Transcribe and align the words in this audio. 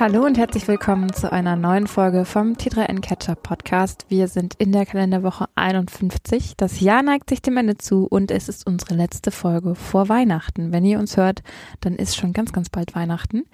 Hallo 0.00 0.24
und 0.24 0.38
herzlich 0.38 0.68
willkommen 0.68 1.12
zu 1.12 1.32
einer 1.32 1.56
neuen 1.56 1.88
Folge 1.88 2.24
vom 2.24 2.52
T3N 2.52 3.00
Catcher 3.00 3.34
Podcast. 3.34 4.06
Wir 4.08 4.28
sind 4.28 4.54
in 4.54 4.70
der 4.70 4.86
Kalenderwoche 4.86 5.46
51. 5.56 6.54
Das 6.56 6.78
Jahr 6.78 7.02
neigt 7.02 7.28
sich 7.28 7.42
dem 7.42 7.56
Ende 7.56 7.78
zu 7.78 8.06
und 8.06 8.30
es 8.30 8.48
ist 8.48 8.64
unsere 8.64 8.94
letzte 8.94 9.32
Folge 9.32 9.74
vor 9.74 10.08
Weihnachten. 10.08 10.70
Wenn 10.70 10.84
ihr 10.84 11.00
uns 11.00 11.16
hört, 11.16 11.42
dann 11.80 11.96
ist 11.96 12.16
schon 12.16 12.32
ganz, 12.32 12.52
ganz 12.52 12.70
bald 12.70 12.94
Weihnachten. 12.94 13.46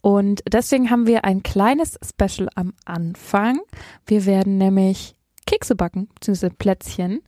Und 0.00 0.42
deswegen 0.50 0.88
haben 0.88 1.06
wir 1.06 1.26
ein 1.26 1.42
kleines 1.42 1.98
Special 2.02 2.48
am 2.54 2.72
Anfang. 2.86 3.60
Wir 4.06 4.24
werden 4.24 4.56
nämlich 4.56 5.16
Kekse 5.46 5.76
backen, 5.76 6.08
beziehungsweise 6.14 6.54
Plätzchen. 6.54 7.20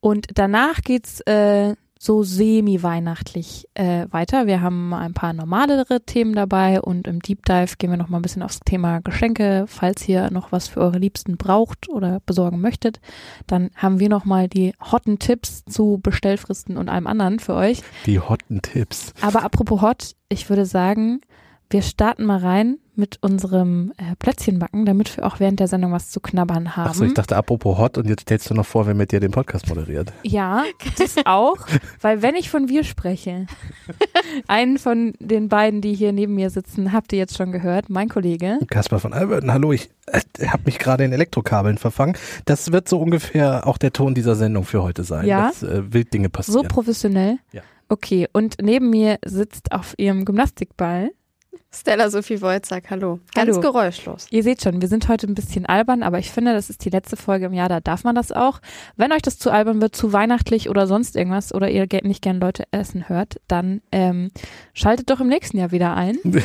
Und 0.00 0.26
danach 0.34 0.82
geht's 0.82 1.22
äh, 1.22 1.74
so 2.02 2.22
semi-weihnachtlich 2.22 3.68
äh, 3.74 4.06
weiter. 4.10 4.46
Wir 4.46 4.62
haben 4.62 4.94
ein 4.94 5.12
paar 5.12 5.34
normalere 5.34 6.00
Themen 6.00 6.34
dabei 6.34 6.80
und 6.80 7.06
im 7.06 7.20
Deep 7.20 7.44
Dive 7.44 7.76
gehen 7.76 7.90
wir 7.90 7.98
noch 7.98 8.08
mal 8.08 8.18
ein 8.18 8.22
bisschen 8.22 8.42
aufs 8.42 8.60
Thema 8.60 9.00
Geschenke. 9.00 9.66
Falls 9.68 10.08
ihr 10.08 10.30
noch 10.30 10.50
was 10.50 10.66
für 10.66 10.80
eure 10.80 10.96
Liebsten 10.96 11.36
braucht 11.36 11.90
oder 11.90 12.20
besorgen 12.24 12.62
möchtet, 12.62 13.00
dann 13.46 13.68
haben 13.76 14.00
wir 14.00 14.08
noch 14.08 14.24
mal 14.24 14.48
die 14.48 14.72
hotten 14.80 15.18
Tipps 15.18 15.62
zu 15.66 16.00
Bestellfristen 16.02 16.78
und 16.78 16.88
allem 16.88 17.06
anderen 17.06 17.38
für 17.38 17.54
euch. 17.54 17.82
Die 18.06 18.18
hotten 18.18 18.62
Tipps. 18.62 19.12
Aber 19.20 19.42
apropos 19.42 19.82
hot, 19.82 20.16
ich 20.30 20.48
würde 20.48 20.64
sagen, 20.64 21.20
wir 21.70 21.82
starten 21.82 22.24
mal 22.24 22.38
rein 22.38 22.78
mit 22.96 23.18
unserem 23.22 23.92
äh, 23.96 24.14
Plätzchenbacken, 24.18 24.84
damit 24.84 25.16
wir 25.16 25.24
auch 25.24 25.40
während 25.40 25.58
der 25.60 25.68
Sendung 25.68 25.92
was 25.92 26.10
zu 26.10 26.20
knabbern 26.20 26.76
haben. 26.76 26.90
Achso, 26.90 27.04
ich 27.04 27.14
dachte, 27.14 27.34
apropos 27.36 27.78
hot 27.78 27.96
und 27.96 28.06
jetzt 28.08 28.22
stellst 28.22 28.50
du 28.50 28.54
noch 28.54 28.66
vor, 28.66 28.86
wer 28.86 28.94
mit 28.94 29.12
dir 29.12 29.20
den 29.20 29.30
Podcast 29.30 29.68
moderiert. 29.68 30.12
Ja, 30.22 30.64
das 30.98 31.16
auch, 31.24 31.56
weil 32.02 32.20
wenn 32.22 32.34
ich 32.34 32.50
von 32.50 32.68
wir 32.68 32.84
spreche, 32.84 33.46
einen 34.48 34.78
von 34.78 35.14
den 35.18 35.48
beiden, 35.48 35.80
die 35.80 35.94
hier 35.94 36.12
neben 36.12 36.34
mir 36.34 36.50
sitzen, 36.50 36.92
habt 36.92 37.12
ihr 37.12 37.18
jetzt 37.18 37.36
schon 37.36 37.52
gehört, 37.52 37.88
mein 37.88 38.08
Kollege. 38.08 38.58
Kaspar 38.68 38.98
von 39.00 39.12
Alberten, 39.14 39.52
hallo, 39.52 39.72
ich 39.72 39.88
äh, 40.08 40.20
habe 40.48 40.64
mich 40.66 40.78
gerade 40.78 41.04
in 41.04 41.12
Elektrokabeln 41.12 41.78
verfangen. 41.78 42.16
Das 42.44 42.72
wird 42.72 42.88
so 42.88 42.98
ungefähr 43.00 43.66
auch 43.66 43.78
der 43.78 43.92
Ton 43.92 44.14
dieser 44.14 44.34
Sendung 44.34 44.64
für 44.64 44.82
heute 44.82 45.04
sein, 45.04 45.26
Ja? 45.26 45.48
dass 45.48 45.62
äh, 45.62 45.92
Wilddinge 45.92 46.26
So 46.26 46.30
passieren. 46.32 46.68
professionell. 46.68 47.38
Ja. 47.52 47.62
Okay, 47.88 48.28
und 48.32 48.56
neben 48.60 48.90
mir 48.90 49.18
sitzt 49.24 49.72
auf 49.72 49.94
ihrem 49.96 50.24
Gymnastikball. 50.24 51.10
Stella 51.72 52.10
Sophie 52.10 52.40
Wojcik, 52.42 52.90
hallo. 52.90 53.20
Ganz 53.34 53.50
Hallo. 53.56 53.60
geräuschlos. 53.60 54.26
Ihr 54.30 54.42
seht 54.42 54.62
schon, 54.62 54.80
wir 54.80 54.88
sind 54.88 55.08
heute 55.08 55.26
ein 55.26 55.34
bisschen 55.34 55.66
albern, 55.66 56.02
aber 56.02 56.18
ich 56.18 56.30
finde, 56.30 56.52
das 56.52 56.68
ist 56.70 56.84
die 56.84 56.90
letzte 56.90 57.16
Folge 57.16 57.46
im 57.46 57.52
Jahr, 57.52 57.68
da 57.68 57.80
darf 57.80 58.02
man 58.04 58.14
das 58.14 58.32
auch. 58.32 58.60
Wenn 58.96 59.12
euch 59.12 59.22
das 59.22 59.38
zu 59.38 59.50
albern 59.50 59.80
wird, 59.80 59.94
zu 59.94 60.12
weihnachtlich 60.12 60.68
oder 60.68 60.86
sonst 60.86 61.16
irgendwas 61.16 61.54
oder 61.54 61.70
ihr 61.70 61.86
nicht 62.02 62.22
gern 62.22 62.40
Leute 62.40 62.64
essen 62.72 63.08
hört, 63.08 63.40
dann 63.48 63.82
ähm, 63.92 64.30
schaltet 64.74 65.10
doch 65.10 65.20
im 65.20 65.28
nächsten 65.28 65.58
Jahr 65.58 65.70
wieder 65.70 65.94
ein. 65.96 66.18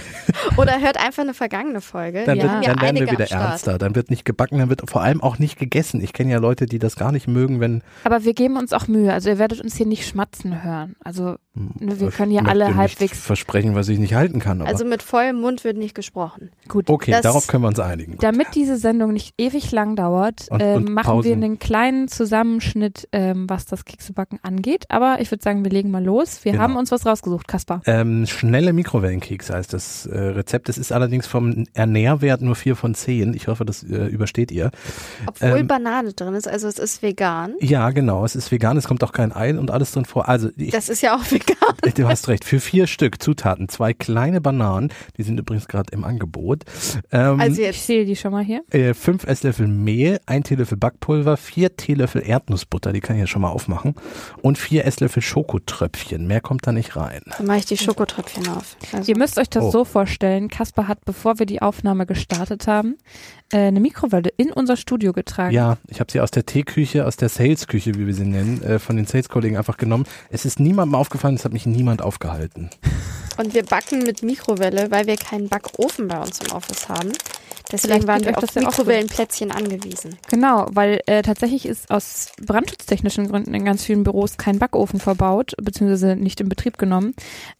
Oder 0.58 0.80
hört 0.80 0.98
einfach 1.04 1.24
eine 1.24 1.34
vergangene 1.34 1.82
Folge. 1.82 2.24
Dann, 2.26 2.38
Ja. 2.38 2.44
wird, 2.44 2.52
haben 2.52 2.62
dann 2.64 2.82
werden 2.82 3.00
wir 3.00 3.12
wieder 3.12 3.32
ernster. 3.32 3.78
Dann 3.78 3.96
wird 3.96 4.10
nicht 4.10 4.26
gebacken, 4.26 4.60
dann 4.60 4.70
wird 4.70 4.90
vor 4.90 5.02
allem 5.02 5.22
auch 5.22 5.40
nicht 5.40 5.58
gegessen. 5.58 6.02
Ich 6.02 6.14
kenne 6.14 6.32
ja 6.32 6.38
Leute, 6.40 6.66
die 6.66 6.80
das 6.80 6.96
gar 6.96 7.12
nicht 7.12 7.28
mögen, 7.28 7.60
wenn 7.60 7.82
Aber 8.04 8.24
wir 8.24 8.34
geben 8.34 8.58
uns 8.58 8.74
auch 8.74 8.88
Mühe. 8.88 9.12
Also 9.12 9.30
ihr 9.30 9.40
werdet 9.40 9.62
uns 9.62 9.76
hier 9.76 9.86
nicht 9.86 10.08
schmatzen 10.08 10.64
hören. 10.64 10.96
Also 11.04 11.36
ne, 11.56 12.00
wir 12.00 12.12
können 12.12 12.32
hier 12.32 12.42
möchte 12.44 12.52
alle 12.64 12.76
halbwegs 12.76 13.20
versprechen, 13.20 13.76
was 13.76 13.90
ich 13.90 14.00
nicht 14.00 14.14
halten 14.14 14.40
kann. 14.40 14.62
Aber 14.62 14.70
Also 14.70 14.86
mit 14.96 15.04
vollem 15.04 15.42
Mund 15.42 15.66
wird 15.66 15.76
nicht 15.78 15.94
gesprochen. 15.94 16.52
gut. 16.70 16.90
okay, 16.90 17.12
das- 17.12 17.22
darauf 17.24 17.48
können 17.48 17.64
wir 17.64 17.68
uns 17.68 17.80
einigen. 17.82 18.18
Damit 18.20 18.48
diese 18.56 18.78
Sendung 18.78 19.12
nicht 19.12 19.34
ewig 19.38 19.72
lang 19.74 19.98
dauert, 19.98 20.48
Und- 20.50 20.62
ähm, 20.62 20.76
und 20.78 20.90
machen 20.94 21.06
Pausen. 21.06 21.28
wir 21.28 21.34
einen 21.36 21.60
kleinen 21.60 22.08
Zusammenschnitt, 22.08 23.08
ähm, 23.12 23.50
was 23.50 23.66
das 23.66 23.84
Keksebacken 23.84 24.40
angeht. 24.42 24.86
Aber 24.90 25.18
ich 25.20 25.30
würde 25.32 25.44
sagen, 25.44 25.66
wir 25.66 25.72
legen 25.72 25.92
mal 25.92 26.04
los. 26.04 26.46
Wir 26.46 26.54
Genau. 26.54 26.64
haben 26.64 26.76
uns 26.78 26.92
was 26.92 27.06
rausgesucht, 27.06 27.48
Kaspar. 27.48 27.82
Ähm, 27.86 28.26
schnelle 28.26 28.72
Mikrowellenkeks 28.72 29.50
heißt 29.50 29.74
das 29.74 30.06
äh, 30.06 30.18
Rezept. 30.18 30.70
Es 30.70 30.78
ist 30.78 30.92
allerdings 30.94 31.28
vom 31.28 31.66
Ernährwert 31.74 32.42
nur 32.42 32.56
4 32.56 32.76
von 32.78 32.96
10. 32.96 33.34
Ich 33.34 33.48
hoffe, 33.50 33.66
das 33.66 33.84
äh, 33.84 34.06
übersteht 34.06 34.52
ihr. 34.52 34.72
Obwohl 35.28 35.60
Ähm, 35.60 35.68
Banane 35.68 36.14
drin 36.14 36.34
ist, 36.36 36.48
also 36.48 36.68
es 36.70 36.80
ist 36.80 37.02
vegan. 37.02 37.56
Ja, 37.60 37.90
genau. 37.90 38.24
Es 38.24 38.36
ist 38.36 38.50
vegan, 38.52 38.78
es 38.78 38.88
kommt 38.88 39.04
auch 39.04 39.12
kein 39.12 39.36
Ei 39.36 39.58
und 39.58 39.72
alles 39.72 39.92
drin 39.92 40.06
vor. 40.06 40.30
Also 40.30 40.50
ich, 40.56 40.72
Das 40.72 40.88
ist 40.88 41.02
ja 41.02 41.16
auch 41.18 41.24
vegan. 41.32 41.94
du 41.96 42.08
hast 42.08 42.28
recht. 42.30 42.46
Für 42.46 42.60
vier 42.62 42.88
Stück 42.88 43.22
Zutaten, 43.22 43.68
zwei 43.70 43.94
kleine 43.94 44.40
Bananen, 44.42 44.85
die 45.18 45.24
sind 45.24 45.40
übrigens 45.40 45.68
gerade 45.68 45.92
im 45.94 46.04
Angebot. 46.04 46.64
Ähm, 47.12 47.40
Also 47.40 47.62
Ich 47.62 47.68
jetzt, 47.68 47.86
sehe 47.88 48.06
die 48.06 48.16
schon 48.16 48.32
mal 48.32 48.44
hier. 48.44 48.64
äh, 48.72 48.94
fünf 48.94 49.24
Esslöffel 49.26 49.68
Mehl, 49.68 50.20
ein 50.26 50.44
Teelöffel 50.44 50.78
Backpulver, 50.78 51.38
vier 51.38 51.76
Teelöffel 51.76 52.22
Erdnussbutter, 52.26 52.94
die 52.94 53.02
kann 53.02 53.16
ich 53.16 53.22
ja 53.22 53.28
schon 53.28 53.42
mal 53.42 53.50
aufmachen, 53.50 53.96
und 54.42 54.58
vier 54.58 54.86
Esslöffel 54.86 55.22
Schokotröpfchen. 55.22 56.28
Mehr 56.28 56.42
kommt 56.42 56.68
da 56.68 56.72
nicht 56.72 56.96
rein. 56.96 57.22
dann 57.38 57.48
mache 57.48 57.58
ich 57.60 57.66
die 57.66 57.78
Schokotröpfchen 57.78 58.48
auf. 58.50 58.76
Also, 58.94 59.12
Ihr 59.12 59.18
müsst 59.18 59.38
euch 59.38 59.50
das 59.50 59.64
Oh. 59.66 59.72
so 59.72 59.86
vorstellen. 59.86 60.50
Kaspar 60.50 60.88
hat, 60.88 61.04
bevor 61.06 61.40
wir 61.40 61.46
die 61.46 61.62
Aufnahme 61.62 62.06
gestartet 62.06 62.68
haben, 62.68 62.96
äh, 63.52 63.58
eine 63.58 63.80
Mikrowelle 63.80 64.30
in 64.38 64.52
unser 64.52 64.76
Studio 64.78 65.14
getragen. 65.14 65.54
Ja, 65.54 65.78
ich 65.88 66.00
habe 66.00 66.12
sie 66.12 66.20
aus 66.20 66.32
der 66.32 66.46
Teeküche, 66.46 67.06
aus 67.06 67.18
der 67.18 67.30
Salesküche, 67.30 67.96
wie 67.96 68.08
wir 68.08 68.14
sie 68.14 68.26
nennen, 68.26 68.62
äh, 68.64 68.80
von 68.80 68.96
den 68.96 69.06
Sales-Kollegen 69.06 69.58
einfach 69.58 69.78
genommen. 69.78 70.06
Es 70.30 70.46
ist 70.46 70.60
niemandem 70.60 70.96
aufgefallen, 70.96 71.36
es 71.36 71.46
hat 71.46 71.54
mich 71.54 71.66
niemand 71.66 72.02
aufgehalten. 72.02 72.70
und 73.38 73.54
wir 73.54 73.64
backen 73.64 74.00
mit 74.04 74.24
Mikrowelle, 74.24 74.92
weil 74.92 75.08
wir 75.08 75.18
keinen 75.18 75.50
Backofen 75.50 76.08
bei 76.08 76.20
uns 76.20 76.40
im 76.40 76.52
Office 76.52 76.90
haben. 76.90 77.12
Deswegen 77.72 77.94
Vielleicht 77.94 78.08
waren 78.08 78.26
wir 78.26 78.38
auf. 78.38 78.56
Mikrowellenplätzchen 78.56 79.52
angewiesen. 79.52 80.18
Genau, 80.30 80.68
weil 80.70 81.02
äh, 81.08 81.24
tatsächlich 81.24 81.66
ist 81.66 81.90
aus 81.90 82.32
brandschutztechnischen 82.42 83.28
Gründen 83.28 83.54
in 83.54 83.66
ganz 83.66 83.84
vielen 83.84 84.04
Büros 84.04 84.38
kein 84.38 84.60
Backofen 84.60 85.00
verbaut, 85.00 85.54
beziehungsweise 85.62 86.16
nicht 86.16 86.40
in 86.42 86.50
Betrieb 86.50 86.78
genommen, 86.78 87.16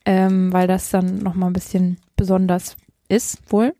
ähm, 0.06 0.54
weil 0.54 0.68
das 0.68 0.90
dann 0.90 1.20
nochmal 1.20 1.50
ein 1.50 1.54
bisschen 1.54 1.98
besonders 2.16 2.78
ist 3.08 3.40
wohl. 3.50 3.74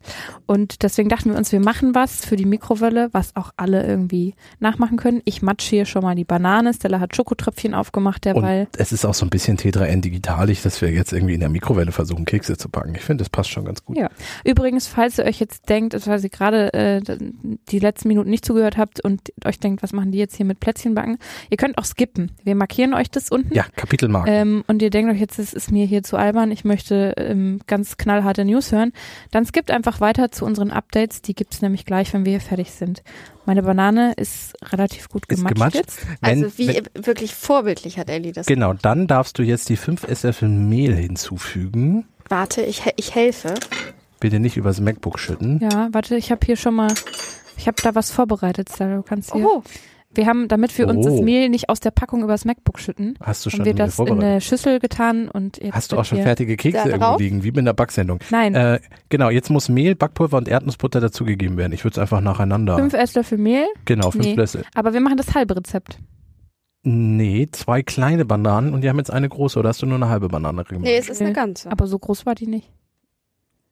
Und 0.46 0.82
deswegen 0.82 1.08
dachten 1.08 1.30
wir 1.30 1.36
uns, 1.36 1.52
wir 1.52 1.60
machen 1.60 1.94
was 1.94 2.24
für 2.24 2.36
die 2.36 2.44
Mikrowelle, 2.44 3.08
was 3.12 3.34
auch 3.34 3.52
alle 3.56 3.86
irgendwie 3.86 4.34
nachmachen 4.60 4.96
können. 4.96 5.22
Ich 5.24 5.42
matsche 5.42 5.70
hier 5.70 5.86
schon 5.86 6.02
mal 6.02 6.14
die 6.14 6.24
Banane. 6.24 6.72
Stella 6.74 7.00
hat 7.00 7.16
Schokotröpfchen 7.16 7.74
aufgemacht 7.74 8.24
derweil. 8.24 8.66
Und 8.66 8.80
es 8.80 8.92
ist 8.92 9.04
auch 9.04 9.14
so 9.14 9.26
ein 9.26 9.30
bisschen 9.30 9.56
T3N 9.56 10.00
digitalig, 10.00 10.62
dass 10.62 10.80
wir 10.80 10.90
jetzt 10.90 11.12
irgendwie 11.12 11.34
in 11.34 11.40
der 11.40 11.48
Mikrowelle 11.48 11.92
versuchen, 11.92 12.24
Kekse 12.24 12.56
zu 12.56 12.68
backen. 12.68 12.94
Ich 12.94 13.02
finde, 13.02 13.22
das 13.22 13.30
passt 13.30 13.50
schon 13.50 13.64
ganz 13.64 13.84
gut. 13.84 13.96
Ja. 13.96 14.10
Übrigens, 14.44 14.86
falls 14.86 15.18
ihr 15.18 15.24
euch 15.24 15.40
jetzt 15.40 15.68
denkt, 15.68 15.94
also 15.94 16.10
falls 16.10 16.22
ihr 16.22 16.30
gerade 16.30 16.72
äh, 16.72 17.00
die 17.70 17.78
letzten 17.78 18.08
Minuten 18.08 18.30
nicht 18.30 18.44
zugehört 18.44 18.76
habt 18.76 19.00
und 19.00 19.32
euch 19.44 19.58
denkt, 19.58 19.82
was 19.82 19.92
machen 19.92 20.12
die 20.12 20.18
jetzt 20.18 20.36
hier 20.36 20.46
mit 20.46 20.60
Plätzchen 20.60 20.94
backen, 20.94 21.18
ihr 21.50 21.56
könnt 21.56 21.78
auch 21.78 21.84
skippen. 21.84 22.32
Wir 22.44 22.54
markieren 22.54 22.94
euch 22.94 23.10
das 23.10 23.30
unten. 23.30 23.52
Ja, 23.54 23.64
Kapitelmarken. 23.74 24.32
Ähm, 24.32 24.64
und 24.66 24.82
ihr 24.82 24.90
denkt 24.90 25.12
euch 25.12 25.20
jetzt, 25.20 25.38
es 25.38 25.52
ist 25.52 25.72
mir 25.72 25.86
hier 25.86 26.02
zu 26.02 26.16
albern, 26.16 26.50
ich 26.50 26.64
möchte 26.64 27.14
ähm, 27.16 27.60
ganz 27.66 27.96
knallharte 27.96 28.44
News 28.44 28.72
hören, 28.72 28.92
dann 29.30 29.44
skippt 29.46 29.70
einfach 29.70 30.00
weiter 30.00 30.30
zu 30.30 30.44
unseren 30.44 30.70
Updates. 30.70 31.22
Die 31.22 31.34
gibt's 31.34 31.62
nämlich 31.62 31.84
gleich, 31.84 32.12
wenn 32.12 32.24
wir 32.24 32.32
hier 32.32 32.40
fertig 32.40 32.70
sind. 32.70 33.02
Meine 33.44 33.62
Banane 33.62 34.12
ist 34.14 34.54
relativ 34.72 35.08
gut 35.08 35.24
Ist 35.28 35.36
gematscht, 35.38 35.54
gematscht? 35.54 35.76
jetzt. 35.76 35.98
Wenn- 36.20 36.44
Also 36.44 36.58
wie 36.58 36.68
wenn- 36.68 37.06
wirklich 37.06 37.34
vorbildlich 37.34 37.98
hat 37.98 38.10
Ellie 38.10 38.32
das. 38.32 38.46
Genau, 38.46 38.72
dann 38.74 39.06
darfst 39.06 39.38
du 39.38 39.42
jetzt 39.42 39.68
die 39.68 39.76
fünf 39.76 40.04
Esslöffel 40.04 40.48
Mehl 40.48 40.94
hinzufügen. 40.94 42.06
Warte, 42.28 42.62
ich, 42.62 42.82
ich 42.96 43.14
helfe. 43.14 43.54
Bitte 44.18 44.40
nicht 44.40 44.56
übers 44.56 44.80
MacBook 44.80 45.18
schütten. 45.18 45.60
Ja, 45.62 45.88
warte, 45.92 46.16
ich 46.16 46.30
habe 46.30 46.44
hier 46.44 46.56
schon 46.56 46.74
mal, 46.74 46.92
ich 47.56 47.66
habe 47.68 47.76
da 47.82 47.94
was 47.94 48.10
vorbereitet, 48.10 48.68
Stella. 48.74 48.96
Du 48.96 49.02
kannst 49.02 49.32
hier. 49.32 49.44
Oh, 49.46 49.62
Wir 50.14 50.26
haben, 50.26 50.48
damit 50.48 50.76
wir 50.78 50.88
uns 50.88 51.06
Oh. 51.06 51.10
das 51.10 51.20
Mehl 51.20 51.48
nicht 51.50 51.68
aus 51.68 51.80
der 51.80 51.90
Packung 51.90 52.22
übers 52.24 52.44
MacBook 52.46 52.78
schütten, 52.78 53.18
Hast 53.20 53.44
du 53.44 53.50
schon 53.50 53.60
haben 53.60 53.66
wir 53.66 53.74
das 53.74 53.98
in 53.98 54.10
eine 54.22 54.40
Schüssel 54.40 54.78
getan 54.78 55.28
und 55.28 55.58
jetzt 55.58 55.74
Hast 55.74 55.92
du 55.92 55.98
auch 55.98 56.04
schon 56.06 56.22
fertige 56.22 56.56
Kekse 56.56 56.88
irgendwo 56.88 57.18
liegen, 57.18 57.44
wie 57.44 57.48
in 57.48 57.64
der 57.66 57.74
Backsendung? 57.74 58.20
Nein, 58.30 58.54
Äh, 58.54 58.80
genau, 59.10 59.28
jetzt 59.30 59.50
muss 59.50 59.68
Mehl, 59.68 59.94
Backpulver 59.94 60.38
und 60.38 60.48
Erdnussbutter 60.48 61.00
dazugegeben 61.00 61.56
werden. 61.58 61.72
Ich 61.72 61.84
würde 61.84 61.94
es 61.94 61.98
einfach 61.98 62.20
nacheinander. 62.22 62.76
fünf 62.78 62.94
Esslöffel 62.94 63.36
Mehl, 63.36 63.66
genau, 63.84 64.10
fünf 64.10 64.24
Nee. 64.24 64.34
Löffel. 64.34 64.64
aber 64.74 64.92
wir 64.94 65.00
machen 65.00 65.16
das 65.18 65.34
halbe 65.34 65.54
Rezept. 65.56 65.98
Nee, 66.82 67.48
zwei 67.50 67.82
kleine 67.82 68.24
Bananen 68.24 68.72
und 68.72 68.82
die 68.82 68.88
haben 68.88 68.98
jetzt 68.98 69.10
eine 69.12 69.28
große 69.28 69.58
oder 69.58 69.70
hast 69.70 69.82
du 69.82 69.86
nur 69.86 69.96
eine 69.96 70.08
halbe 70.08 70.28
Banane 70.28 70.62
gemacht? 70.64 70.84
nee, 70.84 70.96
es 70.96 71.08
ist 71.08 71.20
eine 71.20 71.32
ganze. 71.32 71.70
Aber 71.70 71.86
so 71.88 71.98
groß 71.98 72.26
war 72.26 72.34
die 72.36 72.46
nicht. 72.46 72.70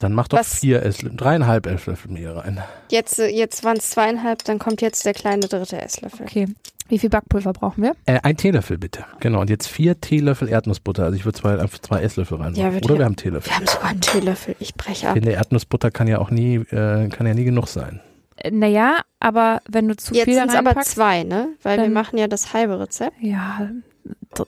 Dann 0.05 0.13
mach 0.13 0.29
doch 0.29 0.39
Was? 0.39 0.59
vier 0.61 0.83
Esslöffel, 0.83 1.17
dreieinhalb 1.17 1.65
Esslöffel 1.67 2.11
Mehl 2.13 2.29
rein. 2.29 2.63
Jetzt, 2.91 3.19
äh, 3.19 3.29
jetzt 3.29 3.65
waren 3.65 3.79
es 3.79 3.89
zweieinhalb, 3.89 4.45
dann 4.45 4.59
kommt 4.59 4.83
jetzt 4.83 5.07
der 5.07 5.15
kleine 5.15 5.49
dritte 5.49 5.81
Esslöffel. 5.81 6.27
Okay. 6.27 6.47
Wie 6.89 6.99
viel 6.99 7.09
Backpulver 7.09 7.55
brauchen 7.55 7.83
wir? 7.83 7.97
Äh, 8.05 8.21
ein 8.23 8.37
Teelöffel 8.37 8.77
bitte. 8.77 9.07
Genau, 9.21 9.41
und 9.41 9.49
jetzt 9.49 9.67
vier 9.67 9.99
Teelöffel 9.99 10.51
Erdnussbutter. 10.51 11.05
Also 11.05 11.17
ich 11.17 11.25
würde 11.25 11.39
zwei, 11.39 11.59
einfach 11.59 11.79
zwei 11.79 12.03
Esslöffel 12.03 12.37
reinmachen. 12.37 12.63
Ja, 12.75 12.79
oder 12.83 12.99
wir 12.99 13.05
haben 13.07 13.17
Teelöffel. 13.17 13.51
Wir 13.51 13.57
haben 13.57 13.67
sogar 13.67 13.89
einen 13.89 14.01
Teelöffel. 14.03 14.57
Ich 14.59 14.75
breche 14.75 14.93
Ich 14.93 15.07
ab. 15.07 15.15
finde, 15.15 15.31
Erdnussbutter 15.33 15.91
kann 15.91 16.07
ja 16.07 16.19
auch 16.19 16.31
nie, 16.31 16.57
äh, 16.57 17.09
kann 17.09 17.27
ja 17.27 17.33
nie 17.33 17.45
genug 17.45 17.69
sein. 17.69 18.01
Äh, 18.37 18.51
Naja, 18.51 18.99
aber 19.21 19.63
wenn 19.67 19.89
du 19.89 19.97
zu 19.97 20.13
Jetzt 20.15 20.25
viel 20.27 20.35
sind 20.35 20.51
es 20.51 20.55
aber 20.55 20.79
zwei, 20.83 21.23
ne? 21.23 21.49
Weil 21.63 21.81
wir 21.81 21.89
machen 21.89 22.19
ja 22.19 22.29
das 22.29 22.53
halbe 22.53 22.79
Rezept. 22.79 23.17
ja, 23.23 23.71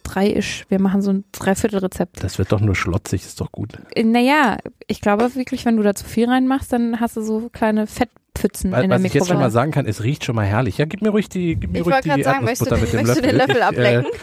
drei 0.02 0.28
ist, 0.28 0.64
wir 0.70 0.80
machen 0.80 1.02
so 1.02 1.10
ein 1.12 1.24
Dreiviertelrezept. 1.32 2.22
Das 2.22 2.38
wird 2.38 2.52
doch 2.52 2.60
nur 2.60 2.74
schlotzig, 2.74 3.22
ist 3.24 3.40
doch 3.40 3.52
gut. 3.52 3.74
Äh, 3.94 4.04
Naja, 4.04 4.58
ich 4.86 5.00
glaube 5.00 5.34
wirklich, 5.34 5.64
wenn 5.64 5.76
du 5.76 5.82
da 5.82 5.94
zu 5.94 6.04
viel 6.04 6.28
reinmachst, 6.28 6.72
dann 6.72 7.00
hast 7.00 7.16
du 7.16 7.22
so 7.22 7.48
kleine 7.52 7.86
Fettpfützen 7.86 8.72
Weil, 8.72 8.84
in 8.84 8.90
der 8.90 8.98
was 8.98 9.04
ich 9.04 9.14
jetzt 9.14 9.28
schon 9.28 9.38
mal 9.38 9.50
sagen 9.50 9.70
kann, 9.72 9.86
es 9.86 10.02
riecht 10.02 10.24
schon 10.24 10.34
mal 10.36 10.44
herrlich. 10.46 10.78
Ja, 10.78 10.84
gib 10.84 11.02
mir 11.02 11.10
ruhig 11.10 11.28
die, 11.28 11.56
gib 11.56 11.72
mir 11.72 11.78
Ich 11.80 11.84
ruhig 11.86 11.94
wollte 11.94 12.02
die 12.04 12.08
gerade 12.10 12.22
sagen, 12.24 12.44
möchtest 12.44 12.70
du, 12.70 12.76
mit 12.76 12.92
dem 12.92 12.96
möchtest 12.96 13.18
du 13.18 13.22
den 13.22 13.36
Löffel 13.36 13.56
Ich, 13.56 13.62
ablecken? 13.64 14.06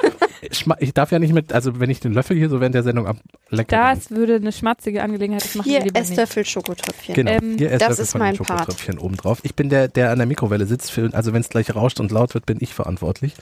Schma- 0.52 0.76
Ich 0.82 0.94
darf 0.94 1.12
ja 1.14 1.20
nicht 1.20 1.34
mit, 1.34 1.54
also 1.54 1.80
wenn 1.80 1.90
ich 1.90 2.02
den 2.02 2.12
Löffel 2.14 2.36
hier 2.36 2.50
so 2.50 2.60
während 2.60 2.76
der 2.76 2.84
Sendung 2.84 3.08
ablecke. 3.08 3.66
Das 3.74 4.12
würde 4.12 4.36
eine 4.36 4.52
schmatzige 4.52 5.02
Angelegenheit. 5.02 5.42
Das 5.44 5.56
machen 5.56 5.72
wir 5.72 5.82
Hier. 5.82 5.96
Esslöffel 5.96 6.46
Schokotröpfchen. 6.46 7.16
Genau, 7.16 7.32
Ähm, 7.32 7.56
hier 7.58 7.70
das 7.70 7.82
Esslöffel 7.82 8.04
ist 8.04 8.12
von 8.12 8.20
mein 8.20 8.34
den 8.36 8.46
Part. 8.46 8.60
Schokotröpfchen 8.60 8.98
oben 9.00 9.16
drauf. 9.16 9.40
Ich 9.44 9.56
bin 9.56 9.70
der, 9.70 9.88
der 9.88 10.12
an 10.12 10.18
der 10.18 10.28
Mikrowelle 10.28 10.66
sitzt. 10.66 10.92
Für, 10.92 11.10
also 11.14 11.32
wenn 11.32 11.40
es 11.42 11.48
gleich 11.50 11.74
rauscht 11.74 12.02
und 12.02 12.12
laut 12.12 12.34
wird, 12.34 12.46
bin 12.46 12.58
ich 12.60 12.74
verantwortlich. 12.74 13.36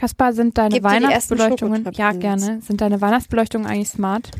Kaspar, 0.00 0.32
sind 0.32 0.56
deine 0.56 0.76
Gib 0.76 0.84
Weihnachtsbeleuchtungen, 0.84 1.86
ja 1.92 2.12
gerne, 2.12 2.62
sind 2.62 2.80
deine 2.80 3.02
Weihnachtsbeleuchtungen 3.02 3.66
eigentlich 3.66 3.90
smart? 3.90 4.30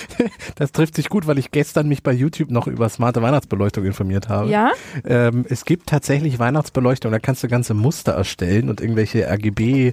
Das 0.56 0.72
trifft 0.72 0.96
sich 0.96 1.08
gut, 1.08 1.26
weil 1.26 1.38
ich 1.38 1.50
gestern 1.50 1.88
mich 1.88 2.02
bei 2.02 2.12
YouTube 2.12 2.50
noch 2.50 2.66
über 2.66 2.88
smarte 2.88 3.22
Weihnachtsbeleuchtung 3.22 3.84
informiert 3.84 4.28
habe. 4.28 4.50
Ja? 4.50 4.72
Ähm, 5.04 5.44
es 5.48 5.64
gibt 5.64 5.88
tatsächlich 5.88 6.38
Weihnachtsbeleuchtung, 6.38 7.10
da 7.10 7.18
kannst 7.18 7.42
du 7.42 7.48
ganze 7.48 7.74
Muster 7.74 8.12
erstellen 8.12 8.68
und 8.68 8.80
irgendwelche 8.80 9.26
RGB-Filme 9.28 9.92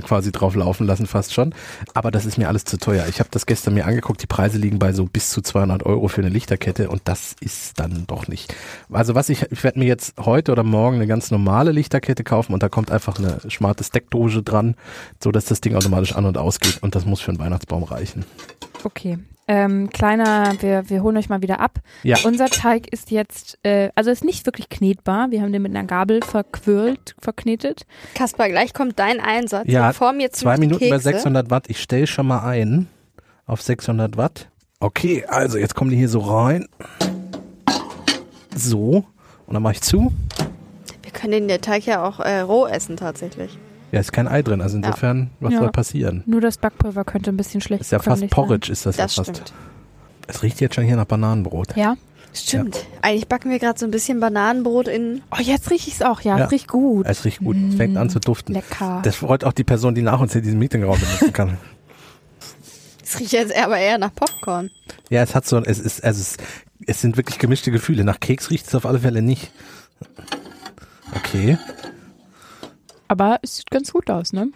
quasi 0.00 0.32
drauf 0.32 0.54
laufen 0.54 0.86
lassen, 0.86 1.06
fast 1.06 1.34
schon. 1.34 1.54
Aber 1.94 2.10
das 2.10 2.24
ist 2.26 2.38
mir 2.38 2.48
alles 2.48 2.64
zu 2.64 2.78
teuer. 2.78 3.06
Ich 3.08 3.20
habe 3.20 3.28
das 3.30 3.46
gestern 3.46 3.74
mir 3.74 3.86
angeguckt, 3.86 4.22
die 4.22 4.26
Preise 4.26 4.58
liegen 4.58 4.78
bei 4.78 4.92
so 4.92 5.04
bis 5.04 5.30
zu 5.30 5.42
200 5.42 5.84
Euro 5.84 6.08
für 6.08 6.20
eine 6.20 6.30
Lichterkette 6.30 6.88
und 6.88 7.02
das 7.04 7.34
ist 7.40 7.78
dann 7.80 8.04
doch 8.06 8.28
nicht. 8.28 8.54
Also 8.90 9.14
was 9.14 9.28
ich, 9.28 9.50
ich 9.50 9.62
werde 9.64 9.78
mir 9.78 9.86
jetzt 9.86 10.14
heute 10.18 10.52
oder 10.52 10.62
morgen 10.62 10.96
eine 10.96 11.06
ganz 11.06 11.30
normale 11.30 11.72
Lichterkette 11.72 12.24
kaufen 12.24 12.52
und 12.52 12.62
da 12.62 12.68
kommt 12.68 12.90
einfach 12.90 13.18
eine 13.18 13.40
smarte 13.50 13.84
Steckdose 13.84 14.42
dran, 14.42 14.74
so 15.22 15.30
dass 15.32 15.44
das 15.46 15.60
Ding 15.60 15.74
automatisch 15.74 16.14
an 16.14 16.24
und 16.26 16.38
ausgeht 16.38 16.78
und 16.82 16.94
das 16.94 17.04
muss 17.04 17.20
für 17.20 17.30
einen 17.30 17.38
Weihnachtsbaum 17.38 17.82
reichen. 17.84 17.99
Okay. 18.84 19.18
Ähm, 19.48 19.90
kleiner, 19.90 20.54
wir, 20.60 20.88
wir 20.88 21.02
holen 21.02 21.16
euch 21.16 21.28
mal 21.28 21.42
wieder 21.42 21.58
ab. 21.58 21.80
Ja. 22.04 22.18
Unser 22.24 22.46
Teig 22.46 22.86
ist 22.92 23.10
jetzt, 23.10 23.58
äh, 23.64 23.90
also 23.96 24.10
ist 24.12 24.22
nicht 24.22 24.46
wirklich 24.46 24.68
knetbar. 24.68 25.32
Wir 25.32 25.42
haben 25.42 25.52
den 25.52 25.62
mit 25.62 25.74
einer 25.74 25.84
Gabel 25.84 26.22
verquirlt, 26.22 27.16
verknetet. 27.18 27.84
Kaspar, 28.14 28.48
gleich 28.48 28.72
kommt 28.72 29.00
dein 29.00 29.18
Einsatz. 29.18 29.66
Ja, 29.66 29.92
vor 29.92 30.12
mir 30.12 30.30
Zwei 30.30 30.56
Minuten 30.56 30.88
bei 30.88 30.98
Kekse. 30.98 31.10
600 31.14 31.50
Watt. 31.50 31.64
Ich 31.68 31.82
stelle 31.82 32.06
schon 32.06 32.28
mal 32.28 32.48
ein 32.48 32.86
auf 33.44 33.60
600 33.60 34.16
Watt. 34.16 34.48
Okay, 34.78 35.24
also 35.26 35.58
jetzt 35.58 35.74
kommen 35.74 35.90
die 35.90 35.96
hier 35.96 36.08
so 36.08 36.20
rein. 36.20 36.68
So. 38.54 39.04
Und 39.46 39.54
dann 39.54 39.64
mache 39.64 39.74
ich 39.74 39.80
zu. 39.80 40.12
Wir 41.02 41.10
können 41.10 41.32
den 41.32 41.48
der 41.48 41.60
Teig 41.60 41.86
ja 41.86 42.06
auch 42.06 42.20
äh, 42.20 42.38
roh 42.38 42.66
essen 42.68 42.96
tatsächlich. 42.96 43.58
Ja, 43.92 44.00
ist 44.00 44.12
kein 44.12 44.28
Ei 44.28 44.42
drin. 44.42 44.60
Also 44.60 44.76
insofern, 44.76 45.30
was 45.40 45.52
Ja. 45.52 45.58
soll 45.60 45.70
passieren? 45.70 46.22
Nur 46.26 46.40
das 46.40 46.58
Backpulver 46.58 47.04
könnte 47.04 47.30
ein 47.30 47.36
bisschen 47.36 47.60
schlecht 47.60 47.80
Ist 47.82 47.92
ja 47.92 47.98
fast 47.98 48.08
kömmlich 48.16 48.30
Porridge, 48.30 48.70
ist 48.72 48.86
das, 48.86 48.96
Das 48.96 49.16
ja 49.16 49.24
fast. 49.24 49.36
stimmt. 49.36 49.52
Es 50.28 50.42
riecht 50.42 50.60
jetzt 50.60 50.74
schon 50.76 50.84
hier 50.84 50.96
nach 50.96 51.06
Bananenbrot. 51.06 51.70
sein. 51.70 51.78
Ja? 51.78 51.94
Stimmt. 52.32 52.86
Eigentlich 53.02 53.26
backen 53.26 53.50
wir 53.50 53.58
gerade 53.58 53.76
so 53.76 53.84
ein 53.84 53.90
bisschen 53.90 54.20
Bananenbrot 54.20 54.86
in. 54.86 55.22
Oh, 55.32 55.40
jetzt 55.42 55.68
rieche 55.72 55.88
ich 55.88 55.94
es 55.94 56.02
auch. 56.02 56.20
Ja, 56.20 56.38
Ja. 56.38 56.44
es 56.44 56.52
riecht 56.52 56.68
gut. 56.68 57.04
Es 57.08 57.24
riecht 57.24 57.40
gut. 57.40 57.56
Es 57.70 57.74
fängt 57.74 57.96
an 57.96 58.08
zu 58.08 58.20
duften. 58.20 58.52
Lecker. 58.54 59.00
Das 59.02 59.16
freut 59.16 59.42
auch 59.42 59.52
die 59.52 59.64
Person, 59.64 59.96
die 59.96 60.02
nach 60.02 60.20
uns 60.20 60.32
hier 60.32 60.40
diesen 60.42 60.58
Meetingraum 60.60 60.98
benutzen 61.00 61.32
kann. 61.32 61.58
Es 63.02 63.18
riecht 63.18 63.32
jetzt 63.32 63.56
aber 63.56 63.76
eher 63.76 63.98
nach 63.98 64.14
Popcorn. 64.14 64.70
Ja, 65.08 65.20
es 65.24 65.34
hat 65.34 65.44
so, 65.44 65.58
es 65.58 65.80
ist, 65.80 66.04
also 66.04 66.20
es, 66.20 66.36
es 66.86 67.00
sind 67.00 67.16
wirklich 67.16 67.40
gemischte 67.40 67.72
Gefühle. 67.72 68.04
Nach 68.04 68.20
Keks 68.20 68.50
riecht 68.50 68.68
es 68.68 68.74
auf 68.76 68.86
alle 68.86 69.00
Fälle 69.00 69.20
nicht. 69.20 69.50
Okay. 71.16 71.58
Aber 73.10 73.40
es 73.42 73.56
sieht 73.56 73.70
ganz 73.72 73.92
gut 73.92 74.08
aus, 74.08 74.32
ne? 74.32 74.50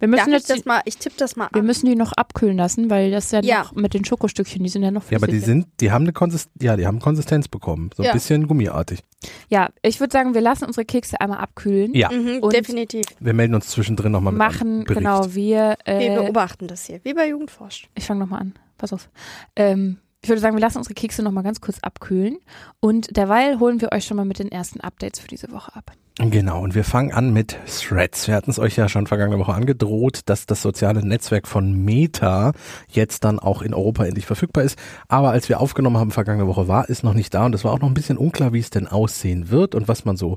Wir 0.00 0.08
Darf 0.08 0.10
müssen 0.10 0.28
ich 0.30 0.34
jetzt 0.34 0.50
das 0.50 0.62
die, 0.62 0.68
mal, 0.68 0.80
ich 0.84 0.96
tippe 0.98 1.14
das 1.16 1.36
mal 1.36 1.48
wir 1.52 1.60
an. 1.60 1.66
müssen 1.66 1.86
die 1.86 1.94
noch 1.94 2.12
abkühlen 2.12 2.56
lassen, 2.56 2.90
weil 2.90 3.12
das 3.12 3.30
ja, 3.30 3.40
Ja. 3.42 3.62
noch 3.62 3.72
mit 3.76 3.94
den 3.94 4.04
Schokostückchen, 4.04 4.64
die 4.64 4.68
sind 4.68 4.82
ja 4.82 4.90
noch 4.90 5.08
Ja, 5.12 5.18
aber 5.18 5.26
die 5.26 5.34
flüssig. 5.34 5.46
sind, 5.46 5.66
die 5.80 5.92
haben 5.92 6.02
eine 6.04 6.12
Konsistenz, 6.12 6.52
ja, 6.64 6.76
die 6.76 6.86
haben 6.88 6.98
Konsistenz 6.98 7.46
bekommen. 7.46 7.90
So 7.96 8.02
ein 8.02 8.06
Ja. 8.06 8.12
bisschen 8.12 8.48
gummiartig. 8.48 9.00
Ja, 9.48 9.68
ich 9.82 10.00
würde 10.00 10.10
sagen, 10.12 10.34
wir 10.34 10.40
lassen 10.40 10.64
unsere 10.64 10.84
Kekse 10.84 11.20
einmal 11.20 11.38
abkühlen. 11.38 11.94
Ja, 11.94 12.10
Mhm, 12.10 12.38
Und- 12.40 12.52
definitiv. 12.52 13.06
wir 13.20 13.32
melden 13.32 13.54
uns 13.54 13.68
zwischendrin 13.68 14.10
nochmal 14.10 14.32
mit 14.32 14.38
Machen, 14.38 14.84
genau, 14.86 15.32
wir, 15.34 15.76
Wir 15.86 16.00
äh, 16.00 16.14
beobachten 16.16 16.66
das 16.66 16.86
hier, 16.86 17.00
wie 17.04 17.14
bei 17.14 17.28
Jugendforscht. 17.28 17.88
ich 17.94 18.04
fange 18.06 18.18
nochmal 18.20 18.40
an, 18.40 18.54
pass 18.76 18.92
auf. 18.92 19.08
Ähm, 19.54 19.98
ich 20.20 20.28
würde 20.28 20.40
sagen, 20.40 20.56
wir 20.56 20.60
lassen 20.60 20.78
unsere 20.78 20.94
Kekse 20.94 21.22
nochmal 21.22 21.44
ganz 21.44 21.60
kurz 21.60 21.78
abkühlen 21.80 22.38
und 22.80 23.16
derweil 23.16 23.60
holen 23.60 23.80
wir 23.80 23.92
euch 23.92 24.04
schon 24.04 24.16
mal 24.16 24.24
mit 24.24 24.40
den 24.40 24.50
ersten 24.50 24.80
Updates 24.80 25.20
für 25.20 25.28
diese 25.28 25.52
Woche 25.52 25.76
ab. 25.76 25.92
Genau, 26.20 26.62
und 26.62 26.76
wir 26.76 26.84
fangen 26.84 27.10
an 27.10 27.32
mit 27.32 27.58
Threads. 27.66 28.28
Wir 28.28 28.36
hatten 28.36 28.48
es 28.48 28.60
euch 28.60 28.76
ja 28.76 28.88
schon 28.88 29.08
vergangene 29.08 29.40
Woche 29.40 29.52
angedroht, 29.52 30.20
dass 30.26 30.46
das 30.46 30.62
soziale 30.62 31.04
Netzwerk 31.04 31.48
von 31.48 31.72
Meta 31.72 32.52
jetzt 32.88 33.24
dann 33.24 33.40
auch 33.40 33.62
in 33.62 33.74
Europa 33.74 34.04
endlich 34.04 34.24
verfügbar 34.24 34.62
ist. 34.62 34.78
Aber 35.08 35.30
als 35.30 35.48
wir 35.48 35.58
aufgenommen 35.58 35.96
haben 35.96 36.12
vergangene 36.12 36.46
Woche, 36.46 36.68
war 36.68 36.88
es 36.88 37.02
noch 37.02 37.14
nicht 37.14 37.34
da 37.34 37.46
und 37.46 37.54
es 37.56 37.64
war 37.64 37.72
auch 37.72 37.80
noch 37.80 37.88
ein 37.88 37.94
bisschen 37.94 38.16
unklar, 38.16 38.52
wie 38.52 38.60
es 38.60 38.70
denn 38.70 38.86
aussehen 38.86 39.50
wird 39.50 39.74
und 39.74 39.88
was 39.88 40.04
man 40.04 40.16
so 40.16 40.36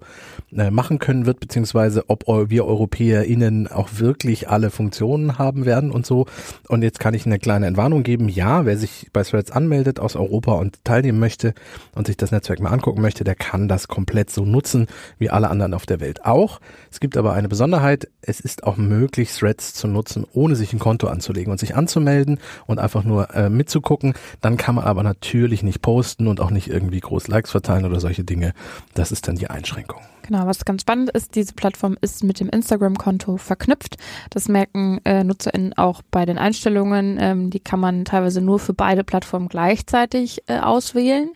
äh, 0.51 0.71
machen 0.71 0.97
können 0.97 1.27
wird, 1.27 1.39
beziehungsweise 1.39 2.05
ob 2.07 2.23
wir 2.27 2.65
EuropäerInnen 2.65 3.67
auch 3.67 3.89
wirklich 3.97 4.49
alle 4.49 4.71
Funktionen 4.71 5.37
haben 5.37 5.67
werden 5.67 5.91
und 5.91 6.07
so. 6.07 6.25
Und 6.69 6.81
jetzt 6.81 6.99
kann 6.99 7.13
ich 7.13 7.27
eine 7.27 7.37
kleine 7.37 7.67
Entwarnung 7.67 8.01
geben. 8.01 8.29
Ja, 8.29 8.65
wer 8.65 8.79
sich 8.79 9.09
bei 9.13 9.21
Threads 9.21 9.51
anmeldet 9.51 9.99
aus 9.99 10.15
Europa 10.15 10.53
und 10.53 10.83
teilnehmen 10.83 11.19
möchte 11.19 11.53
und 11.93 12.07
sich 12.07 12.17
das 12.17 12.31
Netzwerk 12.31 12.61
mal 12.61 12.71
angucken 12.71 13.03
möchte, 13.03 13.23
der 13.23 13.35
kann 13.35 13.67
das 13.67 13.87
komplett 13.87 14.31
so 14.31 14.43
nutzen, 14.43 14.87
wie 15.19 15.29
alle 15.29 15.51
anderen 15.51 15.66
auf 15.73 15.85
der 15.85 15.99
Welt 15.99 16.25
auch. 16.25 16.59
Es 16.91 16.99
gibt 16.99 17.17
aber 17.17 17.33
eine 17.33 17.47
Besonderheit. 17.49 18.07
Es 18.21 18.39
ist 18.39 18.63
auch 18.63 18.77
möglich, 18.77 19.31
Threads 19.31 19.73
zu 19.73 19.87
nutzen, 19.87 20.25
ohne 20.33 20.55
sich 20.55 20.73
ein 20.73 20.79
Konto 20.79 21.07
anzulegen 21.07 21.51
und 21.51 21.59
sich 21.59 21.75
anzumelden 21.75 22.39
und 22.65 22.79
einfach 22.79 23.03
nur 23.03 23.33
äh, 23.35 23.49
mitzugucken. 23.49 24.13
Dann 24.41 24.57
kann 24.57 24.75
man 24.75 24.85
aber 24.85 25.03
natürlich 25.03 25.63
nicht 25.63 25.81
posten 25.81 26.27
und 26.27 26.39
auch 26.39 26.51
nicht 26.51 26.69
irgendwie 26.69 26.99
groß 26.99 27.27
Likes 27.27 27.51
verteilen 27.51 27.85
oder 27.85 27.99
solche 27.99 28.23
Dinge. 28.23 28.53
Das 28.93 29.11
ist 29.11 29.27
dann 29.27 29.35
die 29.35 29.49
Einschränkung. 29.49 30.01
Genau, 30.27 30.45
was 30.45 30.65
ganz 30.65 30.81
spannend 30.81 31.09
ist, 31.11 31.35
diese 31.35 31.53
Plattform 31.53 31.97
ist 32.01 32.21
mit 32.21 32.41
dem 32.41 32.49
Instagram-Konto 32.49 33.37
verknüpft. 33.37 33.95
Das 34.29 34.49
merken 34.49 34.99
äh, 35.05 35.23
NutzerInnen 35.23 35.77
auch 35.77 36.01
bei 36.11 36.25
den 36.25 36.37
Einstellungen. 36.37 37.17
Ähm, 37.17 37.49
die 37.49 37.61
kann 37.61 37.79
man 37.79 38.03
teilweise 38.03 38.41
nur 38.41 38.59
für 38.59 38.73
beide 38.73 39.05
Plattformen 39.05 39.47
gleichzeitig 39.47 40.43
äh, 40.47 40.59
auswählen. 40.59 41.29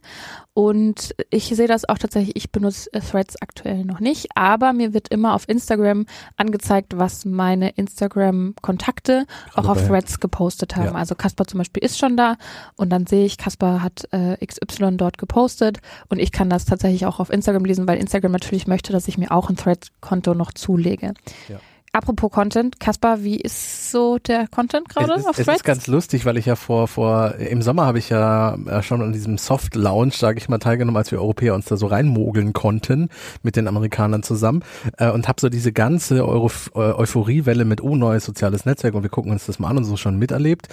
Und 0.53 1.15
ich 1.29 1.45
sehe 1.45 1.67
das 1.67 1.87
auch 1.87 1.97
tatsächlich, 1.97 2.35
ich 2.35 2.51
benutze 2.51 2.91
äh, 2.91 2.99
Threads 2.99 3.41
aktuell 3.41 3.85
noch 3.85 4.01
nicht, 4.01 4.27
aber 4.35 4.73
mir 4.73 4.93
wird 4.93 5.07
immer 5.07 5.33
auf 5.33 5.47
Instagram 5.47 6.05
angezeigt, 6.35 6.97
was 6.97 7.23
meine 7.23 7.69
Instagram-Kontakte 7.69 9.27
auch 9.55 9.69
auf 9.69 9.87
Threads 9.87 10.19
gepostet 10.19 10.75
haben. 10.75 10.87
Ja. 10.87 10.95
Also 10.95 11.15
Kasper 11.15 11.45
zum 11.45 11.59
Beispiel 11.59 11.83
ist 11.83 11.97
schon 11.97 12.17
da 12.17 12.35
und 12.75 12.89
dann 12.89 13.07
sehe 13.07 13.25
ich, 13.25 13.37
Kasper 13.37 13.81
hat 13.81 14.09
äh, 14.11 14.45
XY 14.45 14.97
dort 14.97 15.17
gepostet 15.17 15.79
und 16.09 16.19
ich 16.19 16.33
kann 16.33 16.49
das 16.49 16.65
tatsächlich 16.65 17.05
auch 17.05 17.21
auf 17.21 17.29
Instagram 17.29 17.63
lesen, 17.63 17.87
weil 17.87 17.99
Instagram 17.99 18.33
natürlich 18.33 18.67
möchte, 18.67 18.80
dass 18.89 19.07
ich 19.07 19.17
mir 19.17 19.31
auch 19.31 19.49
ein 19.49 19.55
Threads-Konto 19.55 20.33
noch 20.33 20.51
zulege. 20.53 21.13
Ja. 21.47 21.59
Apropos 21.93 22.31
Content, 22.31 22.79
Kasper, 22.79 23.21
wie 23.21 23.35
ist 23.35 23.91
so 23.91 24.17
der 24.17 24.47
Content 24.47 24.87
gerade 24.87 25.11
es 25.13 25.25
auf 25.25 25.37
es 25.37 25.45
Threads? 25.45 25.57
ist 25.57 25.65
ganz 25.65 25.87
lustig, 25.87 26.25
weil 26.25 26.37
ich 26.37 26.45
ja 26.45 26.55
vor, 26.55 26.87
vor, 26.87 27.35
im 27.35 27.61
Sommer 27.61 27.85
habe 27.85 27.99
ich 27.99 28.07
ja 28.07 28.57
schon 28.81 29.01
an 29.01 29.11
diesem 29.11 29.37
Soft 29.37 29.75
Lounge, 29.75 30.13
sage 30.13 30.37
ich 30.37 30.47
mal, 30.47 30.59
teilgenommen, 30.59 30.95
als 30.95 31.11
wir 31.11 31.19
Europäer 31.19 31.53
uns 31.53 31.65
da 31.65 31.75
so 31.75 31.87
reinmogeln 31.87 32.53
konnten 32.53 33.09
mit 33.43 33.57
den 33.57 33.67
Amerikanern 33.67 34.23
zusammen 34.23 34.63
äh, 34.99 35.11
und 35.11 35.27
habe 35.27 35.41
so 35.41 35.49
diese 35.49 35.73
ganze 35.73 36.25
Euro, 36.25 36.49
äh, 36.75 36.79
Euphoriewelle 36.79 37.65
mit, 37.65 37.83
oh, 37.83 37.97
neues 37.97 38.23
soziales 38.23 38.63
Netzwerk 38.65 38.93
und 38.93 39.03
wir 39.03 39.09
gucken 39.09 39.33
uns 39.33 39.45
das 39.45 39.59
mal 39.59 39.67
an 39.67 39.77
und 39.77 39.83
so 39.83 39.97
schon 39.97 40.17
miterlebt. 40.17 40.69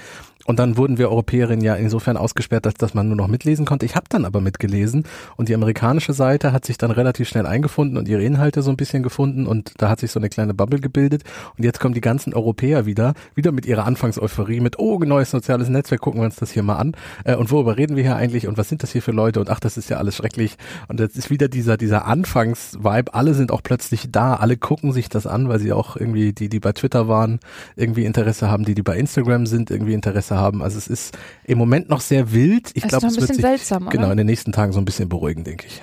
Und 0.49 0.59
dann 0.59 0.79
wurden 0.79 0.97
wir 0.97 1.11
Europäerinnen 1.11 1.63
ja 1.63 1.75
insofern 1.75 2.17
ausgesperrt, 2.17 2.65
dass, 2.65 2.73
dass 2.73 2.95
man 2.95 3.07
nur 3.07 3.19
noch 3.19 3.29
mitlesen 3.29 3.67
konnte. 3.67 3.85
Ich 3.85 3.95
habe 3.95 4.07
dann 4.09 4.25
aber 4.25 4.41
mitgelesen 4.41 5.05
und 5.37 5.51
die 5.51 5.55
amerikanische 5.55 6.15
Seite 6.15 6.53
hat 6.53 6.65
sich 6.65 6.79
dann 6.79 6.91
relativ 6.91 7.29
schnell 7.29 7.45
eingefunden 7.45 7.99
und 7.99 8.09
ihre 8.09 8.23
Inhalte 8.23 8.63
so 8.63 8.71
ein 8.71 8.79
bisschen 8.79 9.03
gefunden 9.03 9.47
und 9.47 9.75
da 9.77 9.91
hat 9.91 10.01
sich 10.01 10.11
so 10.11 10.19
eine 10.19 10.31
kleine 10.31 10.55
Bubble 10.55 10.81
gebildet. 10.81 11.23
Und 11.59 11.65
jetzt 11.65 11.81
kommen 11.81 11.93
die 11.93 12.01
ganzen 12.01 12.33
Europäer 12.33 12.87
wieder, 12.87 13.13
wieder 13.35 13.53
mit 13.53 13.67
ihrer 13.67 13.85
Anfangseuphorie, 13.85 14.61
mit, 14.61 14.79
oh, 14.79 14.99
neues 15.01 15.31
soziales 15.31 15.69
Netzwerk, 15.69 16.01
gucken 16.01 16.23
wir 16.23 16.25
uns 16.25 16.37
das 16.37 16.51
hier 16.51 16.63
mal 16.63 16.77
an. 16.77 16.93
Äh, 17.25 17.35
und 17.35 17.51
worüber 17.51 17.77
reden 17.77 17.97
wir 17.97 18.03
hier 18.03 18.17
eigentlich 18.17 18.49
und 18.49 18.57
was 18.57 18.71
sind 18.71 18.83
das 18.83 18.91
hier 18.91 19.03
für 19.03 19.13
Leute 19.13 19.41
und 19.41 19.51
ach, 19.51 19.61
das 19.61 19.77
ist 19.77 19.91
ja 19.91 19.99
alles 19.99 20.17
schrecklich. 20.17 20.57
Und 20.89 20.99
jetzt 20.99 21.19
ist 21.19 21.29
wieder 21.29 21.49
dieser, 21.49 21.77
dieser 21.77 22.07
Anfangsvibe, 22.07 23.13
alle 23.13 23.35
sind 23.35 23.53
auch 23.53 23.63
plötzlich 23.63 24.11
da, 24.11 24.37
alle 24.37 24.57
gucken 24.57 24.93
sich 24.93 25.11
das 25.11 25.27
an, 25.27 25.51
weil 25.51 25.59
sie 25.59 25.75
auch 25.75 25.97
irgendwie, 25.97 26.33
die, 26.33 26.49
die 26.49 26.59
bei 26.59 26.73
Twitter 26.73 27.07
waren, 27.07 27.39
irgendwie 27.77 28.07
Interesse 28.07 28.51
haben, 28.51 28.65
die, 28.65 28.75
die 28.75 28.83
bei 28.83 28.97
Instagram 28.97 29.45
sind, 29.45 29.71
irgendwie 29.71 29.93
Interesse 29.93 30.38
haben. 30.39 30.63
Also 30.63 30.79
es 30.79 30.89
ist 30.89 31.17
im 31.45 31.59
Moment 31.59 31.89
noch 31.91 32.01
sehr 32.01 32.33
wild. 32.33 32.71
Ich 32.75 32.83
glaube, 32.89 33.07
es 33.07 33.13
wird 33.17 33.21
bisschen 33.29 33.35
sich 33.37 33.45
seltsam, 33.45 33.89
genau 33.91 34.11
in 34.11 34.17
den 34.17 34.27
nächsten 34.27 34.53
Tagen 34.53 34.73
so 34.73 34.79
ein 34.81 34.85
bisschen 34.85 35.09
beruhigen, 35.09 35.45
denke 35.45 35.67
ich. 35.67 35.83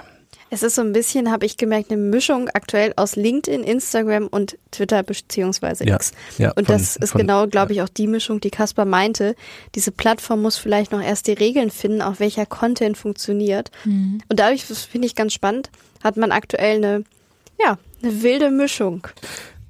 Es 0.52 0.62
ist 0.64 0.76
so 0.76 0.82
ein 0.82 0.94
bisschen, 0.94 1.32
habe 1.32 1.46
ich 1.46 1.58
gemerkt, 1.58 1.92
eine 1.92 2.00
Mischung 2.00 2.50
aktuell 2.54 2.94
aus 2.98 3.16
LinkedIn, 3.16 3.64
Instagram 3.64 4.28
und 4.28 4.58
Twitter 4.72 5.02
beziehungsweise 5.04 5.86
Ja, 5.86 5.96
X. 5.96 6.12
ja, 6.38 6.52
Und 6.52 6.68
von- 6.68 6.76
das 6.76 6.96
ist 6.96 7.12
von- 7.12 7.22
genau, 7.22 7.48
glaube 7.48 7.74
ich, 7.74 7.82
auch 7.82 7.90
die 7.90 8.08
Mischung, 8.08 8.40
die 8.40 8.52
Kaspar 8.52 8.86
meinte. 8.86 9.36
Diese 9.74 9.92
Plattform 9.92 10.44
muss 10.44 10.56
vielleicht 10.58 10.92
noch 10.92 11.02
erst 11.02 11.28
die 11.28 11.34
Regeln 11.34 11.72
finden, 11.72 12.02
auf 12.02 12.20
welcher 12.20 12.46
Content 12.46 12.96
funktioniert. 12.96 13.72
Mhm. 13.86 14.20
Und 14.30 14.40
dadurch, 14.40 14.68
das 14.68 14.86
finde 14.86 15.08
ich 15.08 15.16
ganz 15.16 15.34
spannend, 15.34 15.72
hat 16.04 16.16
man 16.16 16.32
aktuell 16.32 16.78
eine, 16.78 17.04
ja, 17.60 17.78
eine 18.04 18.22
wilde 18.22 18.52
Mischung. 18.52 19.08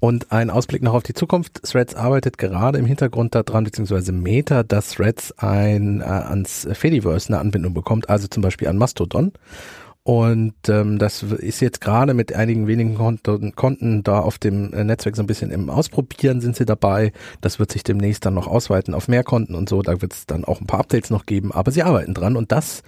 Und 0.05 0.31
ein 0.31 0.51
Ausblick 0.51 0.83
noch 0.83 0.93
auf 0.93 1.01
die 1.01 1.15
Zukunft. 1.15 1.63
Threads 1.63 1.95
arbeitet 1.95 2.37
gerade 2.37 2.77
im 2.77 2.85
Hintergrund 2.85 3.33
daran, 3.33 3.63
beziehungsweise 3.63 4.11
Meta, 4.11 4.61
dass 4.61 4.91
Threads 4.91 5.33
ein, 5.39 6.01
äh, 6.01 6.03
ans 6.03 6.67
Fediverse 6.73 7.29
eine 7.29 7.39
Anbindung 7.39 7.73
bekommt, 7.73 8.07
also 8.07 8.27
zum 8.27 8.43
Beispiel 8.43 8.67
an 8.67 8.77
Mastodon. 8.77 9.31
Und 10.03 10.53
ähm, 10.69 10.99
das 10.99 11.23
ist 11.23 11.59
jetzt 11.59 11.81
gerade 11.81 12.13
mit 12.13 12.35
einigen 12.35 12.67
wenigen 12.67 12.93
Konten, 12.93 13.55
Konten 13.55 14.03
da 14.03 14.19
auf 14.19 14.37
dem 14.37 14.71
äh, 14.73 14.83
Netzwerk 14.83 15.15
so 15.15 15.23
ein 15.23 15.25
bisschen 15.25 15.49
im 15.49 15.71
Ausprobieren 15.71 16.39
sind 16.39 16.55
sie 16.55 16.65
dabei. 16.65 17.11
Das 17.41 17.57
wird 17.57 17.71
sich 17.71 17.81
demnächst 17.81 18.27
dann 18.27 18.35
noch 18.35 18.45
ausweiten 18.45 18.93
auf 18.93 19.07
mehr 19.07 19.23
Konten 19.23 19.55
und 19.55 19.67
so. 19.67 19.81
Da 19.81 20.03
wird 20.03 20.13
es 20.13 20.27
dann 20.27 20.45
auch 20.45 20.61
ein 20.61 20.67
paar 20.67 20.81
Updates 20.81 21.09
noch 21.09 21.25
geben, 21.25 21.51
aber 21.51 21.71
sie 21.71 21.81
arbeiten 21.81 22.13
dran 22.13 22.37
und 22.37 22.51
das 22.51 22.83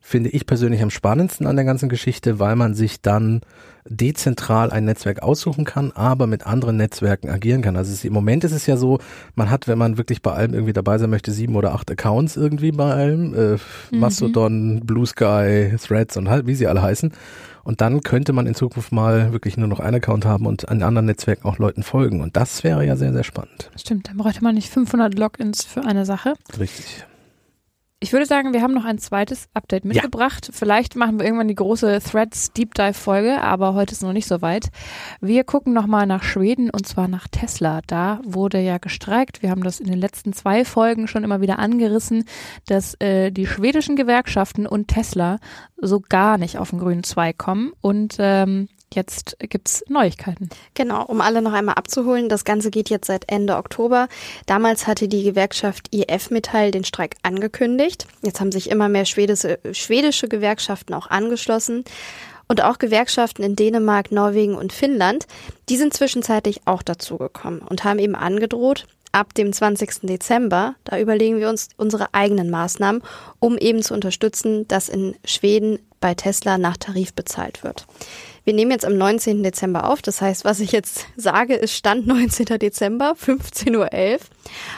finde 0.00 0.30
ich 0.30 0.46
persönlich 0.46 0.82
am 0.82 0.90
spannendsten 0.90 1.46
an 1.46 1.56
der 1.56 1.64
ganzen 1.64 1.88
Geschichte, 1.88 2.38
weil 2.38 2.56
man 2.56 2.74
sich 2.74 3.00
dann 3.00 3.42
dezentral 3.88 4.70
ein 4.70 4.84
Netzwerk 4.84 5.22
aussuchen 5.22 5.64
kann, 5.64 5.92
aber 5.92 6.26
mit 6.26 6.46
anderen 6.46 6.76
Netzwerken 6.76 7.28
agieren 7.28 7.62
kann. 7.62 7.76
Also 7.76 7.92
es, 7.92 8.04
im 8.04 8.12
Moment 8.12 8.44
ist 8.44 8.52
es 8.52 8.66
ja 8.66 8.76
so, 8.76 8.98
man 9.34 9.50
hat, 9.50 9.68
wenn 9.68 9.78
man 9.78 9.98
wirklich 9.98 10.22
bei 10.22 10.32
allem 10.32 10.54
irgendwie 10.54 10.72
dabei 10.72 10.98
sein 10.98 11.10
möchte, 11.10 11.32
sieben 11.32 11.56
oder 11.56 11.74
acht 11.74 11.90
Accounts 11.90 12.36
irgendwie 12.36 12.72
bei 12.72 12.92
allem, 12.92 13.34
äh, 13.34 13.52
mhm. 13.90 14.00
Mastodon, 14.00 14.80
Blue 14.84 15.06
Sky, 15.06 15.74
Threads 15.80 16.16
und 16.16 16.28
halt, 16.28 16.46
wie 16.46 16.54
sie 16.54 16.66
alle 16.66 16.82
heißen. 16.82 17.12
Und 17.62 17.80
dann 17.80 18.00
könnte 18.00 18.32
man 18.32 18.46
in 18.46 18.54
Zukunft 18.54 18.90
mal 18.90 19.32
wirklich 19.32 19.56
nur 19.56 19.68
noch 19.68 19.80
einen 19.80 19.96
Account 19.96 20.24
haben 20.24 20.46
und 20.46 20.68
an 20.68 20.82
anderen 20.82 21.06
Netzwerken 21.06 21.46
auch 21.46 21.58
Leuten 21.58 21.82
folgen. 21.82 22.20
Und 22.20 22.36
das 22.36 22.64
wäre 22.64 22.86
ja 22.86 22.96
sehr, 22.96 23.12
sehr 23.12 23.24
spannend. 23.24 23.70
Stimmt, 23.76 24.08
dann 24.08 24.16
bräuchte 24.16 24.42
man 24.42 24.54
nicht 24.54 24.70
500 24.70 25.18
Logins 25.18 25.64
für 25.64 25.84
eine 25.84 26.06
Sache. 26.06 26.34
Richtig. 26.58 27.04
Ich 28.02 28.14
würde 28.14 28.24
sagen, 28.24 28.54
wir 28.54 28.62
haben 28.62 28.72
noch 28.72 28.86
ein 28.86 28.96
zweites 28.96 29.50
Update 29.52 29.84
mitgebracht. 29.84 30.48
Ja. 30.48 30.54
Vielleicht 30.56 30.96
machen 30.96 31.18
wir 31.18 31.26
irgendwann 31.26 31.48
die 31.48 31.54
große 31.54 32.00
Threads 32.00 32.50
Deep 32.54 32.72
Dive 32.72 32.94
Folge, 32.94 33.42
aber 33.42 33.74
heute 33.74 33.92
ist 33.92 34.02
noch 34.02 34.14
nicht 34.14 34.26
so 34.26 34.40
weit. 34.40 34.70
Wir 35.20 35.44
gucken 35.44 35.74
nochmal 35.74 36.06
nach 36.06 36.22
Schweden 36.22 36.70
und 36.70 36.88
zwar 36.88 37.08
nach 37.08 37.28
Tesla. 37.28 37.82
Da 37.86 38.20
wurde 38.24 38.58
ja 38.58 38.78
gestreikt. 38.78 39.42
Wir 39.42 39.50
haben 39.50 39.62
das 39.62 39.80
in 39.80 39.86
den 39.86 39.98
letzten 39.98 40.32
zwei 40.32 40.64
Folgen 40.64 41.08
schon 41.08 41.24
immer 41.24 41.42
wieder 41.42 41.58
angerissen, 41.58 42.24
dass 42.66 42.94
äh, 43.02 43.30
die 43.32 43.46
schwedischen 43.46 43.96
Gewerkschaften 43.96 44.66
und 44.66 44.88
Tesla 44.88 45.38
so 45.76 46.00
gar 46.00 46.38
nicht 46.38 46.56
auf 46.56 46.70
den 46.70 46.78
grünen 46.78 47.04
Zweig 47.04 47.36
kommen 47.36 47.72
und 47.82 48.16
ähm, 48.18 48.68
Jetzt 48.92 49.36
gibt's 49.38 49.84
Neuigkeiten. 49.88 50.48
Genau, 50.74 51.04
um 51.04 51.20
alle 51.20 51.42
noch 51.42 51.52
einmal 51.52 51.76
abzuholen, 51.76 52.28
das 52.28 52.44
Ganze 52.44 52.70
geht 52.70 52.90
jetzt 52.90 53.06
seit 53.06 53.30
Ende 53.30 53.56
Oktober. 53.56 54.08
Damals 54.46 54.88
hatte 54.88 55.06
die 55.06 55.22
Gewerkschaft 55.22 55.94
IF 55.94 56.30
Metall 56.30 56.72
den 56.72 56.82
Streik 56.82 57.14
angekündigt. 57.22 58.08
Jetzt 58.22 58.40
haben 58.40 58.50
sich 58.50 58.68
immer 58.68 58.88
mehr 58.88 59.04
schwedische, 59.04 59.60
schwedische 59.72 60.26
Gewerkschaften 60.26 60.94
auch 60.94 61.08
angeschlossen. 61.08 61.84
Und 62.48 62.64
auch 62.64 62.78
Gewerkschaften 62.78 63.44
in 63.44 63.54
Dänemark, 63.54 64.10
Norwegen 64.10 64.56
und 64.56 64.72
Finnland, 64.72 65.28
die 65.68 65.76
sind 65.76 65.94
zwischenzeitlich 65.94 66.62
auch 66.64 66.82
dazugekommen 66.82 67.60
und 67.60 67.84
haben 67.84 68.00
eben 68.00 68.16
angedroht, 68.16 68.88
ab 69.12 69.34
dem 69.34 69.52
20. 69.52 70.00
Dezember, 70.02 70.74
da 70.84 70.98
überlegen 70.98 71.38
wir 71.38 71.48
uns 71.48 71.68
unsere 71.76 72.12
eigenen 72.12 72.50
Maßnahmen, 72.50 73.02
um 73.38 73.56
eben 73.56 73.82
zu 73.82 73.94
unterstützen, 73.94 74.66
dass 74.66 74.88
in 74.88 75.14
Schweden 75.24 75.78
bei 76.00 76.14
Tesla 76.14 76.58
nach 76.58 76.76
Tarif 76.76 77.12
bezahlt 77.14 77.62
wird. 77.62 77.86
Wir 78.44 78.54
nehmen 78.54 78.70
jetzt 78.70 78.84
am 78.84 78.96
19. 78.96 79.42
Dezember 79.42 79.88
auf. 79.88 80.02
Das 80.02 80.20
heißt, 80.20 80.44
was 80.44 80.60
ich 80.60 80.72
jetzt 80.72 81.06
sage, 81.16 81.54
ist 81.54 81.74
Stand 81.74 82.06
19. 82.06 82.46
Dezember, 82.58 83.14
15.11 83.20 83.76
Uhr. 83.76 84.18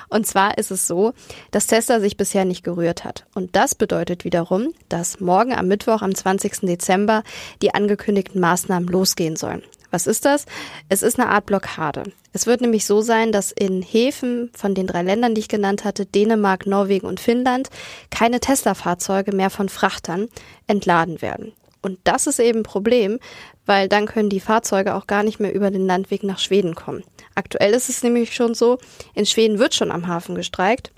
Und 0.08 0.26
zwar 0.26 0.58
ist 0.58 0.70
es 0.70 0.86
so, 0.86 1.12
dass 1.50 1.66
Tesla 1.66 2.00
sich 2.00 2.16
bisher 2.16 2.44
nicht 2.44 2.64
gerührt 2.64 3.04
hat. 3.04 3.24
Und 3.34 3.54
das 3.56 3.74
bedeutet 3.74 4.24
wiederum, 4.24 4.72
dass 4.88 5.20
morgen 5.20 5.52
am 5.52 5.68
Mittwoch, 5.68 6.02
am 6.02 6.14
20. 6.14 6.60
Dezember, 6.62 7.22
die 7.62 7.74
angekündigten 7.74 8.40
Maßnahmen 8.40 8.88
losgehen 8.88 9.36
sollen. 9.36 9.62
Was 9.92 10.06
ist 10.06 10.24
das? 10.24 10.46
Es 10.88 11.02
ist 11.02 11.20
eine 11.20 11.28
Art 11.28 11.44
Blockade. 11.44 12.04
Es 12.32 12.46
wird 12.46 12.62
nämlich 12.62 12.86
so 12.86 13.02
sein, 13.02 13.30
dass 13.30 13.52
in 13.52 13.82
Häfen 13.82 14.50
von 14.54 14.74
den 14.74 14.86
drei 14.86 15.02
Ländern, 15.02 15.34
die 15.34 15.42
ich 15.42 15.48
genannt 15.48 15.84
hatte, 15.84 16.06
Dänemark, 16.06 16.66
Norwegen 16.66 17.06
und 17.06 17.20
Finnland, 17.20 17.68
keine 18.10 18.40
Tesla-Fahrzeuge 18.40 19.32
mehr 19.32 19.50
von 19.50 19.68
Frachtern 19.68 20.28
entladen 20.66 21.20
werden. 21.20 21.52
Und 21.82 21.98
das 22.04 22.26
ist 22.26 22.38
eben 22.38 22.60
ein 22.60 22.64
Problem, 22.64 23.18
weil 23.66 23.88
dann 23.88 24.06
können 24.06 24.28
die 24.28 24.40
Fahrzeuge 24.40 24.94
auch 24.94 25.06
gar 25.06 25.22
nicht 25.22 25.40
mehr 25.40 25.54
über 25.54 25.70
den 25.70 25.86
Landweg 25.86 26.22
nach 26.22 26.38
Schweden 26.38 26.74
kommen. 26.74 27.04
Aktuell 27.34 27.72
ist 27.72 27.88
es 27.88 28.02
nämlich 28.02 28.34
schon 28.34 28.54
so, 28.54 28.78
in 29.14 29.26
Schweden 29.26 29.58
wird 29.58 29.74
schon 29.74 29.90
am 29.90 30.06
Hafen 30.06 30.34
gestreikt. 30.34 30.90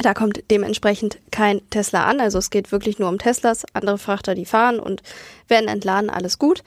Da 0.00 0.14
kommt 0.14 0.42
dementsprechend 0.50 1.18
kein 1.30 1.60
Tesla 1.70 2.04
an, 2.04 2.20
also 2.20 2.38
es 2.38 2.50
geht 2.50 2.70
wirklich 2.70 2.98
nur 2.98 3.08
um 3.08 3.18
Teslas, 3.18 3.64
andere 3.72 3.98
Frachter, 3.98 4.34
die 4.34 4.44
fahren 4.44 4.78
und 4.78 5.02
werden 5.48 5.68
entladen, 5.68 6.10
alles 6.10 6.38
gut. 6.38 6.62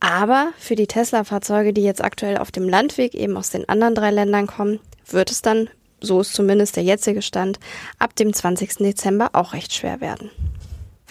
Aber 0.00 0.52
für 0.58 0.74
die 0.74 0.88
Tesla-Fahrzeuge, 0.88 1.72
die 1.72 1.84
jetzt 1.84 2.02
aktuell 2.02 2.38
auf 2.38 2.50
dem 2.50 2.68
Landweg 2.68 3.14
eben 3.14 3.36
aus 3.36 3.50
den 3.50 3.68
anderen 3.68 3.94
drei 3.94 4.10
Ländern 4.10 4.48
kommen, 4.48 4.80
wird 5.06 5.30
es 5.30 5.42
dann, 5.42 5.70
so 6.00 6.20
ist 6.20 6.34
zumindest 6.34 6.74
der 6.74 6.82
jetzige 6.82 7.22
Stand, 7.22 7.60
ab 8.00 8.16
dem 8.16 8.32
20. 8.32 8.78
Dezember 8.78 9.30
auch 9.34 9.52
recht 9.52 9.72
schwer 9.72 10.00
werden. 10.00 10.30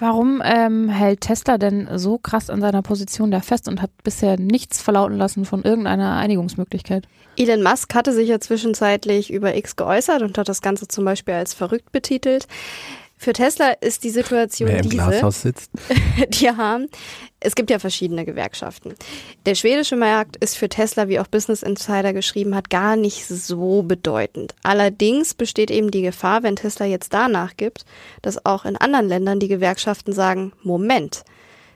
Warum 0.01 0.41
ähm, 0.43 0.89
hält 0.89 1.21
Tesla 1.21 1.59
denn 1.59 1.87
so 1.99 2.17
krass 2.17 2.49
an 2.49 2.59
seiner 2.59 2.81
Position 2.81 3.29
da 3.29 3.39
fest 3.39 3.67
und 3.67 3.83
hat 3.83 3.91
bisher 4.03 4.35
nichts 4.35 4.81
verlauten 4.81 5.15
lassen 5.15 5.45
von 5.45 5.61
irgendeiner 5.61 6.17
Einigungsmöglichkeit? 6.17 7.07
Elon 7.37 7.61
Musk 7.61 7.93
hatte 7.93 8.11
sich 8.11 8.27
ja 8.27 8.39
zwischenzeitlich 8.39 9.31
über 9.31 9.55
X 9.55 9.75
geäußert 9.75 10.23
und 10.23 10.39
hat 10.39 10.49
das 10.49 10.63
Ganze 10.63 10.87
zum 10.87 11.05
Beispiel 11.05 11.35
als 11.35 11.53
verrückt 11.53 11.91
betitelt. 11.91 12.47
Für 13.21 13.33
Tesla 13.33 13.73
ist 13.81 14.03
die 14.03 14.09
Situation 14.09 14.67
Wer 14.67 14.77
im 14.77 14.89
diese, 14.89 14.95
Glashaus 14.95 15.43
sitzt. 15.43 15.69
die 16.29 16.49
haben, 16.49 16.87
es 17.39 17.53
gibt 17.53 17.69
ja 17.69 17.77
verschiedene 17.77 18.25
Gewerkschaften. 18.25 18.95
Der 19.45 19.53
schwedische 19.53 19.95
Markt 19.95 20.37
ist 20.37 20.57
für 20.57 20.69
Tesla, 20.69 21.07
wie 21.07 21.19
auch 21.19 21.27
Business 21.27 21.61
Insider 21.61 22.13
geschrieben 22.13 22.55
hat, 22.55 22.71
gar 22.71 22.95
nicht 22.95 23.27
so 23.27 23.83
bedeutend. 23.83 24.55
Allerdings 24.63 25.35
besteht 25.35 25.69
eben 25.69 25.91
die 25.91 26.01
Gefahr, 26.01 26.41
wenn 26.41 26.55
Tesla 26.55 26.87
jetzt 26.87 27.13
danach 27.13 27.57
gibt, 27.57 27.85
dass 28.23 28.43
auch 28.43 28.65
in 28.65 28.75
anderen 28.75 29.07
Ländern 29.07 29.39
die 29.39 29.49
Gewerkschaften 29.49 30.13
sagen, 30.13 30.53
Moment, 30.63 31.23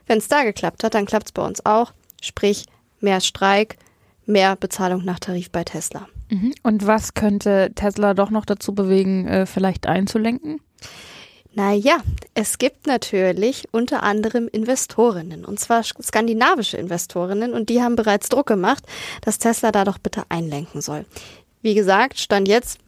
wenn 0.08 0.18
es 0.18 0.26
da 0.26 0.42
geklappt 0.42 0.82
hat, 0.82 0.94
dann 0.94 1.06
klappt 1.06 1.26
es 1.26 1.32
bei 1.32 1.46
uns 1.46 1.64
auch. 1.64 1.92
Sprich, 2.20 2.66
mehr 2.98 3.20
Streik, 3.20 3.76
mehr 4.24 4.56
Bezahlung 4.56 5.04
nach 5.04 5.20
Tarif 5.20 5.52
bei 5.52 5.62
Tesla. 5.62 6.08
Mhm. 6.28 6.54
Und 6.64 6.88
was 6.88 7.14
könnte 7.14 7.70
Tesla 7.76 8.14
doch 8.14 8.30
noch 8.30 8.46
dazu 8.46 8.74
bewegen, 8.74 9.28
äh, 9.28 9.46
vielleicht 9.46 9.86
einzulenken? 9.86 10.60
Naja, 11.56 12.02
es 12.34 12.58
gibt 12.58 12.86
natürlich 12.86 13.66
unter 13.72 14.02
anderem 14.02 14.46
Investorinnen, 14.46 15.46
und 15.46 15.58
zwar 15.58 15.82
skandinavische 15.82 16.76
Investorinnen, 16.76 17.54
und 17.54 17.70
die 17.70 17.80
haben 17.80 17.96
bereits 17.96 18.28
Druck 18.28 18.46
gemacht, 18.46 18.84
dass 19.22 19.38
Tesla 19.38 19.72
da 19.72 19.84
doch 19.84 19.96
bitte 19.96 20.24
einlenken 20.28 20.82
soll. 20.82 21.06
Wie 21.62 21.74
gesagt, 21.74 22.18
Stand 22.18 22.46
jetzt 22.46 22.78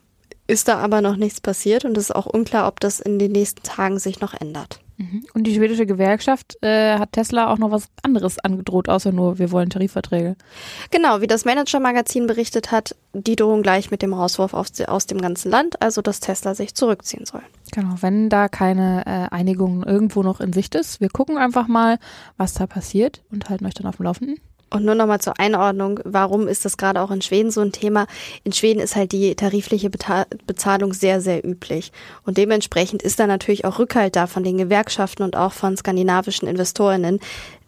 ist 0.47 0.69
da 0.69 0.81
aber 0.81 1.01
noch 1.01 1.17
nichts 1.17 1.41
passiert 1.41 1.87
und 1.87 1.97
es 1.97 2.11
ist 2.11 2.15
auch 2.15 2.27
unklar, 2.27 2.69
ob 2.69 2.79
das 2.81 3.01
in 3.01 3.19
den 3.19 3.33
nächsten 3.33 3.63
Tagen 3.63 3.99
sich 3.99 4.21
noch 4.21 4.35
ändert. 4.39 4.81
Mhm. 4.99 5.25
Und 5.33 5.45
die 5.45 5.55
schwedische 5.55 5.87
Gewerkschaft 5.87 6.59
äh, 6.61 6.99
hat 6.99 7.12
Tesla 7.12 7.52
auch 7.52 7.59
noch 7.59 7.71
was 7.71 7.88
anderes 8.02 8.38
angedroht, 8.40 8.88
außer 8.88 9.12
nur, 9.12 9.38
wir 9.38 9.52
wollen 9.52 9.71
Tarifverträge. 9.71 10.37
Genau, 10.90 11.21
wie 11.21 11.28
das 11.28 11.45
Manager-Magazin 11.45 12.26
berichtet 12.26 12.73
hat, 12.73 12.97
die 13.12 13.37
drohen 13.37 13.62
gleich 13.62 13.93
mit 13.93 14.02
dem 14.02 14.12
Rauswurf 14.12 14.55
aus, 14.55 14.81
aus, 14.81 15.07
dem 15.07 15.21
ganzen 15.21 15.50
Land, 15.50 15.81
also 15.81 16.02
dass 16.02 16.19
Tesla 16.19 16.55
sich 16.55 16.75
zurückziehen 16.75 17.25
soll. 17.25 17.43
Genau, 17.73 17.95
wenn 18.00 18.28
da 18.28 18.49
keine 18.49 19.07
äh, 19.07 19.35
Einigung 19.35 19.85
irgendwo 19.85 20.25
noch 20.25 20.40
in 20.40 20.52
Sicht 20.52 20.75
ist, 20.75 21.00
wir 21.00 21.11
gucken 21.11 21.38
einfach 21.38 21.69
mal, 21.69 21.99
was 22.37 22.55
da 22.55 22.67
passiert 22.67 23.23
und 23.31 23.49
halten 23.49 23.67
euch 23.67 23.75
dann 23.75 23.87
auf 23.87 23.97
dem 23.97 24.05
Laufenden. 24.05 24.37
Und 24.71 24.85
nur 24.85 24.95
nochmal 24.95 25.21
zur 25.21 25.39
Einordnung, 25.41 26.01
warum 26.05 26.47
ist 26.47 26.65
das 26.65 26.77
gerade 26.77 27.01
auch 27.01 27.11
in 27.11 27.23
Schweden 27.23 27.51
so 27.51 27.61
ein 27.61 27.73
Thema? 27.73 28.07
In 28.45 28.53
Schweden 28.53 28.81
ist 28.81 28.97
halt 28.97 29.13
die 29.13 29.35
tarifliche 29.35 29.89
Bezahlung 29.89 30.93
sehr, 30.93 31.21
sehr 31.21 31.45
üblich. 31.45 31.91
Und 32.25 32.37
dementsprechend 32.37 33.03
ist 33.03 33.19
da 33.19 33.27
natürlich 33.27 33.65
auch 33.65 33.79
Rückhalt 33.79 34.17
da 34.17 34.27
von 34.27 34.45
den 34.45 34.59
Gewerkschaften 34.59 35.23
und 35.23 35.37
auch 35.37 35.53
von 35.53 35.77
skandinavischen 35.77 36.49
Investorinnen, 36.49 37.21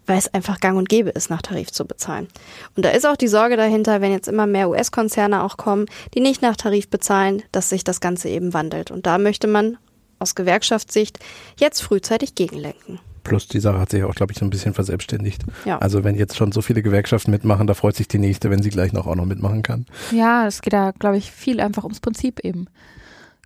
weil 0.07 0.19
es 0.19 0.33
einfach 0.35 0.61
gang 0.61 0.77
und 0.77 0.89
gäbe 0.89 1.11
ist, 1.11 1.31
nach 1.31 1.41
Tarif 1.41 1.71
zu 1.71 1.87
bezahlen. 1.87 2.29
Und 2.77 2.85
da 2.85 2.91
ist 2.91 3.07
auch 3.07 3.17
die 3.17 3.29
Sorge 3.29 3.57
dahinter, 3.57 4.01
wenn 4.01 4.13
jetzt 4.13 4.29
immer 4.29 4.47
mehr 4.47 4.69
US-Konzerne 4.69 5.43
auch 5.43 5.57
kommen, 5.57 5.87
die 6.15 6.21
nicht 6.21 6.43
nach 6.43 6.57
Tarif 6.57 6.89
bezahlen, 6.89 7.43
dass 7.53 7.71
sich 7.71 7.85
das 7.85 8.01
Ganze 8.01 8.29
eben 8.29 8.53
wandelt. 8.53 8.91
Und 8.91 9.07
da 9.07 9.19
möchte 9.19 9.47
man 9.47 9.79
aus 10.19 10.35
Gewerkschaftssicht 10.35 11.19
jetzt 11.59 11.81
frühzeitig 11.81 12.35
gegenlenken. 12.35 13.01
Plus 13.31 13.49
die 13.49 13.61
Sache 13.61 13.79
hat 13.79 13.91
sich 13.91 14.05
auch, 14.05 14.15
glaube 14.15 14.33
ich, 14.33 14.39
so 14.39 14.45
ein 14.45 14.51
bisschen 14.51 14.75
verselbstständigt. 14.75 15.45
Ja. 15.65 15.79
Also 15.79 16.05
wenn 16.05 16.17
jetzt 16.17 16.37
schon 16.37 16.53
so 16.53 16.63
viele 16.63 16.83
Gewerkschaften 16.83 17.31
mitmachen, 17.31 17.67
da 17.67 17.75
freut 17.75 17.97
sich 17.97 18.09
die 18.09 18.19
nächste, 18.19 18.51
wenn 18.51 18.63
sie 18.63 18.71
gleich 18.71 18.93
noch 18.93 19.07
auch 19.07 19.15
noch 19.15 19.27
mitmachen 19.27 19.63
kann. 19.63 19.87
Ja, 20.13 20.47
es 20.47 20.63
geht 20.63 20.73
da, 20.73 20.93
glaube 20.99 21.17
ich, 21.17 21.31
viel 21.31 21.61
einfach 21.61 21.85
ums 21.85 22.01
Prinzip 22.01 22.41
eben. 22.41 22.67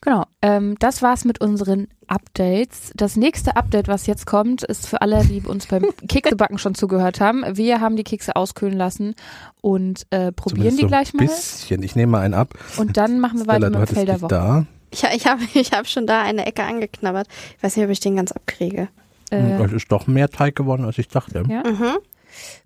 Genau, 0.04 0.24
ähm, 0.42 0.76
das 0.80 1.00
war's 1.00 1.24
mit 1.24 1.40
unseren 1.40 1.88
Updates. 2.08 2.92
Das 2.94 3.16
nächste 3.16 3.56
Update, 3.56 3.88
was 3.88 4.06
jetzt 4.06 4.26
kommt, 4.26 4.62
ist 4.62 4.86
für 4.86 5.00
alle, 5.00 5.24
die 5.24 5.40
uns 5.40 5.66
beim 5.66 5.86
Keksebacken 6.08 6.58
schon 6.58 6.74
zugehört 6.74 7.20
haben. 7.20 7.42
Wir 7.56 7.80
haben 7.80 7.96
die 7.96 8.04
Kekse 8.04 8.36
auskühlen 8.36 8.76
lassen 8.76 9.14
und 9.62 10.06
äh, 10.10 10.30
probieren 10.30 10.76
Zumindest 10.76 10.82
die 10.82 10.86
gleich 10.86 11.14
mal. 11.14 11.22
Ein 11.22 11.28
bisschen, 11.28 11.82
ich 11.82 11.96
nehme 11.96 12.12
mal 12.12 12.20
einen 12.20 12.34
ab. 12.34 12.52
Und 12.76 12.98
dann 12.98 13.18
machen 13.18 13.38
wir 13.38 13.46
weiter 13.46 13.68
Stella, 13.68 13.78
mit 13.78 13.88
dem 13.88 13.94
Fell 13.94 14.06
der 14.06 14.20
Woche. 14.20 14.28
Da. 14.28 14.66
Ich, 14.90 15.04
ich 15.04 15.26
habe 15.26 15.42
ich 15.54 15.72
hab 15.72 15.88
schon 15.88 16.06
da 16.06 16.20
eine 16.20 16.44
Ecke 16.44 16.64
angeknabbert. 16.64 17.26
Ich 17.56 17.62
weiß 17.62 17.76
nicht, 17.76 17.86
ob 17.86 17.90
ich 17.90 18.00
den 18.00 18.16
ganz 18.16 18.30
abkriege. 18.32 18.88
Äh, 19.34 19.58
das 19.58 19.72
ist 19.72 19.90
doch 19.90 20.06
mehr 20.06 20.28
Teig 20.28 20.56
geworden, 20.56 20.84
als 20.84 20.98
ich 20.98 21.08
dachte. 21.08 21.44
Ja. 21.48 21.62
Mhm. 21.64 21.98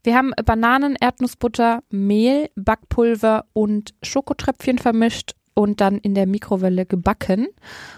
Wir 0.02 0.16
haben 0.16 0.32
Bananen, 0.44 0.96
Erdnussbutter, 0.98 1.82
Mehl, 1.90 2.48
Backpulver 2.56 3.44
und 3.52 3.94
Schokotröpfchen 4.02 4.78
vermischt 4.78 5.32
und 5.54 5.80
dann 5.80 5.98
in 5.98 6.14
der 6.14 6.26
Mikrowelle 6.26 6.86
gebacken. 6.86 7.48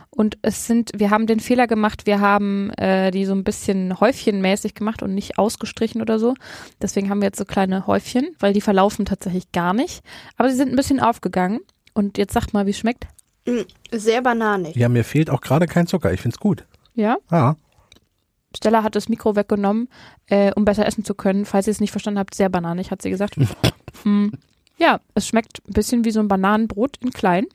Und 0.09 0.39
es 0.43 0.67
sind, 0.67 0.93
wir 0.97 1.11
haben 1.11 1.27
den 1.27 1.41
Fehler 1.41 1.67
gemacht, 1.67 2.07
wir 2.07 2.21
haben 2.21 2.71
äh, 2.71 3.11
die 3.11 3.27
so 3.27 3.35
ein 3.35 3.45
bisschen 3.45 4.01
häufchenmäßig 4.01 4.75
gemacht 4.75 5.03
und 5.03 5.15
nicht 5.15 5.39
ausgestrichen 5.39 6.01
oder 6.01 6.19
so. 6.19 6.35
Deswegen 6.81 7.11
haben 7.11 7.21
wir 7.21 7.27
jetzt 7.27 7.39
so 7.39 7.45
kleine 7.45 7.87
Häufchen, 7.87 8.35
weil 8.39 8.53
die 8.55 8.61
verlaufen 8.63 9.05
tatsächlich 9.05 9.53
gar 9.53 9.75
nicht. 9.75 10.03
Aber 10.37 10.49
sie 10.49 10.57
sind 10.57 10.71
ein 10.71 10.77
bisschen 10.77 11.01
aufgegangen. 11.01 11.61
Und 11.93 12.19
jetzt 12.19 12.33
sagt 12.33 12.55
mal, 12.55 12.67
wie 12.67 12.71
es 12.71 12.79
schmeckt. 12.79 13.07
Mm, 13.47 13.61
Sehr 13.93 14.23
bananig. 14.23 14.75
Ja, 14.77 14.89
mir 14.89 15.05
fehlt 15.05 15.29
auch 15.29 15.41
gerade 15.41 15.67
kein 15.67 15.87
Zucker. 15.87 16.13
Ich 16.13 16.21
find's 16.21 16.39
gut. 16.39 16.65
Ja? 16.95 17.19
Ah, 17.29 17.55
Stella 18.57 18.83
hat 18.83 18.97
das 18.97 19.09
Mikro 19.09 19.37
weggenommen, 19.37 19.89
äh, 20.27 20.53
um 20.55 20.65
besser 20.65 20.87
essen 20.87 21.05
zu 21.05 21.15
können. 21.15 21.45
Falls 21.45 21.67
ihr 21.67 21.73
es 21.73 21.81
nicht 21.81 21.93
verstanden 21.93 22.19
habt, 22.19 22.35
sehr 22.35 22.49
bananig, 22.49 22.91
hat 22.91 23.03
sie 23.03 23.11
gesagt. 23.11 23.37
mm, 24.05 24.29
ja, 24.79 25.01
es 25.15 25.27
schmeckt 25.27 25.63
ein 25.69 25.73
bisschen 25.73 26.05
wie 26.05 26.11
so 26.11 26.21
ein 26.21 26.29
Bananenbrot 26.29 26.97
in 26.99 27.11
klein. 27.11 27.47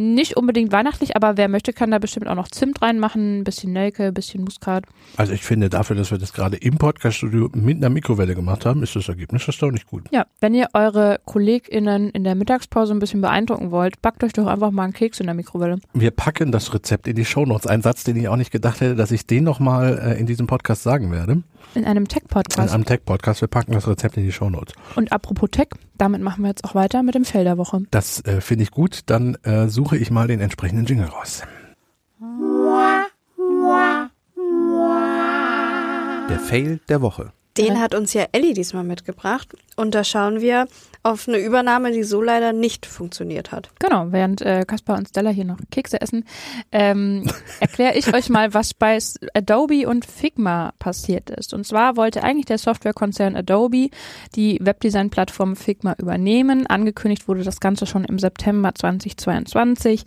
Nicht 0.00 0.36
unbedingt 0.36 0.70
weihnachtlich, 0.70 1.16
aber 1.16 1.36
wer 1.36 1.48
möchte, 1.48 1.72
kann 1.72 1.90
da 1.90 1.98
bestimmt 1.98 2.28
auch 2.28 2.36
noch 2.36 2.46
Zimt 2.46 2.80
reinmachen, 2.82 3.40
ein 3.40 3.42
bisschen 3.42 3.72
Nelke, 3.72 4.04
ein 4.04 4.14
bisschen 4.14 4.44
Muskat. 4.44 4.84
also 5.16 5.32
ich 5.32 5.42
finde 5.42 5.68
dafür, 5.68 5.96
dass 5.96 6.12
wir 6.12 6.18
das 6.18 6.32
gerade 6.32 6.56
im 6.56 6.78
Podcast-Studio 6.78 7.50
mit 7.54 7.78
einer 7.78 7.90
Mikrowelle 7.90 8.36
gemacht 8.36 8.64
haben, 8.64 8.84
ist 8.84 8.94
das 8.94 9.08
Ergebnis 9.08 9.44
erstaunlich 9.48 9.88
gut. 9.88 10.04
Ja, 10.12 10.26
wenn 10.40 10.54
ihr 10.54 10.68
eure 10.72 11.18
KollegInnen 11.24 12.10
in 12.10 12.22
der 12.22 12.36
Mittagspause 12.36 12.94
ein 12.94 13.00
bisschen 13.00 13.22
beeindrucken 13.22 13.72
wollt, 13.72 14.00
backt 14.00 14.22
euch 14.22 14.32
doch 14.32 14.46
einfach 14.46 14.70
mal 14.70 14.84
einen 14.84 14.92
Keks 14.92 15.18
in 15.18 15.26
der 15.26 15.34
Mikrowelle. 15.34 15.80
Wir 15.94 16.12
packen 16.12 16.52
das 16.52 16.72
Rezept 16.72 17.08
in 17.08 17.16
die 17.16 17.24
Shownotes. 17.24 17.66
Ein 17.66 17.82
Satz, 17.82 18.04
den 18.04 18.14
ich 18.14 18.28
auch 18.28 18.36
nicht 18.36 18.52
gedacht 18.52 18.80
hätte, 18.80 18.94
dass 18.94 19.10
ich 19.10 19.26
den 19.26 19.42
nochmal 19.42 19.98
äh, 19.98 20.20
in 20.20 20.26
diesem 20.26 20.46
Podcast 20.46 20.84
sagen 20.84 21.10
werde. 21.10 21.42
In 21.74 21.84
einem 21.84 22.04
In 22.04 22.08
Tech-Podcast. 22.08 22.72
einem 22.72 22.84
Tech-Podcast. 22.84 23.40
Wir 23.40 23.48
packen 23.48 23.72
das 23.72 23.86
Rezept 23.86 24.16
in 24.16 24.24
die 24.24 24.32
Shownotes. 24.32 24.74
Und 24.96 25.12
apropos 25.12 25.50
Tech, 25.50 25.68
damit 25.96 26.22
machen 26.22 26.42
wir 26.42 26.48
jetzt 26.48 26.64
auch 26.64 26.74
weiter 26.74 27.02
mit 27.02 27.14
dem 27.14 27.24
Felderwoche. 27.24 27.82
Das 27.90 28.24
äh, 28.24 28.40
finde 28.40 28.64
ich 28.64 28.70
gut. 28.70 29.00
Dann 29.06 29.34
äh, 29.42 29.68
suche 29.68 29.96
ich 29.96 30.10
mal 30.10 30.26
den 30.28 30.40
entsprechenden 30.40 30.86
Jingle 30.86 31.06
raus. 31.06 31.42
Der 36.30 36.38
Fail 36.40 36.80
der 36.88 37.00
Woche. 37.00 37.32
Den 37.58 37.80
hat 37.80 37.94
uns 37.94 38.12
ja 38.14 38.26
Ellie 38.32 38.54
diesmal 38.54 38.84
mitgebracht. 38.84 39.54
Und 39.76 39.94
da 39.94 40.04
schauen 40.04 40.40
wir 40.40 40.66
auf 41.02 41.28
eine 41.28 41.38
Übernahme, 41.38 41.92
die 41.92 42.02
so 42.02 42.20
leider 42.20 42.52
nicht 42.52 42.86
funktioniert 42.86 43.52
hat. 43.52 43.70
Genau, 43.78 44.06
während 44.10 44.42
äh, 44.42 44.64
Kaspar 44.66 44.98
und 44.98 45.08
Stella 45.08 45.30
hier 45.30 45.44
noch 45.44 45.58
Kekse 45.70 46.00
essen, 46.00 46.24
ähm, 46.72 47.30
erkläre 47.60 47.96
ich 47.96 48.12
euch 48.12 48.28
mal, 48.28 48.54
was 48.54 48.74
bei 48.74 48.98
Adobe 49.34 49.88
und 49.88 50.04
Figma 50.04 50.72
passiert 50.78 51.30
ist. 51.30 51.54
Und 51.54 51.66
zwar 51.66 51.96
wollte 51.96 52.24
eigentlich 52.24 52.46
der 52.46 52.58
Softwarekonzern 52.58 53.36
Adobe 53.36 53.90
die 54.34 54.58
Webdesign-Plattform 54.60 55.56
Figma 55.56 55.94
übernehmen. 55.98 56.66
Angekündigt 56.66 57.28
wurde 57.28 57.44
das 57.44 57.60
Ganze 57.60 57.86
schon 57.86 58.04
im 58.04 58.18
September 58.18 58.74
2022. 58.74 60.04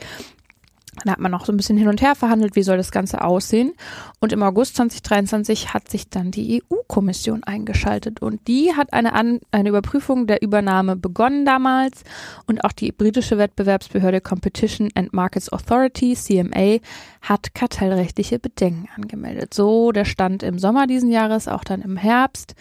Da 1.05 1.13
hat 1.13 1.19
man 1.19 1.31
noch 1.31 1.45
so 1.45 1.53
ein 1.53 1.57
bisschen 1.57 1.77
hin 1.77 1.87
und 1.87 2.01
her 2.01 2.15
verhandelt, 2.15 2.55
wie 2.57 2.63
soll 2.63 2.75
das 2.75 2.91
Ganze 2.91 3.23
aussehen. 3.23 3.73
Und 4.19 4.33
im 4.33 4.43
August 4.43 4.75
2023 4.75 5.73
hat 5.73 5.89
sich 5.89 6.09
dann 6.09 6.31
die 6.31 6.61
EU-Kommission 6.69 7.43
eingeschaltet 7.45 8.21
und 8.21 8.45
die 8.47 8.73
hat 8.75 8.91
eine, 8.91 9.13
An 9.13 9.39
eine 9.51 9.69
Überprüfung 9.69 10.27
der 10.27 10.41
Übernahme 10.41 10.97
begonnen 10.97 11.45
damals 11.45 12.03
und 12.45 12.65
auch 12.65 12.73
die 12.73 12.91
britische 12.91 13.37
Wettbewerbsbehörde 13.37 14.19
Competition 14.19 14.89
and 14.93 15.13
Markets 15.13 15.51
Authority, 15.51 16.13
CMA, 16.13 16.79
hat 17.21 17.53
kartellrechtliche 17.53 18.37
Bedenken 18.37 18.89
angemeldet. 18.93 19.53
So 19.53 19.93
der 19.93 20.05
Stand 20.05 20.43
im 20.43 20.59
Sommer 20.59 20.87
diesen 20.87 21.09
Jahres, 21.09 21.47
auch 21.47 21.63
dann 21.63 21.81
im 21.81 21.95
Herbst. 21.95 22.53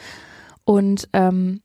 Und 0.64 1.08
ähm, 1.14 1.62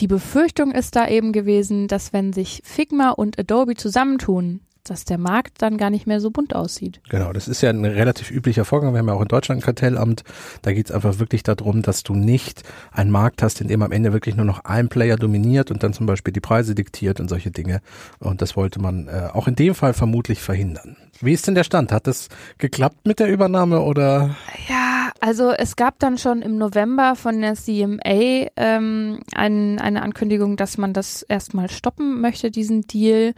die 0.00 0.08
Befürchtung 0.08 0.72
ist 0.72 0.96
da 0.96 1.08
eben 1.08 1.32
gewesen, 1.32 1.86
dass 1.88 2.12
wenn 2.12 2.32
sich 2.32 2.60
Figma 2.64 3.10
und 3.10 3.38
Adobe 3.38 3.74
zusammentun, 3.74 4.60
dass 4.90 5.04
der 5.04 5.18
Markt 5.18 5.62
dann 5.62 5.76
gar 5.76 5.90
nicht 5.90 6.06
mehr 6.06 6.20
so 6.20 6.30
bunt 6.30 6.54
aussieht. 6.54 7.00
Genau, 7.08 7.32
das 7.32 7.48
ist 7.48 7.60
ja 7.62 7.70
ein 7.70 7.84
relativ 7.84 8.30
üblicher 8.30 8.64
Vorgang. 8.64 8.92
Wir 8.92 8.98
haben 8.98 9.08
ja 9.08 9.14
auch 9.14 9.22
in 9.22 9.28
Deutschland 9.28 9.60
ein 9.60 9.64
Kartellamt. 9.64 10.24
Da 10.62 10.72
geht 10.72 10.86
es 10.86 10.92
einfach 10.92 11.18
wirklich 11.18 11.42
darum, 11.42 11.82
dass 11.82 12.02
du 12.02 12.14
nicht 12.14 12.62
einen 12.92 13.10
Markt 13.10 13.42
hast, 13.42 13.60
in 13.60 13.68
dem 13.68 13.82
am 13.82 13.92
Ende 13.92 14.12
wirklich 14.12 14.36
nur 14.36 14.46
noch 14.46 14.64
ein 14.64 14.88
Player 14.88 15.16
dominiert 15.16 15.70
und 15.70 15.82
dann 15.82 15.92
zum 15.92 16.06
Beispiel 16.06 16.32
die 16.32 16.40
Preise 16.40 16.74
diktiert 16.74 17.20
und 17.20 17.28
solche 17.28 17.50
Dinge. 17.50 17.80
Und 18.18 18.42
das 18.42 18.56
wollte 18.56 18.80
man 18.80 19.08
äh, 19.08 19.28
auch 19.32 19.48
in 19.48 19.54
dem 19.54 19.74
Fall 19.74 19.92
vermutlich 19.92 20.40
verhindern. 20.40 20.96
Wie 21.20 21.32
ist 21.32 21.46
denn 21.46 21.54
der 21.54 21.64
Stand? 21.64 21.90
Hat 21.90 22.06
das 22.06 22.28
geklappt 22.58 23.06
mit 23.06 23.18
der 23.18 23.28
Übernahme 23.28 23.80
oder? 23.80 24.36
Ja, 24.68 25.10
also 25.20 25.50
es 25.50 25.74
gab 25.74 25.98
dann 25.98 26.16
schon 26.16 26.42
im 26.42 26.58
November 26.58 27.16
von 27.16 27.40
der 27.40 27.54
CMA 27.54 28.48
ähm, 28.56 29.20
ein, 29.34 29.80
eine 29.80 30.02
Ankündigung, 30.02 30.56
dass 30.56 30.78
man 30.78 30.92
das 30.92 31.22
erstmal 31.22 31.70
stoppen 31.70 32.20
möchte, 32.20 32.50
diesen 32.50 32.82
Deal. 32.82 33.34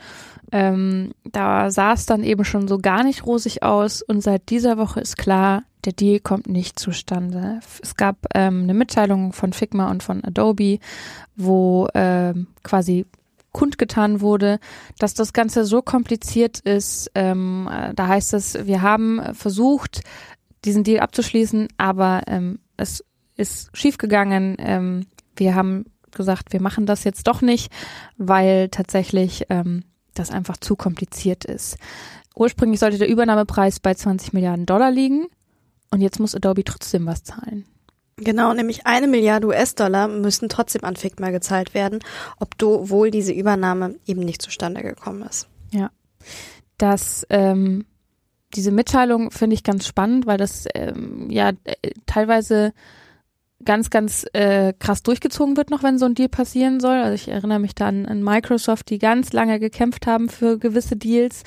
Ähm, 0.52 1.12
da 1.24 1.70
sah 1.70 1.94
es 1.94 2.06
dann 2.06 2.22
eben 2.22 2.44
schon 2.44 2.68
so 2.68 2.78
gar 2.78 3.02
nicht 3.02 3.24
rosig 3.24 3.62
aus 3.62 4.02
und 4.02 4.20
seit 4.20 4.50
dieser 4.50 4.76
Woche 4.76 5.00
ist 5.00 5.16
klar, 5.16 5.62
der 5.84 5.94
Deal 5.94 6.20
kommt 6.20 6.48
nicht 6.48 6.78
zustande. 6.78 7.60
Es 7.82 7.96
gab 7.96 8.16
ähm, 8.34 8.64
eine 8.64 8.74
Mitteilung 8.74 9.32
von 9.32 9.54
Figma 9.54 9.90
und 9.90 10.02
von 10.02 10.22
Adobe, 10.22 10.78
wo 11.36 11.88
ähm, 11.94 12.48
quasi 12.62 13.06
kundgetan 13.52 14.20
wurde, 14.20 14.58
dass 14.98 15.14
das 15.14 15.32
Ganze 15.32 15.64
so 15.64 15.82
kompliziert 15.82 16.60
ist. 16.60 17.10
Ähm, 17.14 17.68
äh, 17.70 17.94
da 17.94 18.08
heißt 18.08 18.34
es, 18.34 18.66
wir 18.66 18.82
haben 18.82 19.20
versucht, 19.34 20.02
diesen 20.64 20.84
Deal 20.84 21.00
abzuschließen, 21.00 21.68
aber 21.76 22.22
ähm, 22.26 22.60
es 22.76 23.04
ist 23.36 23.70
schiefgegangen. 23.72 24.56
Ähm, 24.58 25.06
wir 25.36 25.54
haben 25.54 25.86
gesagt, 26.10 26.52
wir 26.52 26.60
machen 26.60 26.86
das 26.86 27.04
jetzt 27.04 27.26
doch 27.26 27.40
nicht, 27.40 27.72
weil 28.18 28.68
tatsächlich 28.68 29.46
ähm, 29.48 29.84
das 30.14 30.30
einfach 30.30 30.56
zu 30.56 30.76
kompliziert 30.76 31.44
ist. 31.44 31.76
Ursprünglich 32.34 32.80
sollte 32.80 32.98
der 32.98 33.08
Übernahmepreis 33.08 33.80
bei 33.80 33.94
20 33.94 34.32
Milliarden 34.32 34.66
Dollar 34.66 34.90
liegen 34.90 35.26
und 35.90 36.00
jetzt 36.00 36.20
muss 36.20 36.34
Adobe 36.34 36.64
trotzdem 36.64 37.06
was 37.06 37.24
zahlen. 37.24 37.64
Genau, 38.22 38.52
nämlich 38.52 38.86
eine 38.86 39.06
Milliarde 39.08 39.46
US-Dollar 39.46 40.08
müssen 40.08 40.48
trotzdem 40.48 40.84
an 40.84 40.96
Figma 40.96 41.30
gezahlt 41.30 41.74
werden, 41.74 42.00
obwohl 42.38 43.10
diese 43.10 43.32
Übernahme 43.32 43.96
eben 44.06 44.20
nicht 44.20 44.42
zustande 44.42 44.82
gekommen 44.82 45.22
ist. 45.22 45.48
dass 46.80 47.26
ähm, 47.30 47.84
diese 48.54 48.72
Mitteilung 48.72 49.30
finde 49.30 49.54
ich 49.54 49.62
ganz 49.62 49.86
spannend, 49.86 50.26
weil 50.26 50.38
das 50.38 50.66
ähm, 50.74 51.28
ja 51.30 51.50
äh, 51.64 51.90
teilweise 52.06 52.72
ganz, 53.64 53.90
ganz 53.90 54.24
äh, 54.32 54.72
krass 54.78 55.02
durchgezogen 55.02 55.56
wird 55.56 55.70
noch, 55.70 55.82
wenn 55.82 55.98
so 55.98 56.06
ein 56.06 56.14
Deal 56.14 56.30
passieren 56.30 56.80
soll. 56.80 56.96
Also 56.96 57.14
ich 57.14 57.28
erinnere 57.28 57.58
mich 57.58 57.74
da 57.74 57.88
an, 57.88 58.06
an 58.06 58.24
Microsoft, 58.24 58.88
die 58.88 58.98
ganz 58.98 59.32
lange 59.32 59.60
gekämpft 59.60 60.06
haben 60.06 60.30
für 60.30 60.58
gewisse 60.58 60.96
Deals 60.96 61.42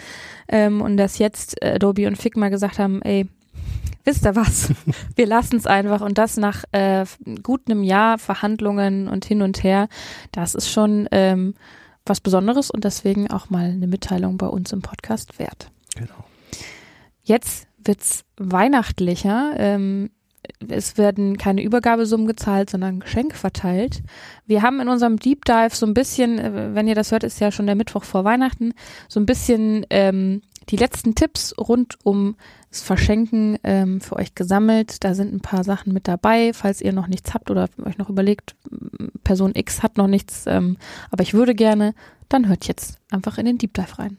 ähm, 0.47 0.81
und 0.81 0.97
dass 0.97 1.17
jetzt 1.17 1.62
äh, 1.63 1.73
Adobe 1.75 2.07
und 2.07 2.17
Figma 2.17 2.49
gesagt 2.49 2.77
haben, 2.77 3.01
ey, 3.01 3.27
wisst 4.03 4.25
ihr 4.25 4.36
was? 4.36 4.69
Wir 5.15 5.27
lassen 5.27 5.57
es 5.57 5.67
einfach 5.67 6.01
und 6.01 6.17
das 6.17 6.38
nach 6.38 6.63
äh, 6.71 7.05
gut 7.41 7.62
einem 7.69 7.83
Jahr 7.83 8.17
Verhandlungen 8.17 9.07
und 9.07 9.25
hin 9.25 9.41
und 9.41 9.63
her. 9.63 9.88
Das 10.31 10.55
ist 10.55 10.69
schon 10.69 11.07
ähm, 11.12 11.55
was 12.05 12.19
Besonderes 12.19 12.69
und 12.69 12.83
deswegen 12.83 13.29
auch 13.31 13.49
mal 13.49 13.65
eine 13.65 13.88
Mitteilung 13.88 14.38
bei 14.38 14.47
uns 14.47 14.71
im 14.73 14.81
Podcast 14.81 15.39
wert. 15.39 15.71
Genau. 15.95 16.25
Jetzt 17.23 17.67
wird's 17.77 18.25
weihnachtlicher. 18.38 19.53
Ähm, 19.57 20.09
es 20.67 20.97
werden 20.97 21.38
keine 21.38 21.63
Übergabesummen 21.63 22.27
gezahlt, 22.27 22.69
sondern 22.69 22.99
Geschenke 22.99 23.38
verteilt. 23.38 24.03
Wir 24.45 24.62
haben 24.62 24.81
in 24.81 24.89
unserem 24.89 25.17
Deep 25.17 25.45
Dive 25.45 25.73
so 25.73 25.86
ein 25.86 25.93
bisschen, 25.93 26.39
äh, 26.39 26.75
wenn 26.75 26.88
ihr 26.88 26.95
das 26.95 27.12
hört, 27.12 27.23
ist 27.23 27.39
ja 27.39 27.51
schon 27.51 27.65
der 27.65 27.75
Mittwoch 27.75 28.03
vor 28.03 28.25
Weihnachten, 28.25 28.73
so 29.07 29.19
ein 29.19 29.25
bisschen 29.25 29.86
ähm, 29.89 30.41
die 30.69 30.77
letzten 30.77 31.15
Tipps 31.15 31.53
rund 31.57 31.97
um 32.03 32.36
das 32.73 32.81
Verschenken 32.81 33.57
ähm, 33.63 34.01
für 34.01 34.15
euch 34.15 34.33
gesammelt. 34.36 35.03
Da 35.03 35.13
sind 35.13 35.31
ein 35.33 35.41
paar 35.41 35.63
Sachen 35.63 35.93
mit 35.93 36.07
dabei, 36.07 36.51
falls 36.53 36.81
ihr 36.81 36.91
noch 36.91 37.07
nichts 37.07 37.33
habt 37.33 37.49
oder 37.51 37.69
euch 37.86 37.97
noch 37.97 38.09
überlegt, 38.09 38.55
m, 38.71 39.12
Person 39.23 39.51
X 39.55 39.83
hat 39.83 39.97
noch 39.97 40.07
nichts, 40.07 40.45
ähm, 40.47 40.77
aber 41.12 41.21
ich 41.23 41.33
würde 41.33 41.53
gerne, 41.55 41.93
dann 42.29 42.47
hört 42.47 42.67
jetzt 42.67 42.97
einfach 43.12 43.38
in 43.38 43.45
den 43.45 43.57
Deep 43.59 43.73
Dive 43.75 43.99
rein. 43.99 44.17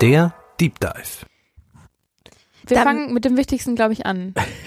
Der 0.00 0.34
Deep 0.60 0.78
Dive. 0.80 1.26
Wir 2.66 2.76
Dann- 2.76 2.84
fangen 2.84 3.14
mit 3.14 3.24
dem 3.24 3.36
Wichtigsten, 3.36 3.74
glaube 3.76 3.92
ich, 3.92 4.06
an. 4.06 4.34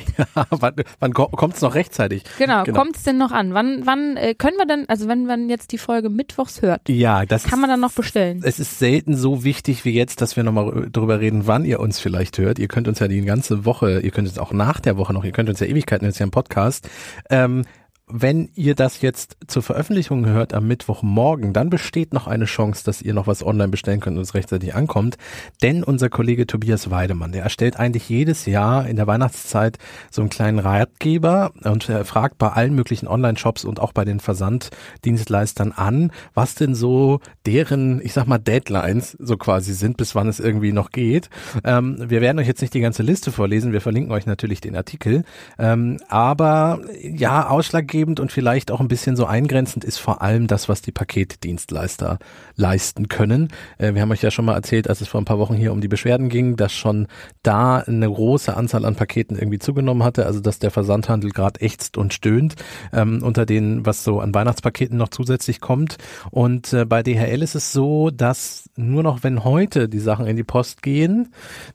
wann 0.50 0.74
wann 1.00 1.14
kommt 1.14 1.56
es 1.56 1.62
noch 1.62 1.76
rechtzeitig? 1.76 2.24
Genau, 2.38 2.64
Genau. 2.64 2.78
kommt's 2.80 3.04
denn 3.04 3.18
noch 3.18 3.32
an? 3.32 3.54
Wann, 3.54 3.86
wann 3.86 4.18
äh, 4.18 4.34
können 4.36 4.58
wir 4.58 4.66
denn, 4.66 4.88
also 4.90 5.08
wenn 5.08 5.26
man 5.26 5.50
jetzt 5.50 5.72
die 5.72 5.78
Folge 5.78 6.10
mittwochs 6.10 6.62
hört, 6.62 6.88
Ja, 6.88 7.26
das 7.26 7.44
kann 7.44 7.60
man 7.60 7.70
dann 7.70 7.80
noch 7.80 7.92
bestellen? 7.94 8.42
Es 8.44 8.60
ist 8.60 8.80
selten 8.80 9.16
so 9.16 9.44
wichtig 9.44 9.86
wie 9.86 9.92
jetzt, 9.92 10.22
dass 10.22 10.36
wir 10.36 10.44
nochmal 10.44 10.88
darüber 10.92 11.20
reden, 11.20 11.48
wann 11.48 11.66
ihr 11.66 11.80
uns 11.80 12.00
vielleicht 12.00 12.38
hört. 12.38 12.60
Ihr 12.60 12.68
könnt 12.68 12.88
uns 12.88 13.00
ja 13.00 13.08
die 13.08 13.22
ganze 13.22 13.66
Woche, 13.66 14.00
ihr 14.02 14.12
könnt 14.12 14.28
uns 14.28 14.38
auch 14.40 14.52
nach 14.54 14.80
der 14.80 14.98
Woche 14.98 15.14
noch, 15.14 15.24
ihr 15.24 15.32
könnt 15.32 15.50
uns 15.50 15.60
ja 15.60 15.68
Ewigkeiten 15.68 16.06
jetzt 16.06 16.20
ja 16.20 16.24
im 16.26 16.32
Podcast. 16.32 16.90
Ähm, 17.30 17.64
wenn 18.12 18.50
ihr 18.56 18.74
das 18.74 19.02
jetzt 19.02 19.38
zur 19.48 19.62
Veröffentlichung 19.62 20.26
hört 20.26 20.54
am 20.54 20.68
Mittwochmorgen, 20.68 21.54
dann 21.54 21.70
besteht 21.70 22.14
noch 22.14 22.28
eine 22.28 22.46
Chance, 22.46 22.84
dass 22.84 23.02
ihr 23.02 23.14
noch 23.14 23.28
was 23.28 23.46
online 23.46 23.70
bestellen 23.70 24.00
könnt 24.00 24.18
und 24.18 24.24
es 24.24 24.34
rechtzeitig 24.34 24.74
ankommt. 24.74 25.18
Denn 25.62 25.84
unser 25.84 26.10
Kollege 26.10 26.48
Tobias 26.48 26.90
Weidemann, 26.90 27.32
der 27.32 27.44
erstellt 27.44 27.78
eigentlich 27.78 28.10
jedes 28.10 28.48
Jahr 28.48 28.88
in 28.88 28.96
der 28.96 29.06
Weihnachtszeit 29.06 29.78
so 30.10 30.22
einen 30.22 30.30
kleinen 30.30 30.58
Ratgeber 30.58 31.52
und 31.64 31.88
er 31.88 32.04
fragt 32.04 32.40
bei 32.40 32.50
allen 32.50 32.74
möglichen 32.74 33.08
Online-Shops 33.08 33.64
und 33.64 33.80
auch 33.80 33.94
bei 33.94 34.06
den 34.06 34.20
Versanddienstleistern 34.20 35.72
an, 35.72 36.12
was 36.34 36.56
denn 36.56 36.74
so 36.74 37.20
deren, 37.46 38.02
ich 38.04 38.14
sag 38.14 38.26
mal, 38.26 38.40
Deadlines 38.40 39.16
so 39.20 39.38
quasi 39.38 39.74
sind, 39.74 39.98
bis 39.98 40.16
wann 40.16 40.28
es 40.28 40.40
irgendwie 40.40 40.72
noch 40.72 40.90
geht. 40.90 41.30
Ähm, 41.64 41.98
wir 42.10 42.22
werden 42.22 42.40
euch 42.40 42.48
jetzt 42.48 42.62
nicht 42.62 42.74
die 42.74 42.82
ganze 42.82 43.04
Liste 43.04 43.32
vorlesen, 43.32 43.72
wir 43.72 43.82
verlinken 43.82 44.12
euch 44.12 44.26
natürlich 44.26 44.62
den 44.62 44.76
Artikel. 44.76 45.24
Ähm, 45.60 46.00
aber 46.10 46.80
ja, 47.02 47.48
ausschlaggebend 47.48 47.99
und 48.00 48.32
vielleicht 48.32 48.72
auch 48.72 48.80
ein 48.80 48.88
bisschen 48.88 49.16
so 49.16 49.26
eingrenzend 49.26 49.84
ist 49.84 49.98
vor 49.98 50.22
allem 50.22 50.48
das, 50.48 50.70
was 50.70 50.82
die 50.82 50.92
Paketdienstleister 50.92 52.20
leisten 52.56 53.08
können. 53.10 53.50
Äh, 53.78 53.94
wir 53.94 54.02
haben 54.02 54.12
euch 54.12 54.22
ja 54.22 54.32
schon 54.32 54.46
mal 54.46 54.56
erzählt, 54.56 54.88
als 54.90 55.02
es 55.02 55.08
vor 55.08 55.20
ein 55.20 55.26
paar 55.26 55.40
Wochen 55.40 55.56
hier 55.56 55.74
um 55.74 55.82
die 55.82 55.88
Beschwerden 55.88 56.30
ging, 56.30 56.56
dass 56.56 56.74
schon 56.74 57.08
da 57.44 57.80
eine 57.80 58.08
große 58.08 58.56
Anzahl 58.56 58.86
an 58.86 58.96
Paketen 58.96 59.38
irgendwie 59.38 59.60
zugenommen 59.60 60.04
hatte, 60.04 60.26
also 60.26 60.40
dass 60.40 60.60
der 60.60 60.72
Versandhandel 60.72 61.32
gerade 61.32 61.62
ächzt 61.62 61.98
und 61.98 62.14
stöhnt 62.14 62.56
ähm, 62.94 63.22
unter 63.24 63.46
denen, 63.46 63.86
was 63.86 64.04
so 64.04 64.20
an 64.20 64.34
Weihnachtspaketen 64.34 64.98
noch 64.98 65.10
zusätzlich 65.10 65.60
kommt. 65.60 65.98
Und 66.32 66.74
äh, 66.74 66.86
bei 66.86 67.04
DHL 67.04 67.42
ist 67.42 67.56
es 67.56 67.74
so, 67.74 68.10
dass 68.10 68.70
nur 68.76 69.04
noch 69.04 69.24
wenn 69.24 69.44
heute 69.44 69.90
die 69.90 70.00
Sachen 70.00 70.26
in 70.26 70.38
die 70.38 70.44
Post 70.44 70.82
gehen, 70.82 71.34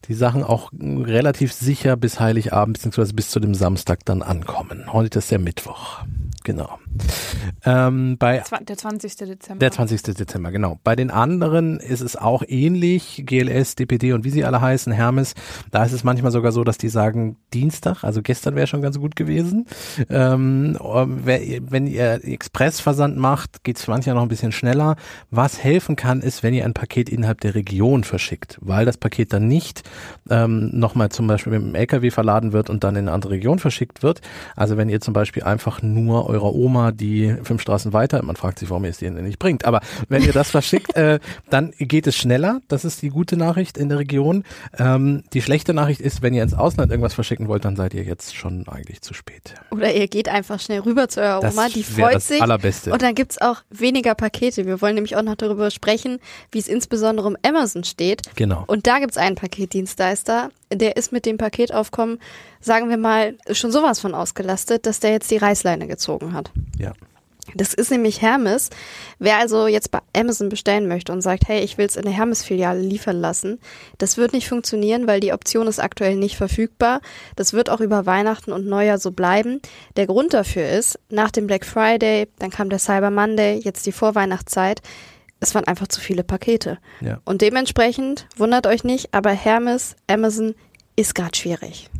die 0.09 0.15
Sachen 0.15 0.43
auch 0.43 0.73
relativ 0.73 1.53
sicher 1.53 1.97
bis 1.97 2.21
Heiligabend 2.21 2.81
bzw. 2.81 3.13
bis 3.13 3.31
zu 3.31 3.41
dem 3.41 3.55
Samstag 3.55 4.01
dann 4.05 4.23
ankommen. 4.23 4.93
Heute 4.93 5.19
ist 5.19 5.31
der 5.31 5.39
Mittwoch. 5.39 6.05
Genau. 6.45 6.79
Ähm, 7.65 8.17
bei 8.19 8.43
der 8.67 8.77
20. 8.77 9.17
Dezember. 9.17 9.59
Der 9.59 9.71
20. 9.71 10.03
Dezember, 10.03 10.53
genau. 10.53 10.79
Bei 10.85 10.97
den 10.97 11.11
anderen 11.11 11.81
ist 11.81 12.01
es 12.01 12.17
auch 12.17 12.43
ähnlich, 12.47 13.23
GLS, 13.27 13.75
DPD 13.77 14.13
und 14.13 14.25
wie 14.25 14.31
sie 14.31 14.45
alle 14.45 14.61
heißen, 14.61 14.93
Hermes. 14.93 15.35
Da 15.71 15.85
ist 15.85 15.93
es 15.93 16.05
manchmal 16.05 16.33
sogar 16.33 16.53
so, 16.53 16.65
dass 16.65 16.79
die 16.79 16.89
sagen 16.89 17.37
Dienstag, 17.53 18.05
also 18.05 18.23
gestern 18.23 18.55
wäre 18.55 18.67
schon 18.67 18.83
ganz 18.83 18.99
gut 18.99 19.17
gewesen. 19.17 19.67
Ähm, 20.11 20.77
wenn 20.81 21.87
ihr 21.87 22.25
Expressversand 22.25 23.17
macht, 23.17 23.65
geht 23.65 23.79
es 23.79 23.87
manchmal 23.87 24.15
noch 24.15 24.23
ein 24.23 24.29
bisschen 24.29 24.53
schneller. 24.53 24.97
Was 25.31 25.63
helfen 25.63 25.97
kann, 25.97 26.21
ist, 26.21 26.43
wenn 26.43 26.55
ihr 26.55 26.65
ein 26.65 26.75
Paket 26.75 27.09
innerhalb 27.09 27.41
der 27.41 27.55
Region 27.55 28.05
verschickt, 28.05 28.59
weil 28.61 28.85
das 28.85 28.99
Paket 28.99 29.33
dann 29.33 29.49
nicht 29.49 29.83
ähm, 30.31 30.71
nochmal 30.73 31.09
zum 31.11 31.27
Beispiel 31.27 31.53
mit 31.53 31.63
dem 31.63 31.75
LKW 31.75 32.11
verladen 32.11 32.53
wird 32.53 32.71
und 32.71 32.85
dann 32.85 32.97
in 32.97 33.09
eine 33.09 33.13
andere 33.13 33.33
Region 33.33 33.59
verschickt 33.59 34.03
wird. 34.03 34.21
Also 34.57 34.77
wenn 34.77 34.89
ihr 34.89 35.01
zum 35.01 35.15
Beispiel 35.15 35.43
einfach 35.43 35.83
nur 35.83 36.29
eurer 36.29 36.55
Oma, 36.55 36.84
die 36.93 37.37
fünf 37.43 37.63
Straßen 37.63 37.93
weiter, 37.93 38.23
man 38.23 38.37
fragt 38.37 38.59
sich, 38.59 38.71
warum 38.71 38.85
ihr 38.85 38.91
es 38.91 38.99
denen 38.99 39.25
nicht 39.25 39.39
bringt, 39.39 39.65
aber 39.65 39.81
wenn 40.09 40.23
ihr 40.23 40.33
das 40.33 40.51
verschickt, 40.51 40.95
äh, 40.97 41.19
dann 41.51 41.73
geht 41.79 42.07
es 42.07 42.17
schneller. 42.17 42.61
Das 42.69 42.85
ist 42.85 43.03
die 43.03 43.11
gute 43.11 43.37
Nachricht 43.37 43.79
in 43.79 43.89
der 43.89 43.99
Region. 43.99 44.45
Ähm, 44.79 45.25
die 45.33 45.43
schlechte 45.43 45.75
Nachricht 45.75 46.01
ist, 46.01 46.23
wenn 46.23 46.35
ihr 46.35 46.43
ins 46.43 46.55
Ausland 46.55 46.91
irgendwas 46.91 47.15
verschicken 47.15 47.49
wollt, 47.49 47.65
dann 47.65 47.77
seid 47.77 47.95
ihr 47.95 48.03
jetzt 48.03 48.37
schon 48.37 48.67
eigentlich 48.69 49.03
zu 49.03 49.15
spät. 49.15 49.55
Oder 49.71 49.95
ihr 49.95 50.09
geht 50.09 50.29
einfach 50.29 50.61
schnell 50.61 50.81
rüber 50.81 51.09
zu 51.09 51.21
eurer 51.21 51.43
Oma, 51.43 51.69
die 51.69 51.83
freut 51.83 52.23
sich. 52.23 52.41
Allerbeste. 52.43 52.93
Und 52.93 53.03
dann 53.03 53.15
gibt's 53.15 53.41
auch 53.41 53.63
weniger 53.71 54.15
Pakete. 54.15 54.67
Wir 54.67 54.81
wollen 54.81 54.95
nämlich 54.95 55.17
auch 55.17 55.23
noch 55.23 55.37
darüber 55.37 55.71
sprechen, 55.71 56.19
wie 56.51 56.59
es 56.59 56.69
insbesondere 56.69 57.27
um 57.27 57.37
Amazon 57.43 57.85
steht. 57.85 58.23
Genau. 58.37 58.65
Und 58.67 58.87
da 58.87 58.99
gibt's 58.99 59.17
einen 59.17 59.37
Paketdienstleister, 59.37 60.51
der 60.73 60.97
ist 60.97 61.13
mit 61.13 61.27
dem 61.27 61.39
Paketaufkommen, 61.39 62.19
sagen 62.65 62.89
wir 62.89 62.97
mal, 62.97 63.37
schon 63.53 63.71
sowas 63.71 64.01
von 64.01 64.15
ausgelastet, 64.15 64.87
dass 64.87 65.01
der 65.01 65.13
jetzt 65.13 65.31
die 65.31 65.37
Reißleine 65.37 65.87
gezogen 65.87 66.33
hat. 66.33 66.51
Ja. 66.79 66.93
Das 67.55 67.75
ist 67.75 67.91
nämlich 67.91 68.23
Hermes. 68.23 68.71
Wer 69.19 69.37
also 69.37 69.67
jetzt 69.67 69.91
bei 69.91 69.99
Amazon 70.17 70.49
bestellen 70.49 70.89
möchte 70.89 71.13
und 71.13 71.21
sagt, 71.21 71.47
hey, 71.47 71.63
ich 71.63 71.77
will 71.77 71.85
es 71.85 71.97
in 71.97 72.05
der 72.05 72.13
Hermes-Filiale 72.13 72.81
liefern 72.81 73.21
lassen, 73.21 73.61
das 73.99 74.17
wird 74.17 74.33
nicht 74.33 74.49
funktionieren, 74.49 75.07
weil 75.07 75.21
die 75.21 75.33
Option 75.35 75.67
ist 75.67 75.79
aktuell 75.79 76.17
nicht 76.17 76.37
verfügbar. 76.37 77.01
Das 77.37 77.53
wird 77.53 77.69
auch 77.69 77.81
über 77.81 78.07
Weihnachten 78.07 78.51
und 78.51 78.67
Neujahr 78.67 78.99
so 78.99 79.11
bleiben. 79.11 79.61
Der 79.97 80.07
Grund 80.07 80.33
dafür 80.33 80.69
ist, 80.71 80.99
nach 81.11 81.31
dem 81.31 81.47
Black 81.47 81.67
Friday, 81.67 82.29
dann 82.39 82.51
kam 82.51 82.71
der 82.71 82.79
Cyber 82.79 83.11
Monday, 83.11 83.61
jetzt 83.63 83.85
die 83.85 83.93
Vorweihnachtszeit, 83.93 84.81
es 85.41 85.55
waren 85.55 85.65
einfach 85.65 85.89
zu 85.89 86.01
viele 86.01 86.25
Pakete. 86.25 86.79
Ja. 87.03 87.21
Und 87.27 87.43
dementsprechend, 87.43 88.27
wundert 88.39 88.67
euch 88.67 88.85
nicht, 88.85 89.13
aber 89.13 89.31
Hermes, 89.31 89.97
Amazon 90.07 90.55
ist 90.97 91.15
gerade 91.15 91.37
schwierig. 91.37 91.91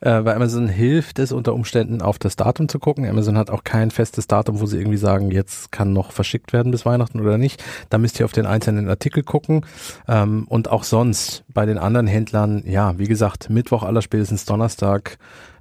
Äh, 0.00 0.22
bei 0.22 0.34
Amazon 0.34 0.68
hilft 0.68 1.18
es 1.18 1.32
unter 1.32 1.54
Umständen 1.54 2.02
auf 2.02 2.18
das 2.18 2.36
Datum 2.36 2.68
zu 2.68 2.78
gucken. 2.78 3.08
Amazon 3.08 3.38
hat 3.38 3.50
auch 3.50 3.64
kein 3.64 3.90
festes 3.90 4.26
Datum, 4.26 4.60
wo 4.60 4.66
sie 4.66 4.78
irgendwie 4.78 4.96
sagen, 4.96 5.30
jetzt 5.30 5.72
kann 5.72 5.92
noch 5.92 6.12
verschickt 6.12 6.52
werden 6.52 6.72
bis 6.72 6.86
Weihnachten 6.86 7.20
oder 7.20 7.38
nicht. 7.38 7.62
Da 7.90 7.98
müsst 7.98 8.18
ihr 8.20 8.26
auf 8.26 8.32
den 8.32 8.46
einzelnen 8.46 8.88
Artikel 8.88 9.22
gucken. 9.22 9.64
Ähm, 10.08 10.46
und 10.48 10.70
auch 10.70 10.84
sonst 10.84 11.44
bei 11.52 11.66
den 11.66 11.78
anderen 11.78 12.06
Händlern, 12.06 12.62
ja, 12.66 12.98
wie 12.98 13.08
gesagt, 13.08 13.50
Mittwoch 13.50 13.82
aller 13.82 14.02
spätestens 14.02 14.44
Donnerstag 14.44 15.18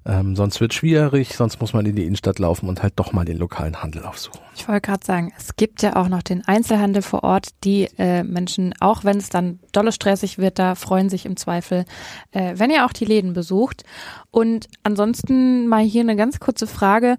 ähm, 0.08 0.36
sonst 0.36 0.62
wird 0.62 0.74
schwierig, 0.74 1.36
sonst 1.36 1.60
muss 1.60 1.74
man 1.74 1.86
in 1.86 1.96
die 1.96 2.04
Innenstadt 2.04 2.38
laufen 2.38 2.70
und 2.70 2.84
halt 2.84 2.94
doch 2.98 3.12
mal 3.12 3.26
den 3.26 3.38
lokalen 3.38 3.82
Handel 3.82 4.04
aufsuchen. 4.06 4.40
Ich 4.56 4.68
wollte 4.68 4.82
gerade 4.82 5.06
sagen, 5.06 5.34
es 5.36 5.56
gibt 5.56 5.82
ja 5.82 5.96
auch 5.96 6.08
noch 6.08 6.22
den 6.22 6.46
Einzelhandel 6.46 7.02
vor 7.02 7.24
Ort, 7.24 7.50
die 7.64 7.90
äh, 7.98 8.24
Menschen, 8.24 8.74
auch 8.80 9.04
wenn 9.04 9.18
es 9.18 9.30
dann 9.30 9.60
dolle 9.72 9.92
stressig 9.92 10.38
wird, 10.38 10.60
da 10.60 10.76
freuen 10.76 11.10
sich 11.10 11.26
im 11.26 11.38
Zweifel, 11.38 11.86
äh, 12.32 12.54
wenn 12.56 12.70
ihr 12.70 12.86
auch 12.86 12.94
die 12.94 13.06
Läden 13.06 13.34
besucht. 13.34 13.84
Und 14.30 14.68
ansonsten 14.84 15.68
mal 15.68 15.84
hier 15.84 16.02
eine 16.02 16.16
ganz 16.16 16.40
kurze 16.40 16.68
Frage. 16.68 17.18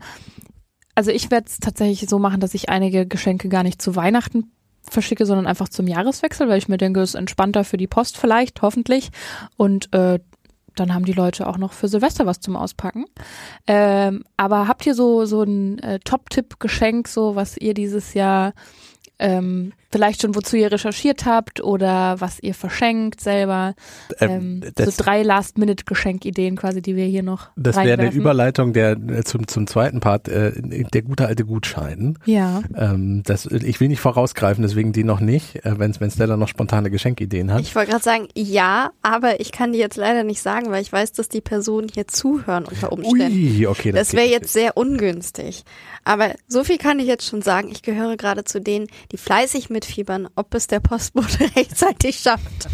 Also 0.95 1.11
ich 1.11 1.31
werde 1.31 1.47
es 1.49 1.59
tatsächlich 1.59 2.09
so 2.09 2.21
machen, 2.21 2.41
dass 2.41 2.55
ich 2.55 2.69
einige 2.69 3.07
Geschenke 3.07 3.49
gar 3.49 3.65
nicht 3.65 3.83
zu 3.83 3.97
Weihnachten 3.97 4.53
verschicke, 4.89 5.27
sondern 5.27 5.47
einfach 5.47 5.69
zum 5.69 5.89
Jahreswechsel, 5.89 6.49
weil 6.49 6.59
ich 6.59 6.69
mir 6.69 6.79
denke, 6.79 7.01
es 7.01 7.11
ist 7.11 7.15
entspannter 7.17 7.65
für 7.65 7.77
die 7.77 7.89
Post 7.89 8.17
vielleicht, 8.17 8.63
hoffentlich. 8.63 9.11
Und 9.57 9.93
äh, 9.93 10.21
dann 10.77 10.95
haben 10.95 11.05
die 11.05 11.13
Leute 11.13 11.47
auch 11.47 11.59
noch 11.59 11.73
für 11.73 11.89
Silvester 11.89 12.27
was 12.27 12.41
zum 12.41 12.57
Auspacken. 12.57 13.05
Ähm, 13.67 14.25
aber 14.37 14.69
habt 14.69 14.87
ihr 14.87 14.95
so, 14.95 15.25
so 15.25 15.43
ein 15.43 15.79
äh, 15.81 15.99
Top-Tipp-Geschenk, 16.01 17.09
so 17.09 17.35
was 17.35 17.57
ihr 17.57 17.75
dieses 17.75 18.15
Jahr 18.15 18.53
ähm, 19.19 19.73
vielleicht 19.97 20.21
schon, 20.23 20.35
wozu 20.35 20.57
ihr 20.57 20.71
recherchiert 20.71 21.25
habt 21.25 21.63
oder 21.63 22.21
was 22.21 22.39
ihr 22.41 22.55
verschenkt 22.55 23.21
selber. 23.21 23.75
Ähm, 24.21 24.63
ähm, 24.63 24.73
so 24.77 24.93
drei 25.03 25.23
Last-Minute-Geschenkideen 25.23 26.57
quasi, 26.57 26.83
die 26.83 26.97
wir 26.97 27.07
hier 27.07 27.23
noch 27.23 27.49
Das 27.57 27.77
wäre 27.77 27.99
eine 27.99 28.13
Überleitung 28.13 28.75
der, 28.75 28.93
äh, 28.93 29.25
zum, 29.25 29.49
zum 29.49 29.67
zweiten 29.67 30.01
Part, 30.01 30.29
äh, 30.29 30.53
der 30.57 31.03
gute 31.03 31.27
alte 31.27 31.47
Gutschein. 31.47 32.19
Ja. 32.27 32.63
Ähm, 32.77 33.23
das, 33.25 33.47
ich 33.47 33.81
will 33.81 33.89
nicht 33.89 34.01
vorausgreifen, 34.01 34.63
deswegen 34.63 34.93
die 34.93 35.05
noch 35.05 35.21
nicht, 35.21 35.65
äh, 35.65 35.79
wenn 35.79 35.97
wenn 35.99 36.11
Stella 36.11 36.37
noch 36.37 36.49
spontane 36.49 36.91
Geschenkideen 36.91 37.53
hat. 37.53 37.63
Ich 37.63 37.75
wollte 37.75 37.93
gerade 37.93 38.05
sagen, 38.05 38.29
ja, 38.35 38.91
aber 39.03 39.41
ich 39.41 39.51
kann 39.51 39.73
die 39.73 39.79
jetzt 39.79 39.97
leider 39.97 40.25
nicht 40.25 40.43
sagen, 40.43 40.71
weil 40.71 40.83
ich 40.83 40.93
weiß, 40.93 41.13
dass 41.13 41.31
die 41.31 41.41
Personen 41.41 41.89
hier 41.93 42.07
zuhören 42.07 42.65
unter 42.65 42.93
Umständen. 42.93 43.33
Ui, 43.33 43.67
okay, 43.67 43.93
das, 43.93 44.09
das 44.09 44.17
wäre 44.17 44.29
jetzt 44.29 44.53
sehr 44.53 44.77
ungünstig. 44.77 45.65
Aber 46.05 46.35
so 46.47 46.63
viel 46.65 46.79
kann 46.79 47.01
ich 47.01 47.07
jetzt 47.07 47.27
schon 47.27 47.43
sagen. 47.43 47.69
Ich 47.73 47.83
gehöre 47.83 48.17
gerade 48.17 48.45
zu 48.45 48.61
denen, 48.61 48.87
die 49.11 49.17
fleißig 49.17 49.71
mitfiebern, 49.87 50.29
ob 50.35 50.55
es 50.55 50.67
der 50.67 50.81
Postbote 50.81 51.41
rechtzeitig 51.57 52.19
schafft. 52.19 52.69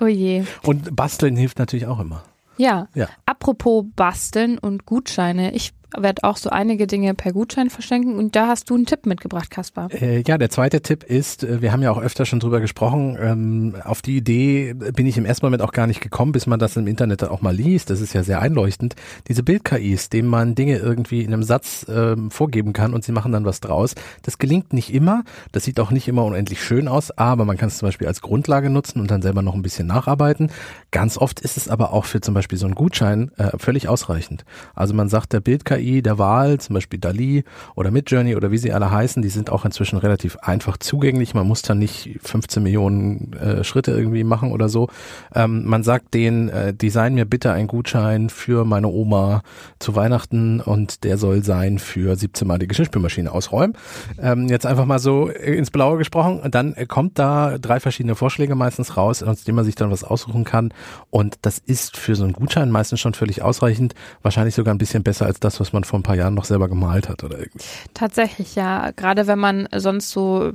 Oh 0.00 0.06
je. 0.06 0.44
Und 0.62 0.94
basteln 0.94 1.36
hilft 1.36 1.58
natürlich 1.58 1.86
auch 1.86 2.00
immer. 2.00 2.24
Ja. 2.58 2.88
ja. 2.94 3.08
Apropos 3.26 3.84
basteln 3.96 4.58
und 4.58 4.84
Gutscheine. 4.86 5.54
Ich 5.54 5.72
werde 5.96 6.24
auch 6.24 6.36
so 6.36 6.50
einige 6.50 6.86
Dinge 6.86 7.14
per 7.14 7.32
Gutschein 7.32 7.70
verschenken 7.70 8.16
und 8.16 8.36
da 8.36 8.48
hast 8.48 8.70
du 8.70 8.74
einen 8.74 8.86
Tipp 8.86 9.06
mitgebracht, 9.06 9.50
Kaspar. 9.50 9.88
Äh, 9.92 10.22
ja, 10.26 10.38
der 10.38 10.50
zweite 10.50 10.80
Tipp 10.80 11.04
ist, 11.04 11.44
äh, 11.44 11.62
wir 11.62 11.72
haben 11.72 11.82
ja 11.82 11.90
auch 11.90 12.00
öfter 12.00 12.26
schon 12.26 12.40
drüber 12.40 12.60
gesprochen, 12.60 13.18
ähm, 13.20 13.74
auf 13.84 14.02
die 14.02 14.16
Idee 14.16 14.74
bin 14.74 15.06
ich 15.06 15.18
im 15.18 15.24
ersten 15.24 15.46
Moment 15.46 15.62
auch 15.62 15.72
gar 15.72 15.86
nicht 15.86 16.00
gekommen, 16.00 16.32
bis 16.32 16.46
man 16.46 16.58
das 16.58 16.76
im 16.76 16.86
Internet 16.86 17.24
auch 17.24 17.42
mal 17.42 17.54
liest, 17.54 17.90
das 17.90 18.00
ist 18.00 18.12
ja 18.12 18.22
sehr 18.22 18.40
einleuchtend, 18.40 18.96
diese 19.28 19.42
Bild-KIs, 19.42 20.08
denen 20.08 20.28
man 20.28 20.54
Dinge 20.54 20.78
irgendwie 20.78 21.22
in 21.22 21.32
einem 21.32 21.42
Satz 21.42 21.86
ähm, 21.88 22.30
vorgeben 22.30 22.72
kann 22.72 22.94
und 22.94 23.04
sie 23.04 23.12
machen 23.12 23.32
dann 23.32 23.44
was 23.44 23.60
draus. 23.60 23.94
Das 24.22 24.38
gelingt 24.38 24.72
nicht 24.72 24.92
immer, 24.92 25.24
das 25.52 25.64
sieht 25.64 25.78
auch 25.80 25.90
nicht 25.90 26.08
immer 26.08 26.24
unendlich 26.24 26.62
schön 26.62 26.88
aus, 26.88 27.10
aber 27.10 27.44
man 27.44 27.56
kann 27.56 27.68
es 27.68 27.78
zum 27.78 27.88
Beispiel 27.88 28.06
als 28.06 28.22
Grundlage 28.22 28.70
nutzen 28.70 29.00
und 29.00 29.10
dann 29.10 29.22
selber 29.22 29.42
noch 29.42 29.54
ein 29.54 29.62
bisschen 29.62 29.86
nacharbeiten. 29.86 30.50
Ganz 30.90 31.18
oft 31.18 31.40
ist 31.40 31.56
es 31.56 31.68
aber 31.68 31.92
auch 31.92 32.04
für 32.04 32.20
zum 32.20 32.34
Beispiel 32.34 32.58
so 32.58 32.66
einen 32.66 32.74
Gutschein 32.74 33.30
äh, 33.36 33.56
völlig 33.58 33.88
ausreichend. 33.88 34.44
Also 34.74 34.94
man 34.94 35.08
sagt, 35.08 35.32
der 35.32 35.40
Bild-KI 35.40 35.81
KI 35.82 36.02
der 36.02 36.18
Wahl, 36.18 36.58
zum 36.58 36.74
Beispiel 36.74 36.98
DALI 36.98 37.44
oder 37.74 37.90
Midjourney 37.90 38.36
oder 38.36 38.50
wie 38.50 38.58
sie 38.58 38.72
alle 38.72 38.90
heißen, 38.90 39.22
die 39.22 39.28
sind 39.28 39.50
auch 39.50 39.64
inzwischen 39.64 39.98
relativ 39.98 40.36
einfach 40.38 40.76
zugänglich. 40.76 41.34
Man 41.34 41.46
muss 41.46 41.62
dann 41.62 41.78
nicht 41.78 42.18
15 42.22 42.62
Millionen 42.62 43.32
äh, 43.34 43.64
Schritte 43.64 43.90
irgendwie 43.92 44.24
machen 44.24 44.52
oder 44.52 44.68
so. 44.68 44.88
Ähm, 45.34 45.64
man 45.66 45.82
sagt 45.82 46.14
denen, 46.14 46.48
äh, 46.48 46.72
design 46.72 47.14
mir 47.14 47.24
bitte 47.24 47.52
einen 47.52 47.66
Gutschein 47.66 48.30
für 48.30 48.64
meine 48.64 48.88
Oma 48.88 49.42
zu 49.78 49.96
Weihnachten 49.96 50.60
und 50.60 51.04
der 51.04 51.18
soll 51.18 51.42
sein 51.42 51.78
für 51.78 52.14
17 52.16 52.46
Mal 52.46 52.58
die 52.58 52.68
Geschirrspülmaschine 52.68 53.32
ausräumen. 53.32 53.76
Ähm, 54.20 54.48
jetzt 54.48 54.66
einfach 54.66 54.86
mal 54.86 54.98
so 54.98 55.28
ins 55.28 55.70
Blaue 55.70 55.98
gesprochen. 55.98 56.40
Und 56.40 56.54
dann 56.54 56.74
kommt 56.88 57.18
da 57.18 57.58
drei 57.58 57.80
verschiedene 57.80 58.14
Vorschläge 58.14 58.54
meistens 58.54 58.96
raus, 58.96 59.22
aus 59.22 59.44
denen 59.44 59.56
man 59.56 59.64
sich 59.64 59.74
dann 59.74 59.90
was 59.90 60.04
aussuchen 60.04 60.44
kann. 60.44 60.72
Und 61.10 61.38
das 61.42 61.58
ist 61.58 61.96
für 61.96 62.14
so 62.14 62.24
einen 62.24 62.32
Gutschein 62.32 62.70
meistens 62.70 63.00
schon 63.00 63.14
völlig 63.14 63.42
ausreichend. 63.42 63.94
Wahrscheinlich 64.22 64.54
sogar 64.54 64.74
ein 64.74 64.78
bisschen 64.78 65.02
besser 65.02 65.26
als 65.26 65.40
das, 65.40 65.58
was 65.60 65.71
was 65.72 65.74
man 65.74 65.84
vor 65.84 65.98
ein 65.98 66.02
paar 66.02 66.16
Jahren 66.16 66.34
noch 66.34 66.44
selber 66.44 66.68
gemalt 66.68 67.08
hat 67.08 67.24
oder 67.24 67.38
irgendwie. 67.38 67.64
Tatsächlich, 67.94 68.54
ja. 68.54 68.90
Gerade 68.92 69.26
wenn 69.26 69.38
man 69.38 69.68
sonst 69.74 70.10
so 70.10 70.52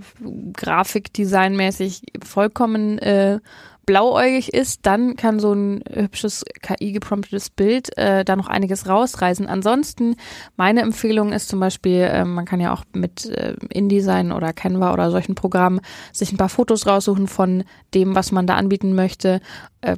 grafikdesignmäßig 0.53 2.03
vollkommen 2.23 2.99
äh, 2.99 3.39
blauäugig 3.85 4.53
ist, 4.53 4.85
dann 4.85 5.15
kann 5.15 5.39
so 5.39 5.53
ein 5.53 5.81
hübsches 5.89 6.43
KI-gepromptetes 6.61 7.49
Bild 7.49 7.97
äh, 7.97 8.25
da 8.25 8.35
noch 8.35 8.47
einiges 8.47 8.87
rausreißen. 8.87 9.47
Ansonsten, 9.47 10.17
meine 10.57 10.81
Empfehlung 10.81 11.31
ist 11.31 11.47
zum 11.47 11.61
Beispiel, 11.61 12.01
äh, 12.01 12.25
man 12.25 12.45
kann 12.45 12.59
ja 12.59 12.73
auch 12.73 12.83
mit 12.93 13.25
äh, 13.25 13.55
InDesign 13.69 14.33
oder 14.33 14.51
Canva 14.51 14.93
oder 14.93 15.09
solchen 15.09 15.35
Programmen 15.35 15.79
sich 16.11 16.33
ein 16.33 16.37
paar 16.37 16.49
Fotos 16.49 16.85
raussuchen 16.85 17.27
von 17.27 17.63
dem, 17.93 18.13
was 18.13 18.31
man 18.31 18.45
da 18.45 18.55
anbieten 18.55 18.93
möchte. 18.93 19.39
Äh, 19.81 19.95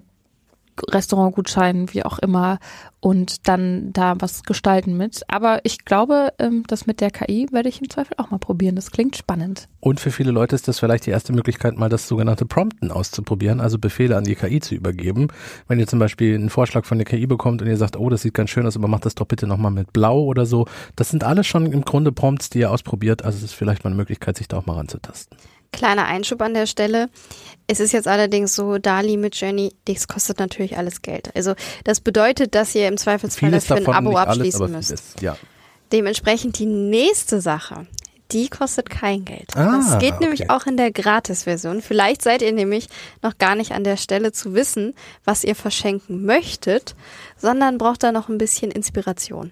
Restaurantgutschein, 0.87 1.93
wie 1.93 2.03
auch 2.03 2.19
immer, 2.19 2.59
und 3.01 3.47
dann 3.47 3.93
da 3.93 4.15
was 4.19 4.43
gestalten 4.43 4.97
mit. 4.97 5.23
Aber 5.27 5.61
ich 5.63 5.85
glaube, 5.85 6.33
ähm, 6.37 6.63
das 6.67 6.85
mit 6.85 6.99
der 7.01 7.11
KI 7.11 7.47
werde 7.51 7.69
ich 7.69 7.81
im 7.81 7.89
Zweifel 7.89 8.15
auch 8.17 8.29
mal 8.29 8.39
probieren. 8.39 8.75
Das 8.75 8.91
klingt 8.91 9.15
spannend. 9.15 9.67
Und 9.79 9.99
für 9.99 10.11
viele 10.11 10.31
Leute 10.31 10.55
ist 10.55 10.67
das 10.67 10.79
vielleicht 10.79 11.05
die 11.05 11.11
erste 11.11 11.31
Möglichkeit, 11.31 11.77
mal 11.77 11.89
das 11.89 12.07
sogenannte 12.07 12.45
Prompten 12.45 12.91
auszuprobieren, 12.91 13.61
also 13.61 13.79
Befehle 13.79 14.17
an 14.17 14.25
die 14.25 14.35
KI 14.35 14.59
zu 14.59 14.75
übergeben. 14.75 15.27
Wenn 15.67 15.79
ihr 15.79 15.87
zum 15.87 15.99
Beispiel 15.99 16.35
einen 16.35 16.49
Vorschlag 16.49 16.85
von 16.85 16.97
der 16.97 17.05
KI 17.05 17.25
bekommt 17.25 17.61
und 17.61 17.67
ihr 17.67 17.77
sagt, 17.77 17.97
oh, 17.97 18.09
das 18.09 18.21
sieht 18.21 18.33
ganz 18.33 18.49
schön 18.49 18.67
aus, 18.67 18.75
aber 18.75 18.87
macht 18.87 19.05
das 19.05 19.15
doch 19.15 19.25
bitte 19.25 19.47
nochmal 19.47 19.71
mit 19.71 19.93
Blau 19.93 20.21
oder 20.23 20.45
so. 20.45 20.65
Das 20.95 21.09
sind 21.09 21.23
alles 21.23 21.47
schon 21.47 21.71
im 21.71 21.81
Grunde 21.81 22.11
Prompts, 22.11 22.49
die 22.49 22.59
ihr 22.59 22.71
ausprobiert. 22.71 23.23
Also 23.23 23.37
es 23.37 23.43
ist 23.45 23.53
vielleicht 23.53 23.83
mal 23.83 23.89
eine 23.89 23.97
Möglichkeit, 23.97 24.37
sich 24.37 24.47
da 24.47 24.57
auch 24.57 24.65
mal 24.65 24.75
ranzutasten. 24.75 25.37
Kleiner 25.71 26.05
Einschub 26.05 26.41
an 26.41 26.53
der 26.53 26.65
Stelle. 26.65 27.09
Es 27.67 27.79
ist 27.79 27.91
jetzt 27.91 28.07
allerdings 28.07 28.55
so, 28.55 28.79
Dali 28.79 29.17
mit 29.17 29.39
Jenny, 29.39 29.73
das 29.85 30.07
kostet 30.07 30.39
natürlich 30.39 30.77
alles 30.77 31.01
Geld. 31.01 31.35
Also 31.35 31.53
das 31.83 32.01
bedeutet, 32.01 32.55
dass 32.55 32.73
ihr 32.73 32.87
im 32.87 32.97
Zweifelsfall 32.97 33.49
Vieles 33.49 33.67
dafür 33.67 33.89
ein 33.89 33.95
Abo 33.95 34.15
alles, 34.15 34.29
abschließen 34.29 34.61
aber 34.63 34.71
müsst. 34.71 34.89
vieles, 34.89 35.13
ja. 35.21 35.37
Dementsprechend 35.91 36.57
die 36.59 36.65
nächste 36.65 37.41
Sache, 37.41 37.85
die 38.31 38.49
kostet 38.49 38.89
kein 38.89 39.25
Geld. 39.25 39.55
Ah, 39.55 39.77
das 39.77 39.99
geht 39.99 40.13
okay. 40.13 40.23
nämlich 40.23 40.49
auch 40.49 40.65
in 40.65 40.77
der 40.77 40.91
Gratis-Version. 40.91 41.81
Vielleicht 41.81 42.21
seid 42.21 42.41
ihr 42.41 42.51
nämlich 42.51 42.87
noch 43.23 43.37
gar 43.37 43.55
nicht 43.55 43.71
an 43.71 43.83
der 43.83 43.97
Stelle 43.97 44.31
zu 44.31 44.53
wissen, 44.53 44.93
was 45.23 45.43
ihr 45.43 45.55
verschenken 45.55 46.25
möchtet, 46.25 46.95
sondern 47.37 47.77
braucht 47.77 48.03
da 48.03 48.11
noch 48.11 48.29
ein 48.29 48.37
bisschen 48.37 48.71
Inspiration. 48.71 49.51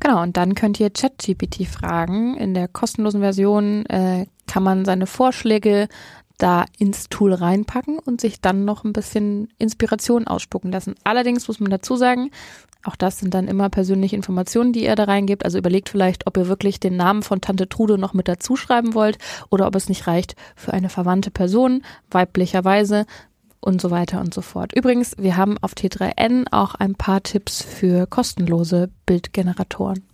Genau, 0.00 0.22
und 0.22 0.36
dann 0.36 0.54
könnt 0.54 0.80
ihr 0.80 0.90
ChatGPT 0.90 1.66
fragen. 1.66 2.36
In 2.38 2.54
der 2.54 2.68
kostenlosen 2.68 3.20
Version 3.20 3.84
äh, 3.86 4.26
kann 4.46 4.62
man 4.62 4.84
seine 4.84 5.06
Vorschläge 5.06 5.88
da 6.38 6.66
ins 6.78 7.08
Tool 7.08 7.32
reinpacken 7.32 7.98
und 7.98 8.20
sich 8.20 8.40
dann 8.40 8.64
noch 8.64 8.84
ein 8.84 8.92
bisschen 8.92 9.48
Inspiration 9.58 10.26
ausspucken 10.26 10.70
lassen. 10.70 10.94
Allerdings 11.04 11.48
muss 11.48 11.60
man 11.60 11.70
dazu 11.70 11.96
sagen, 11.96 12.30
auch 12.84 12.96
das 12.96 13.18
sind 13.18 13.34
dann 13.34 13.48
immer 13.48 13.68
persönliche 13.68 14.16
Informationen, 14.16 14.72
die 14.72 14.84
ihr 14.84 14.94
da 14.94 15.04
reingebt. 15.04 15.44
Also 15.44 15.58
überlegt 15.58 15.88
vielleicht, 15.88 16.26
ob 16.26 16.36
ihr 16.36 16.46
wirklich 16.46 16.78
den 16.78 16.96
Namen 16.96 17.22
von 17.22 17.40
Tante 17.40 17.68
Trude 17.68 17.98
noch 17.98 18.14
mit 18.14 18.28
dazu 18.28 18.54
schreiben 18.56 18.94
wollt 18.94 19.18
oder 19.50 19.66
ob 19.66 19.74
es 19.74 19.88
nicht 19.88 20.06
reicht 20.06 20.36
für 20.54 20.72
eine 20.72 20.88
verwandte 20.88 21.30
Person, 21.30 21.82
weiblicherweise 22.10 23.06
und 23.60 23.80
so 23.80 23.90
weiter 23.90 24.20
und 24.20 24.32
so 24.32 24.42
fort. 24.42 24.72
Übrigens, 24.76 25.16
wir 25.18 25.36
haben 25.36 25.58
auf 25.58 25.72
T3N 25.72 26.46
auch 26.52 26.74
ein 26.76 26.94
paar 26.94 27.22
Tipps 27.22 27.62
für 27.62 28.06
kostenlose 28.06 28.90
Bildgeneratoren. 29.06 30.04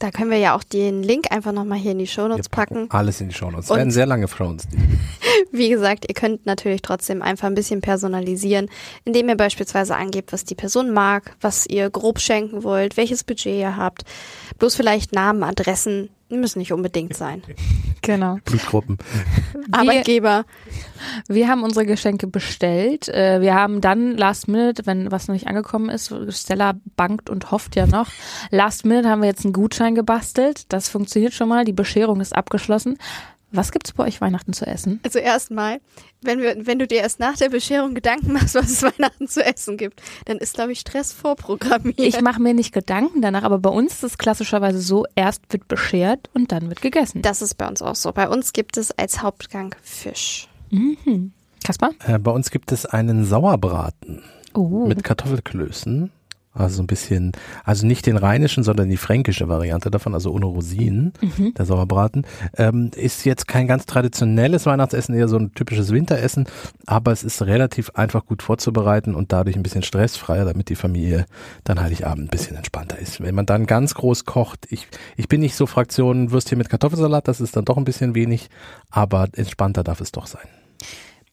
Da 0.00 0.10
können 0.10 0.30
wir 0.30 0.38
ja 0.38 0.56
auch 0.56 0.64
den 0.64 1.02
Link 1.02 1.26
einfach 1.30 1.52
nochmal 1.52 1.78
hier 1.78 1.92
in 1.92 1.98
die 1.98 2.06
Shownotes 2.06 2.48
packen 2.48 2.86
alles 2.90 3.20
in 3.20 3.28
die 3.28 3.34
Shownotes. 3.34 3.66
Es 3.66 3.70
Und- 3.70 3.76
werden 3.78 3.90
sehr 3.90 4.06
lange 4.06 4.26
Shownotes. 4.28 4.66
Wie 5.52 5.68
gesagt, 5.68 6.04
ihr 6.08 6.14
könnt 6.14 6.46
natürlich 6.46 6.82
trotzdem 6.82 7.22
einfach 7.22 7.46
ein 7.46 7.54
bisschen 7.54 7.80
personalisieren, 7.80 8.68
indem 9.04 9.28
ihr 9.28 9.36
beispielsweise 9.36 9.94
angebt, 9.94 10.32
was 10.32 10.44
die 10.44 10.56
Person 10.56 10.90
mag, 10.90 11.36
was 11.40 11.66
ihr 11.66 11.90
grob 11.90 12.18
schenken 12.18 12.64
wollt, 12.64 12.96
welches 12.96 13.22
Budget 13.22 13.58
ihr 13.58 13.76
habt. 13.76 14.04
Bloß 14.58 14.74
vielleicht 14.74 15.12
Namen, 15.12 15.42
Adressen 15.44 16.08
müssen 16.28 16.58
nicht 16.58 16.72
unbedingt 16.72 17.16
sein. 17.16 17.42
Genau. 18.04 18.36
Blutgruppen. 18.44 18.98
Arbeitgeber. 19.72 20.44
Wir 21.26 21.48
haben 21.48 21.62
unsere 21.62 21.86
Geschenke 21.86 22.26
bestellt. 22.26 23.08
Äh, 23.08 23.40
Wir 23.40 23.54
haben 23.54 23.80
dann 23.80 24.18
Last 24.18 24.46
Minute, 24.46 24.84
wenn 24.84 25.10
was 25.10 25.26
noch 25.26 25.32
nicht 25.32 25.46
angekommen 25.46 25.88
ist, 25.88 26.14
Stella 26.28 26.74
bangt 26.96 27.30
und 27.30 27.50
hofft 27.50 27.76
ja 27.76 27.86
noch. 27.86 28.08
Last 28.50 28.84
Minute 28.84 29.08
haben 29.08 29.22
wir 29.22 29.28
jetzt 29.28 29.46
einen 29.46 29.54
Gutschein 29.54 29.94
gebastelt. 29.94 30.70
Das 30.70 30.90
funktioniert 30.90 31.32
schon 31.32 31.48
mal. 31.48 31.64
Die 31.64 31.72
Bescherung 31.72 32.20
ist 32.20 32.36
abgeschlossen. 32.36 32.98
Was 33.54 33.72
gibt's 33.72 33.92
bei 33.92 34.04
euch 34.04 34.20
Weihnachten 34.20 34.52
zu 34.52 34.66
essen? 34.66 35.00
Also 35.04 35.18
erstmal, 35.18 35.80
wenn 36.22 36.40
wir, 36.40 36.66
wenn 36.66 36.78
du 36.78 36.86
dir 36.86 36.98
erst 36.98 37.20
nach 37.20 37.36
der 37.36 37.48
Bescherung 37.48 37.94
Gedanken 37.94 38.32
machst, 38.32 38.54
was 38.54 38.70
es 38.70 38.82
Weihnachten 38.98 39.28
zu 39.28 39.44
essen 39.44 39.76
gibt, 39.76 40.02
dann 40.26 40.38
ist, 40.38 40.54
glaube 40.54 40.72
ich, 40.72 40.80
Stress 40.80 41.12
vorprogrammiert. 41.12 41.98
Ich 41.98 42.20
mache 42.20 42.40
mir 42.42 42.54
nicht 42.54 42.72
Gedanken 42.72 43.22
danach, 43.22 43.42
aber 43.44 43.58
bei 43.58 43.70
uns 43.70 43.94
ist 43.94 44.02
es 44.04 44.18
klassischerweise 44.18 44.80
so, 44.80 45.04
erst 45.14 45.42
wird 45.50 45.68
beschert 45.68 46.30
und 46.34 46.52
dann 46.52 46.68
wird 46.68 46.82
gegessen. 46.82 47.22
das 47.22 47.42
ist 47.42 47.54
bei 47.56 47.68
uns 47.68 47.80
auch 47.82 47.94
so. 47.96 48.12
Bei 48.12 48.28
uns 48.28 48.52
gibt 48.52 48.76
es 48.76 48.90
als 48.92 49.22
Hauptgang 49.22 49.74
Fisch. 49.82 50.48
Mhm. 50.70 51.32
Kaspar? 51.64 51.90
Äh, 52.06 52.18
bei 52.18 52.30
uns 52.30 52.50
gibt 52.50 52.72
es 52.72 52.84
einen 52.86 53.24
Sauerbraten 53.24 54.22
Oh. 54.56 54.86
mit 54.86 55.02
Kartoffelklößen. 55.02 56.10
Also 56.54 56.76
so 56.76 56.82
ein 56.82 56.86
bisschen, 56.86 57.32
also 57.64 57.86
nicht 57.86 58.06
den 58.06 58.16
rheinischen, 58.16 58.62
sondern 58.62 58.88
die 58.88 58.96
fränkische 58.96 59.48
Variante 59.48 59.90
davon, 59.90 60.14
also 60.14 60.30
ohne 60.32 60.46
Rosinen, 60.46 61.12
Mhm. 61.20 61.54
der 61.54 61.64
Sauerbraten. 61.66 62.26
Ähm, 62.56 62.90
ist 62.94 63.24
jetzt 63.24 63.48
kein 63.48 63.66
ganz 63.66 63.86
traditionelles 63.86 64.64
Weihnachtsessen, 64.64 65.14
eher 65.16 65.26
so 65.28 65.36
ein 65.36 65.52
typisches 65.54 65.90
Winteressen, 65.90 66.46
aber 66.86 67.10
es 67.12 67.24
ist 67.24 67.42
relativ 67.42 67.90
einfach 67.90 68.24
gut 68.24 68.42
vorzubereiten 68.42 69.14
und 69.14 69.32
dadurch 69.32 69.56
ein 69.56 69.62
bisschen 69.64 69.82
stressfreier, 69.82 70.44
damit 70.44 70.68
die 70.68 70.76
Familie 70.76 71.26
dann 71.64 71.80
Heiligabend 71.80 72.26
ein 72.26 72.30
bisschen 72.30 72.56
entspannter 72.56 72.98
ist. 72.98 73.20
Wenn 73.20 73.34
man 73.34 73.46
dann 73.46 73.66
ganz 73.66 73.94
groß 73.94 74.24
kocht, 74.24 74.66
ich, 74.70 74.86
ich 75.16 75.28
bin 75.28 75.40
nicht 75.40 75.56
so 75.56 75.66
Fraktion 75.66 76.30
Würstchen 76.30 76.58
mit 76.58 76.68
Kartoffelsalat, 76.70 77.26
das 77.26 77.40
ist 77.40 77.56
dann 77.56 77.64
doch 77.64 77.76
ein 77.76 77.84
bisschen 77.84 78.14
wenig, 78.14 78.48
aber 78.90 79.26
entspannter 79.32 79.82
darf 79.82 80.00
es 80.00 80.12
doch 80.12 80.26
sein. 80.26 80.46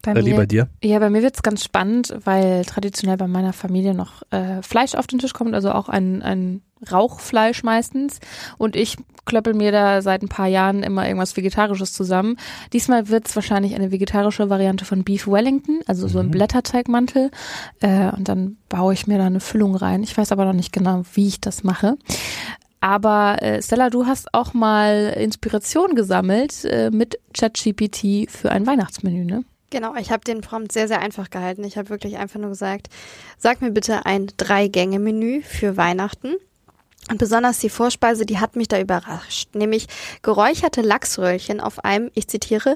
Bei 0.03 0.25
wie 0.25 0.33
bei 0.33 0.45
dir? 0.45 0.67
Ja, 0.83 0.99
bei 0.99 1.09
mir 1.09 1.21
wird's 1.21 1.43
ganz 1.43 1.63
spannend, 1.63 2.15
weil 2.23 2.65
traditionell 2.65 3.17
bei 3.17 3.27
meiner 3.27 3.53
Familie 3.53 3.93
noch 3.93 4.23
äh, 4.31 4.61
Fleisch 4.61 4.95
auf 4.95 5.07
den 5.07 5.19
Tisch 5.19 5.33
kommt, 5.33 5.53
also 5.53 5.71
auch 5.71 5.89
ein, 5.89 6.21
ein 6.21 6.61
Rauchfleisch 6.91 7.63
meistens. 7.63 8.19
Und 8.57 8.75
ich 8.75 8.97
klöppel 9.25 9.53
mir 9.53 9.71
da 9.71 10.01
seit 10.01 10.23
ein 10.23 10.29
paar 10.29 10.47
Jahren 10.47 10.81
immer 10.81 11.05
irgendwas 11.07 11.37
Vegetarisches 11.37 11.93
zusammen. 11.93 12.37
Diesmal 12.73 13.07
wird's 13.09 13.35
wahrscheinlich 13.35 13.75
eine 13.75 13.91
vegetarische 13.91 14.49
Variante 14.49 14.83
von 14.83 15.03
Beef 15.03 15.27
Wellington, 15.27 15.81
also 15.85 16.07
so 16.07 16.19
ein 16.19 16.27
Mhm. 16.27 16.31
Blätterteigmantel. 16.31 17.29
Äh, 17.81 18.09
und 18.17 18.27
dann 18.27 18.57
baue 18.69 18.93
ich 18.93 19.05
mir 19.05 19.19
da 19.19 19.25
eine 19.27 19.39
Füllung 19.39 19.75
rein. 19.75 20.01
Ich 20.01 20.17
weiß 20.17 20.31
aber 20.31 20.45
noch 20.45 20.53
nicht 20.53 20.73
genau, 20.73 21.03
wie 21.13 21.27
ich 21.27 21.39
das 21.39 21.63
mache. 21.63 21.97
Aber 22.79 23.43
äh, 23.43 23.61
Stella, 23.61 23.91
du 23.91 24.07
hast 24.07 24.33
auch 24.33 24.55
mal 24.55 25.13
Inspiration 25.15 25.93
gesammelt 25.93 26.65
äh, 26.65 26.89
mit 26.89 27.19
ChatGPT 27.37 28.27
für 28.29 28.51
ein 28.51 28.65
Weihnachtsmenü, 28.65 29.23
ne? 29.23 29.43
Genau, 29.71 29.95
ich 29.95 30.11
habe 30.11 30.23
den 30.23 30.41
Prompt 30.41 30.71
sehr, 30.71 30.87
sehr 30.87 30.99
einfach 30.99 31.29
gehalten. 31.29 31.63
Ich 31.63 31.77
habe 31.77 31.89
wirklich 31.89 32.17
einfach 32.17 32.39
nur 32.39 32.49
gesagt, 32.49 32.87
sag 33.37 33.61
mir 33.61 33.71
bitte 33.71 34.05
ein 34.05 34.27
Drei-Gänge-Menü 34.37 35.41
für 35.41 35.77
Weihnachten. 35.77 36.35
Und 37.09 37.17
besonders 37.17 37.59
die 37.59 37.69
Vorspeise, 37.69 38.25
die 38.25 38.39
hat 38.39 38.55
mich 38.55 38.67
da 38.67 38.79
überrascht. 38.79 39.55
Nämlich 39.55 39.87
geräucherte 40.21 40.81
Lachsröllchen 40.81 41.59
auf 41.59 41.83
einem, 41.83 42.11
ich 42.13 42.27
zitiere, 42.27 42.75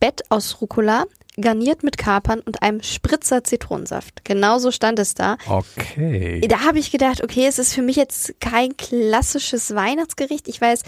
Bett 0.00 0.22
aus 0.30 0.60
Rucola, 0.60 1.04
garniert 1.36 1.82
mit 1.82 1.96
Kapern 1.96 2.40
und 2.40 2.62
einem 2.62 2.82
Spritzer 2.82 3.44
Zitronensaft. 3.44 4.24
Genauso 4.24 4.70
stand 4.70 4.98
es 4.98 5.14
da. 5.14 5.36
Okay. 5.46 6.40
Da 6.48 6.60
habe 6.60 6.78
ich 6.78 6.90
gedacht, 6.90 7.22
okay, 7.22 7.46
es 7.46 7.58
ist 7.58 7.72
für 7.72 7.82
mich 7.82 7.96
jetzt 7.96 8.40
kein 8.40 8.76
klassisches 8.76 9.74
Weihnachtsgericht. 9.74 10.48
Ich 10.48 10.60
weiß, 10.60 10.82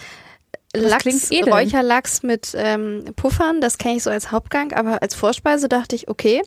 Lachs, 0.75 1.03
klingt 1.03 1.31
edel. 1.33 1.53
Räucherlachs 1.53 2.23
mit 2.23 2.53
ähm, 2.57 3.05
Puffern, 3.17 3.61
das 3.61 3.79
kenne 3.79 3.97
ich 3.97 4.03
so 4.03 4.11
als 4.11 4.33
Hauptgang, 4.33 4.73
aber 4.73 5.03
als 5.03 5.15
Vorspeise 5.15 5.69
dachte 5.69 5.95
ich, 5.97 6.09
okay, 6.09 6.43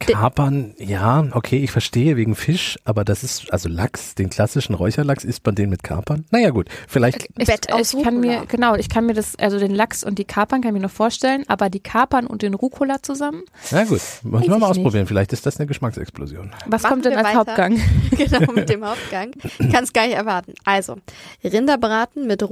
Kapern, 0.00 0.74
ja, 0.78 1.24
okay, 1.32 1.58
ich 1.58 1.70
verstehe 1.70 2.16
wegen 2.16 2.34
Fisch, 2.34 2.78
aber 2.84 3.04
das 3.04 3.22
ist, 3.22 3.52
also 3.52 3.68
Lachs, 3.68 4.14
den 4.14 4.30
klassischen 4.30 4.74
Räucherlachs, 4.74 5.24
isst 5.24 5.44
man 5.46 5.54
den 5.54 5.70
mit 5.70 5.82
Kapern? 5.82 6.24
Naja 6.30 6.50
gut, 6.50 6.68
vielleicht, 6.88 7.28
Ich, 7.38 7.46
Bett 7.46 7.72
aus 7.72 7.94
ich 7.94 8.02
kann 8.02 8.20
mir, 8.20 8.44
genau, 8.46 8.74
ich 8.74 8.88
kann 8.88 9.06
mir 9.06 9.14
das, 9.14 9.36
also 9.36 9.58
den 9.58 9.74
Lachs 9.74 10.04
und 10.04 10.18
die 10.18 10.24
Kapern 10.24 10.60
kann 10.60 10.70
ich 10.74 10.80
mir 10.80 10.86
noch 10.86 10.90
vorstellen, 10.92 11.44
aber 11.48 11.70
die 11.70 11.80
Kapern 11.80 12.26
und 12.26 12.42
den 12.42 12.54
Rucola 12.54 13.02
zusammen, 13.02 13.42
na 13.70 13.84
gut, 13.84 14.00
müssen 14.22 14.32
wir 14.32 14.40
ich 14.42 14.48
mal 14.48 14.56
nicht. 14.56 14.64
ausprobieren, 14.64 15.06
vielleicht 15.06 15.32
ist 15.32 15.46
das 15.46 15.58
eine 15.58 15.66
Geschmacksexplosion. 15.66 16.52
was 16.66 16.82
Machen 16.82 16.92
kommt 16.92 17.04
denn 17.06 17.14
als 17.14 17.28
weiter. 17.28 17.38
Hauptgang? 17.38 17.80
genau 18.10 18.52
mit 18.52 18.68
dem 18.68 18.84
Hauptgang. 18.84 19.32
Kann 19.70 19.84
es 19.84 19.92
gar 19.92 20.06
nicht 20.06 20.16
erwarten. 20.16 20.54
Also, 20.64 20.96
Rinderbraten 21.44 22.26
mit 22.26 22.42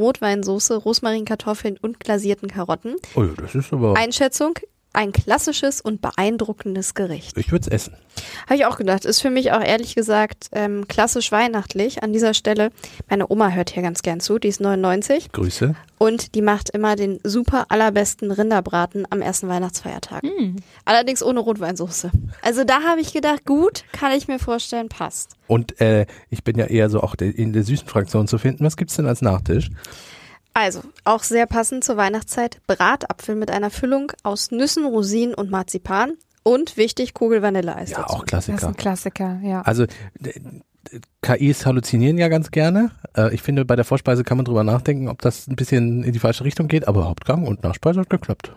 Rotweinsoße, 1.10 1.20
Rosmarinkartoffeln 1.30 1.76
und 1.80 2.00
glasierten 2.00 2.48
Karotten. 2.48 2.96
Oh 3.14 3.22
ja, 3.22 3.32
das 3.36 3.54
ist 3.54 3.72
aber, 3.72 3.96
Einschätzung, 3.96 4.54
ein 4.92 5.12
klassisches 5.12 5.80
und 5.80 6.02
beeindruckendes 6.02 6.94
Gericht. 6.94 7.38
Ich 7.38 7.52
würde 7.52 7.62
es 7.62 7.68
essen. 7.68 7.94
Habe 8.46 8.56
ich 8.56 8.66
auch 8.66 8.76
gedacht. 8.76 9.04
Ist 9.04 9.20
für 9.20 9.30
mich 9.30 9.52
auch 9.52 9.62
ehrlich 9.62 9.94
gesagt 9.94 10.48
ähm, 10.50 10.88
klassisch 10.88 11.30
weihnachtlich. 11.30 12.02
An 12.02 12.12
dieser 12.12 12.34
Stelle, 12.34 12.70
meine 13.08 13.30
Oma 13.30 13.50
hört 13.50 13.70
hier 13.70 13.84
ganz 13.84 14.02
gern 14.02 14.18
zu, 14.18 14.40
die 14.40 14.48
ist 14.48 14.60
99 14.60 15.30
Grüße. 15.30 15.76
und 15.98 16.34
die 16.34 16.42
macht 16.42 16.70
immer 16.70 16.96
den 16.96 17.20
super 17.22 17.66
allerbesten 17.68 18.32
Rinderbraten 18.32 19.06
am 19.10 19.22
ersten 19.22 19.46
Weihnachtsfeiertag. 19.46 20.24
Hm. 20.24 20.56
Allerdings 20.84 21.22
ohne 21.22 21.38
Rotweinsoße. 21.38 22.10
Also 22.42 22.64
da 22.64 22.82
habe 22.82 23.00
ich 23.00 23.12
gedacht, 23.12 23.46
gut, 23.46 23.84
kann 23.92 24.10
ich 24.10 24.26
mir 24.26 24.40
vorstellen, 24.40 24.88
passt. 24.88 25.36
Und 25.46 25.80
äh, 25.80 26.06
ich 26.30 26.42
bin 26.42 26.58
ja 26.58 26.66
eher 26.66 26.90
so 26.90 27.00
auch 27.00 27.14
in 27.14 27.52
der 27.52 27.62
süßen 27.62 27.86
Fraktion 27.86 28.26
zu 28.26 28.38
finden. 28.38 28.64
Was 28.64 28.76
gibt's 28.76 28.96
denn 28.96 29.06
als 29.06 29.22
Nachtisch? 29.22 29.70
Also, 30.54 30.80
auch 31.04 31.22
sehr 31.22 31.46
passend 31.46 31.84
zur 31.84 31.96
Weihnachtszeit, 31.96 32.60
Bratapfel 32.66 33.36
mit 33.36 33.50
einer 33.50 33.70
Füllung 33.70 34.12
aus 34.22 34.50
Nüssen, 34.50 34.84
Rosinen 34.84 35.34
und 35.34 35.50
Marzipan 35.50 36.14
und 36.42 36.76
wichtig, 36.76 37.14
Kugel 37.14 37.42
Vanilleeis 37.42 37.90
Ja, 37.90 37.98
dazu. 38.02 38.14
auch 38.14 38.24
Das 38.24 38.48
ist 38.48 38.56
Klassiker. 38.58 38.68
ein 38.68 38.76
Klassiker, 38.76 39.40
ja. 39.44 39.62
Also 39.62 39.86
KIs 41.22 41.66
halluzinieren 41.66 42.18
ja 42.18 42.28
ganz 42.28 42.50
gerne. 42.50 42.90
Äh, 43.16 43.34
ich 43.34 43.42
finde, 43.42 43.64
bei 43.64 43.76
der 43.76 43.84
Vorspeise 43.84 44.24
kann 44.24 44.38
man 44.38 44.44
drüber 44.44 44.64
nachdenken, 44.64 45.08
ob 45.08 45.20
das 45.22 45.46
ein 45.46 45.54
bisschen 45.56 46.02
in 46.02 46.12
die 46.12 46.18
falsche 46.18 46.44
Richtung 46.44 46.66
geht, 46.68 46.88
aber 46.88 47.04
Hauptgang 47.04 47.46
und 47.46 47.62
Nachspeise 47.62 48.00
hat 48.00 48.10
geklappt. 48.10 48.52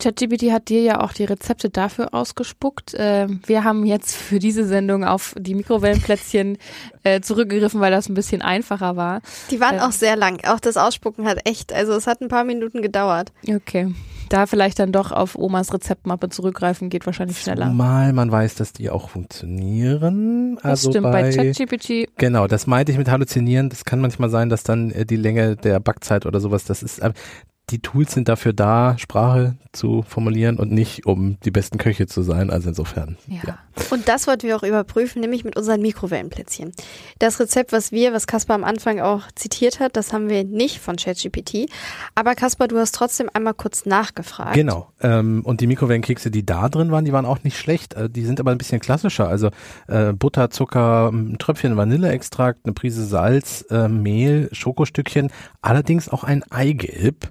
ChatGPT 0.00 0.52
hat 0.52 0.68
dir 0.68 0.82
ja 0.82 1.00
auch 1.00 1.12
die 1.12 1.24
Rezepte 1.24 1.70
dafür 1.70 2.14
ausgespuckt. 2.14 2.94
Ähm, 2.96 3.40
wir 3.46 3.64
haben 3.64 3.84
jetzt 3.84 4.14
für 4.14 4.38
diese 4.38 4.64
Sendung 4.64 5.04
auf 5.04 5.34
die 5.36 5.56
Mikrowellenplätzchen 5.56 6.56
äh, 7.02 7.20
zurückgegriffen, 7.20 7.80
weil 7.80 7.90
das 7.90 8.08
ein 8.08 8.14
bisschen 8.14 8.40
einfacher 8.40 8.96
war. 8.96 9.22
Die 9.50 9.60
waren 9.60 9.76
Ja. 9.76 9.88
auch 9.88 9.92
sehr 9.92 10.14
lang. 10.16 10.40
Auch 10.46 10.60
das 10.60 10.76
Ausspucken 10.76 11.26
hat 11.26 11.40
echt, 11.48 11.72
also 11.72 11.94
es 11.94 12.06
hat 12.06 12.20
ein 12.20 12.28
paar 12.28 12.44
Minuten 12.44 12.80
gedauert. 12.80 13.32
Okay. 13.48 13.92
Da 14.28 14.46
vielleicht 14.46 14.78
dann 14.78 14.92
doch 14.92 15.10
auf 15.10 15.36
Omas 15.36 15.72
Rezeptmappe 15.72 16.28
zurückgreifen, 16.28 16.90
geht 16.90 17.06
wahrscheinlich 17.06 17.40
schneller. 17.40 17.66
Zumal 17.66 18.12
man 18.12 18.30
weiß, 18.30 18.56
dass 18.56 18.72
die 18.74 18.90
auch 18.90 19.08
funktionieren. 19.08 20.56
Das 20.56 20.64
also 20.64 20.90
stimmt, 20.90 21.04
bei 21.04 21.22
bei, 21.22 21.30
ChatGPT 21.52 22.08
Genau, 22.18 22.46
das 22.46 22.66
meinte 22.66 22.92
ich 22.92 22.98
mit 22.98 23.08
Halluzinieren. 23.08 23.70
Das 23.70 23.84
kann 23.84 24.00
manchmal 24.00 24.28
sein, 24.30 24.48
dass 24.48 24.62
dann 24.62 24.90
äh, 24.90 25.06
die 25.06 25.16
Länge 25.16 25.56
der 25.56 25.80
Backzeit 25.80 26.26
oder 26.26 26.40
sowas, 26.40 26.64
das 26.64 26.82
ist, 26.82 26.98
äh, 26.98 27.12
die 27.70 27.80
Tools 27.80 28.12
sind 28.12 28.28
dafür 28.28 28.52
da, 28.52 28.96
Sprache 28.98 29.56
zu 29.72 30.02
formulieren 30.02 30.58
und 30.58 30.72
nicht, 30.72 31.06
um 31.06 31.38
die 31.44 31.50
besten 31.50 31.78
Köche 31.78 32.06
zu 32.06 32.22
sein. 32.22 32.50
Also 32.50 32.70
insofern. 32.70 33.16
Ja. 33.28 33.58
Und 33.90 34.08
das 34.08 34.26
wollten 34.26 34.46
wir 34.46 34.56
auch 34.56 34.62
überprüfen, 34.62 35.20
nämlich 35.20 35.44
mit 35.44 35.56
unseren 35.56 35.80
Mikrowellenplätzchen. 35.82 36.72
Das 37.18 37.38
Rezept, 37.38 37.72
was 37.72 37.92
wir, 37.92 38.12
was 38.12 38.26
Kaspar 38.26 38.56
am 38.56 38.64
Anfang 38.64 39.00
auch 39.00 39.22
zitiert 39.34 39.80
hat, 39.80 39.96
das 39.96 40.12
haben 40.12 40.28
wir 40.28 40.44
nicht 40.44 40.80
von 40.80 40.96
ChatGPT. 40.96 41.70
Aber 42.14 42.34
Kaspar, 42.34 42.68
du 42.68 42.78
hast 42.78 42.94
trotzdem 42.94 43.30
einmal 43.32 43.54
kurz 43.54 43.86
nachgefragt. 43.86 44.54
Genau. 44.54 44.92
Ähm, 45.00 45.42
und 45.44 45.60
die 45.60 45.66
Mikrowellenkekse, 45.66 46.30
die 46.30 46.44
da 46.44 46.68
drin 46.68 46.90
waren, 46.90 47.04
die 47.04 47.12
waren 47.12 47.26
auch 47.26 47.44
nicht 47.44 47.58
schlecht. 47.58 47.94
Äh, 47.94 48.10
die 48.10 48.24
sind 48.24 48.40
aber 48.40 48.50
ein 48.50 48.58
bisschen 48.58 48.80
klassischer. 48.80 49.28
Also 49.28 49.50
äh, 49.86 50.12
Butter, 50.12 50.50
Zucker, 50.50 51.10
ein 51.12 51.38
Tröpfchen 51.38 51.76
Vanilleextrakt, 51.76 52.60
eine 52.64 52.72
Prise 52.72 53.04
Salz, 53.04 53.64
äh, 53.70 53.88
Mehl, 53.88 54.48
Schokostückchen, 54.52 55.30
allerdings 55.60 56.08
auch 56.08 56.24
ein 56.24 56.42
Eigelb. 56.50 57.30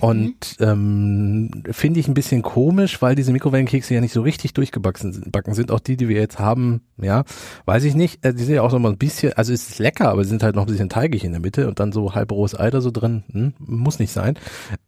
Und 0.00 0.56
ähm, 0.60 1.64
finde 1.70 1.98
ich 1.98 2.08
ein 2.08 2.14
bisschen 2.14 2.42
komisch, 2.42 3.00
weil 3.00 3.14
diese 3.14 3.32
Mikrowellenkekse 3.32 3.94
ja 3.94 4.02
nicht 4.02 4.12
so 4.12 4.20
richtig 4.20 4.52
durchgebacken 4.52 5.14
sind. 5.14 5.32
Backen 5.32 5.54
sind 5.54 5.70
auch 5.70 5.80
die, 5.80 5.96
die 5.96 6.08
wir 6.10 6.20
jetzt 6.20 6.38
haben, 6.38 6.82
ja, 6.98 7.24
weiß 7.64 7.84
ich 7.84 7.94
nicht. 7.94 8.22
Äh, 8.22 8.34
die 8.34 8.44
sind 8.44 8.54
ja 8.54 8.62
auch 8.62 8.70
so 8.70 8.78
mal 8.78 8.90
ein 8.90 8.98
bisschen, 8.98 9.32
also 9.32 9.50
es 9.50 9.66
ist 9.70 9.78
lecker, 9.78 10.10
aber 10.10 10.24
sie 10.24 10.28
sind 10.30 10.42
halt 10.42 10.56
noch 10.56 10.64
ein 10.66 10.70
bisschen 10.70 10.90
teigig 10.90 11.24
in 11.24 11.32
der 11.32 11.40
Mitte 11.40 11.68
und 11.68 11.80
dann 11.80 11.92
so 11.92 12.14
halb 12.14 12.30
rohes 12.32 12.54
Ei 12.58 12.68
da 12.68 12.82
so 12.82 12.90
drin. 12.90 13.22
Hm, 13.32 13.54
muss 13.58 13.98
nicht 13.98 14.12
sein. 14.12 14.34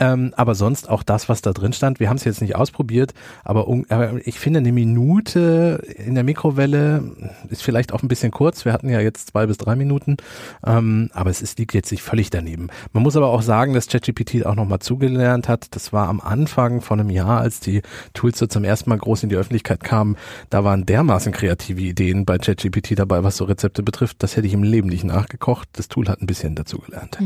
Ähm, 0.00 0.34
aber 0.36 0.54
sonst 0.54 0.90
auch 0.90 1.02
das, 1.02 1.30
was 1.30 1.40
da 1.40 1.52
drin 1.54 1.72
stand. 1.72 1.98
Wir 1.98 2.10
haben 2.10 2.18
es 2.18 2.24
jetzt 2.24 2.42
nicht 2.42 2.56
ausprobiert, 2.56 3.14
aber, 3.42 3.68
un- 3.68 3.86
aber 3.88 4.26
ich 4.26 4.38
finde 4.38 4.58
eine 4.58 4.70
Minute 4.72 5.82
in 5.96 6.14
der 6.14 6.24
Mikrowelle 6.24 7.10
ist 7.48 7.62
vielleicht 7.62 7.94
auch 7.94 8.02
ein 8.02 8.08
bisschen 8.08 8.32
kurz. 8.32 8.66
Wir 8.66 8.74
hatten 8.74 8.90
ja 8.90 9.00
jetzt 9.00 9.28
zwei 9.28 9.46
bis 9.46 9.56
drei 9.56 9.76
Minuten, 9.76 10.18
ähm, 10.66 11.08
aber 11.14 11.30
es 11.30 11.40
ist, 11.40 11.58
liegt 11.58 11.72
jetzt 11.72 11.90
nicht 11.90 12.02
völlig 12.02 12.28
daneben. 12.28 12.68
Man 12.92 13.02
muss 13.02 13.16
aber 13.16 13.28
auch 13.28 13.40
sagen, 13.40 13.72
dass 13.72 13.86
ChatGPT 13.88 14.44
auch 14.44 14.56
nochmal 14.56 14.78
zugelernt 14.90 15.48
hat. 15.48 15.68
Das 15.76 15.92
war 15.92 16.08
am 16.08 16.20
Anfang 16.20 16.80
von 16.80 16.98
einem 16.98 17.10
Jahr, 17.10 17.40
als 17.40 17.60
die 17.60 17.82
Tools 18.12 18.38
so 18.38 18.46
zum 18.48 18.64
ersten 18.64 18.90
Mal 18.90 18.98
groß 18.98 19.22
in 19.22 19.28
die 19.28 19.36
Öffentlichkeit 19.36 19.84
kamen. 19.84 20.16
Da 20.50 20.64
waren 20.64 20.84
dermaßen 20.84 21.30
kreative 21.32 21.80
Ideen 21.80 22.24
bei 22.24 22.38
ChatGPT 22.38 22.98
dabei, 22.98 23.22
was 23.22 23.36
so 23.36 23.44
Rezepte 23.44 23.84
betrifft. 23.84 24.16
Das 24.24 24.36
hätte 24.36 24.48
ich 24.48 24.52
im 24.52 24.64
Leben 24.64 24.88
nicht 24.88 25.04
nachgekocht. 25.04 25.68
Das 25.74 25.86
Tool 25.88 26.08
hat 26.08 26.20
ein 26.20 26.26
bisschen 26.26 26.56
dazugelernt. 26.56 27.18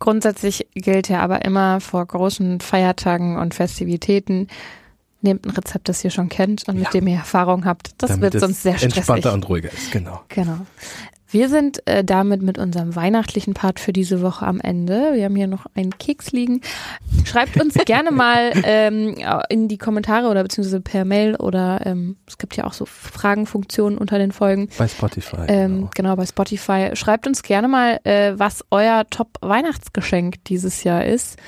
Grundsätzlich 0.00 0.66
gilt 0.74 1.08
ja 1.08 1.20
aber 1.20 1.44
immer 1.44 1.80
vor 1.80 2.04
großen 2.04 2.58
Feiertagen 2.60 3.36
und 3.38 3.54
Festivitäten, 3.54 4.48
nehmt 5.20 5.46
ein 5.46 5.50
Rezept, 5.50 5.88
das 5.88 6.02
ihr 6.02 6.10
schon 6.10 6.28
kennt 6.28 6.66
und 6.66 6.74
Ja. 6.78 6.80
mit 6.82 6.94
dem 6.94 7.06
ihr 7.06 7.18
Erfahrung 7.18 7.64
habt. 7.64 7.90
Das 7.98 8.10
Damit 8.10 8.32
wird 8.32 8.40
sonst 8.40 8.64
sehr 8.64 8.72
stressig. 8.76 8.96
entspannter 8.96 9.32
und 9.32 9.48
ruhiger 9.48 9.72
ist. 9.72 9.92
Genau. 9.92 10.20
Genau. 10.28 10.66
Wir 11.32 11.48
sind 11.48 11.86
äh, 11.86 12.04
damit 12.04 12.42
mit 12.42 12.58
unserem 12.58 12.94
weihnachtlichen 12.94 13.54
Part 13.54 13.80
für 13.80 13.92
diese 13.92 14.20
Woche 14.20 14.46
am 14.46 14.60
Ende. 14.60 15.14
Wir 15.14 15.24
haben 15.24 15.34
hier 15.34 15.46
noch 15.46 15.66
einen 15.74 15.96
Keks 15.98 16.30
liegen. 16.30 16.60
Schreibt 17.24 17.60
uns 17.60 17.74
gerne 17.86 18.10
mal 18.10 18.52
ähm, 18.64 19.16
in 19.48 19.66
die 19.66 19.78
Kommentare 19.78 20.28
oder 20.28 20.42
beziehungsweise 20.42 20.80
per 20.80 21.04
Mail 21.04 21.34
oder 21.36 21.86
ähm, 21.86 22.16
es 22.26 22.36
gibt 22.36 22.56
ja 22.56 22.64
auch 22.64 22.74
so 22.74 22.84
Fragenfunktionen 22.84 23.98
unter 23.98 24.18
den 24.18 24.30
Folgen. 24.30 24.68
Bei 24.76 24.86
Spotify. 24.86 25.46
Ähm, 25.48 25.74
genau. 25.76 25.90
genau, 25.94 26.16
bei 26.16 26.26
Spotify. 26.26 26.90
Schreibt 26.94 27.26
uns 27.26 27.42
gerne 27.42 27.66
mal, 27.66 27.98
äh, 28.04 28.34
was 28.36 28.64
euer 28.70 29.06
Top-Weihnachtsgeschenk 29.08 30.44
dieses 30.44 30.84
Jahr 30.84 31.04
ist. 31.04 31.38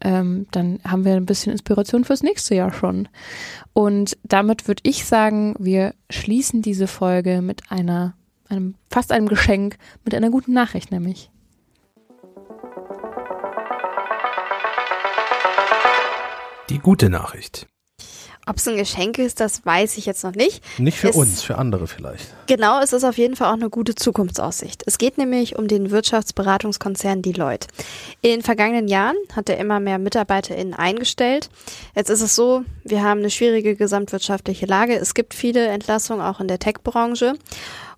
Ähm, 0.00 0.46
dann 0.50 0.78
haben 0.86 1.04
wir 1.04 1.14
ein 1.14 1.26
bisschen 1.26 1.52
Inspiration 1.52 2.04
fürs 2.04 2.22
nächste 2.22 2.54
Jahr 2.54 2.72
schon. 2.72 3.08
Und 3.72 4.16
damit 4.24 4.68
würde 4.68 4.82
ich 4.84 5.04
sagen, 5.04 5.54
wir 5.58 5.94
schließen 6.10 6.62
diese 6.62 6.86
Folge 6.86 7.42
mit 7.42 7.62
einer, 7.70 8.14
einem, 8.50 8.74
fast 8.90 9.12
einem 9.12 9.28
Geschenk, 9.28 9.76
mit 10.04 10.14
einer 10.14 10.30
guten 10.30 10.52
Nachricht 10.52 10.90
nämlich. 10.90 11.30
Die 16.70 16.78
gute 16.78 17.08
Nachricht. 17.08 17.66
Ob 18.48 18.58
es 18.58 18.68
ein 18.68 18.76
Geschenk 18.76 19.18
ist, 19.18 19.40
das 19.40 19.66
weiß 19.66 19.98
ich 19.98 20.06
jetzt 20.06 20.22
noch 20.22 20.34
nicht. 20.34 20.62
Nicht 20.78 20.98
für 20.98 21.08
Es- 21.08 21.16
uns, 21.16 21.42
für 21.42 21.58
andere 21.58 21.88
vielleicht. 21.88 22.26
Genau, 22.46 22.80
es 22.80 22.92
ist 22.92 23.02
auf 23.02 23.18
jeden 23.18 23.34
Fall 23.34 23.48
auch 23.48 23.54
eine 23.56 23.70
gute 23.70 23.96
Zukunftsaussicht. 23.96 24.84
Es 24.86 24.98
geht 24.98 25.18
nämlich 25.18 25.56
um 25.56 25.66
den 25.66 25.90
Wirtschaftsberatungskonzern 25.90 27.22
Deloitte. 27.22 27.66
In 28.22 28.30
den 28.30 28.42
vergangenen 28.42 28.86
Jahren 28.86 29.16
hat 29.34 29.48
er 29.48 29.58
immer 29.58 29.80
mehr 29.80 29.98
MitarbeiterInnen 29.98 30.74
eingestellt. 30.74 31.50
Jetzt 31.96 32.08
ist 32.10 32.20
es 32.20 32.36
so, 32.36 32.62
wir 32.84 33.02
haben 33.02 33.18
eine 33.18 33.30
schwierige 33.30 33.74
gesamtwirtschaftliche 33.74 34.66
Lage. 34.66 34.94
Es 34.96 35.14
gibt 35.14 35.34
viele 35.34 35.66
Entlassungen 35.66 36.20
auch 36.22 36.38
in 36.38 36.46
der 36.46 36.60
Tech-Branche. 36.60 37.34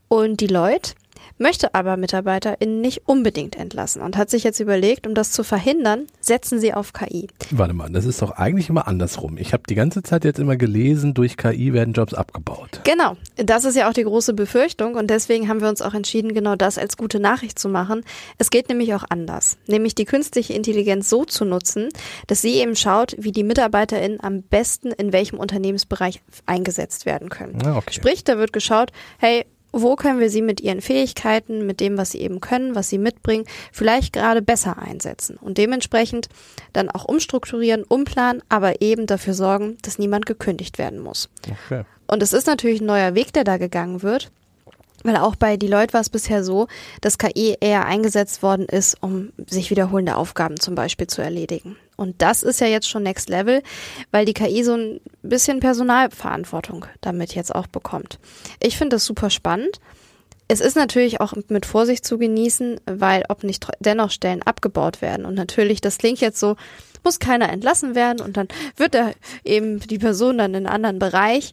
Und 0.09 0.40
Deloitte 0.40 0.94
möchte 1.38 1.75
aber 1.75 1.97
MitarbeiterInnen 1.97 2.81
nicht 2.81 3.03
unbedingt 3.07 3.57
entlassen 3.57 4.03
und 4.03 4.16
hat 4.16 4.31
sich 4.31 4.44
jetzt 4.44 4.61
überlegt, 4.61 5.07
um 5.07 5.14
das 5.14 5.33
zu 5.33 5.44
verhindern, 5.44 6.07
setzen 6.21 6.61
sie 6.61 6.75
auf 6.75 6.92
KI. 6.92 7.29
Warte 7.51 7.75
mal, 7.75 7.90
das 7.90 8.05
ist 8.05 8.23
doch 8.23 8.33
eigentlich 8.33 8.68
immer 8.68 8.88
andersrum. 8.88 9.38
Ich 9.38 9.53
habe 9.53 9.62
die 9.68 9.75
ganze 9.75 10.03
Zeit 10.03 10.25
jetzt 10.25 10.38
immer 10.38 10.57
gelesen, 10.57 11.14
durch 11.14 11.37
KI 11.37 11.73
werden 11.73 11.94
Jobs 11.94 12.14
abgebaut. 12.14 12.81
Genau, 12.85 13.16
das 13.37 13.64
ist 13.64 13.77
ja 13.77 13.88
auch 13.88 13.92
die 13.92 14.05
große 14.05 14.35
Befürchtung 14.35 14.94
und 14.94 15.09
deswegen 15.09 15.49
haben 15.49 15.61
wir 15.61 15.68
uns 15.68 15.83
auch 15.83 15.94
entschieden, 15.94 16.35
genau 16.35 16.57
das 16.57 16.79
als 16.79 16.97
gute 16.97 17.21
Nachricht 17.21 17.59
zu 17.59 17.68
machen. 17.68 18.03
Es 18.38 18.51
geht 18.51 18.68
nämlich 18.68 18.94
auch 18.94 19.05
anders, 19.09 19.59
nämlich 19.66 19.94
die 19.94 20.05
künstliche 20.05 20.53
Intelligenz 20.55 21.09
so 21.09 21.25
zu 21.25 21.44
nutzen, 21.44 21.88
dass 22.27 22.42
sie 22.42 22.55
eben 22.55 22.77
schaut, 22.77 23.14
wie 23.18 23.33
die 23.33 23.44
MitarbeiterInnen 23.44 24.21
am 24.23 24.42
besten 24.42 24.88
in 24.88 25.12
welchem 25.12 25.38
Unternehmensbereich 25.38 26.21
eingesetzt 26.47 27.07
werden 27.07 27.29
können. 27.29 27.59
Ah, 27.64 27.77
okay. 27.77 27.92
Sprich, 27.92 28.25
da 28.25 28.38
wird 28.38 28.53
geschaut, 28.53 28.90
hey, 29.18 29.44
wo 29.83 29.97
können 29.97 30.21
wir 30.21 30.31
sie 30.31 30.43
mit 30.43 30.61
ihren 30.61 30.81
Fähigkeiten, 30.81 31.67
mit 31.67 31.81
dem, 31.81 31.99
was 31.99 32.12
sie 32.12 32.21
eben 32.21 32.41
können, 32.41 32.75
was 32.75 32.88
sie 32.88 32.99
mitbringen, 32.99 33.45
vielleicht 33.73 34.12
gerade 34.12 34.43
besser 34.43 34.79
einsetzen 34.79 35.37
und 35.41 35.59
dementsprechend 35.59 36.29
dann 36.73 36.91
auch 36.91 37.05
umstrukturieren, 37.05 37.85
umplanen, 37.85 38.43
aber 38.49 38.81
eben 38.83 39.07
dafür 39.07 39.35
sorgen, 39.35 39.79
dass 39.83 39.99
niemand 39.99 40.27
gekündigt 40.27 40.79
werden 40.79 41.01
muss. 41.01 41.29
Okay. 41.67 41.85
Und 42.07 42.23
es 42.23 42.33
ist 42.33 42.47
natürlich 42.47 42.81
ein 42.81 42.87
neuer 42.87 43.14
Weg, 43.14 43.33
der 43.33 43.45
da 43.45 43.59
gegangen 43.59 44.03
wird. 44.03 44.31
Weil 45.05 45.17
auch 45.17 45.37
bei 45.37 45.57
Deloitte 45.57 45.93
war 45.93 46.01
es 46.01 46.11
bisher 46.11 46.43
so, 46.43 46.67
dass 47.01 47.19
KI 47.19 47.57
eher 47.61 47.87
eingesetzt 47.87 48.43
worden 48.43 48.67
ist, 48.67 49.01
um 49.01 49.33
sich 49.47 49.71
wiederholende 49.71 50.17
Aufgaben 50.17 50.59
zum 50.59 50.75
Beispiel 50.75 51.07
zu 51.07 51.23
erledigen. 51.23 51.77
Und 51.99 52.23
das 52.23 52.45
ist 52.45 52.61
ja 52.61 52.69
jetzt 52.69 52.89
schon 52.89 53.03
Next 53.03 53.29
Level, 53.29 53.61
weil 54.13 54.25
die 54.25 54.33
KI 54.33 54.63
so 54.63 54.75
ein 54.75 55.01
bisschen 55.23 55.59
Personalverantwortung 55.59 56.87
damit 57.01 57.35
jetzt 57.35 57.53
auch 57.53 57.67
bekommt. 57.67 58.21
Ich 58.61 58.79
finde 58.79 58.97
das 58.97 59.05
super 59.05 59.31
spannend. 59.31 59.81
Es 60.47 60.61
ist 60.61 60.77
natürlich 60.77 61.21
auch 61.21 61.35
mit 61.49 61.67
Vorsicht 61.67 62.07
zu 62.07 62.17
genießen, 62.17 62.81
weil 62.87 63.25
ob 63.29 63.43
nicht 63.43 63.67
dennoch 63.81 64.13
Stellen 64.13 64.43
abgebaut 64.43 65.03
werden. 65.03 65.27
Und 65.27 65.35
natürlich, 65.35 65.81
das 65.81 65.99
klingt 65.99 66.21
jetzt 66.21 66.39
so, 66.39 66.55
muss 67.03 67.19
keiner 67.19 67.51
entlassen 67.51 67.97
werden 67.97 68.25
und 68.25 68.37
dann 68.37 68.47
wird 68.77 68.95
da 68.95 69.11
eben 69.45 69.81
die 69.81 69.99
Person 69.99 70.39
dann 70.39 70.55
in 70.55 70.67
einen 70.69 70.75
anderen 70.75 71.01
Bereich. 71.01 71.53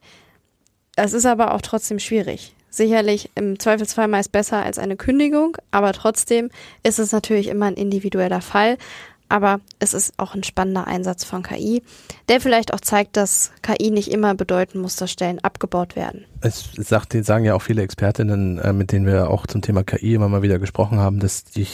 Es 0.96 1.14
ist 1.14 1.26
aber 1.26 1.56
auch 1.56 1.62
trotzdem 1.62 1.98
schwierig. 1.98 2.54
Sicherlich 2.70 3.32
im 3.34 3.58
Zweifelsfall 3.58 4.08
meist 4.08 4.32
besser 4.32 4.62
als 4.62 4.78
eine 4.78 4.96
Kündigung, 4.96 5.58
aber 5.72 5.92
trotzdem 5.94 6.52
ist 6.84 7.00
es 7.00 7.12
natürlich 7.12 7.48
immer 7.48 7.66
ein 7.66 7.76
individueller 7.76 8.42
Fall. 8.42 8.78
Aber 9.30 9.60
es 9.80 9.94
ist 9.94 10.14
auch 10.18 10.36
ein 10.36 10.44
spannender 10.44 10.88
Einsatz 10.88 11.24
von 11.24 11.44
KI, 11.44 11.84
der 12.30 12.42
vielleicht 12.42 12.74
auch 12.74 12.80
zeigt, 12.80 13.18
dass 13.18 13.52
KI 13.62 13.92
nicht 13.92 14.12
immer 14.12 14.36
bedeuten 14.36 14.80
muss, 14.80 14.96
dass 14.96 15.12
Stellen 15.12 15.40
abgebaut 15.40 15.96
werden. 15.96 16.26
Es 16.42 16.70
sagt, 16.78 17.14
sagen 17.26 17.46
ja 17.46 17.56
auch 17.56 17.62
viele 17.62 17.82
Expertinnen, 17.82 18.60
äh, 18.60 18.74
mit 18.74 18.92
denen 18.92 19.06
wir 19.06 19.30
auch 19.30 19.48
zum 19.48 19.62
Thema 19.62 19.84
KI 19.84 20.14
immer 20.14 20.30
mal 20.30 20.42
wieder 20.42 20.60
gesprochen 20.60 21.00
haben, 21.00 21.20
dass, 21.20 21.44
die, 21.44 21.68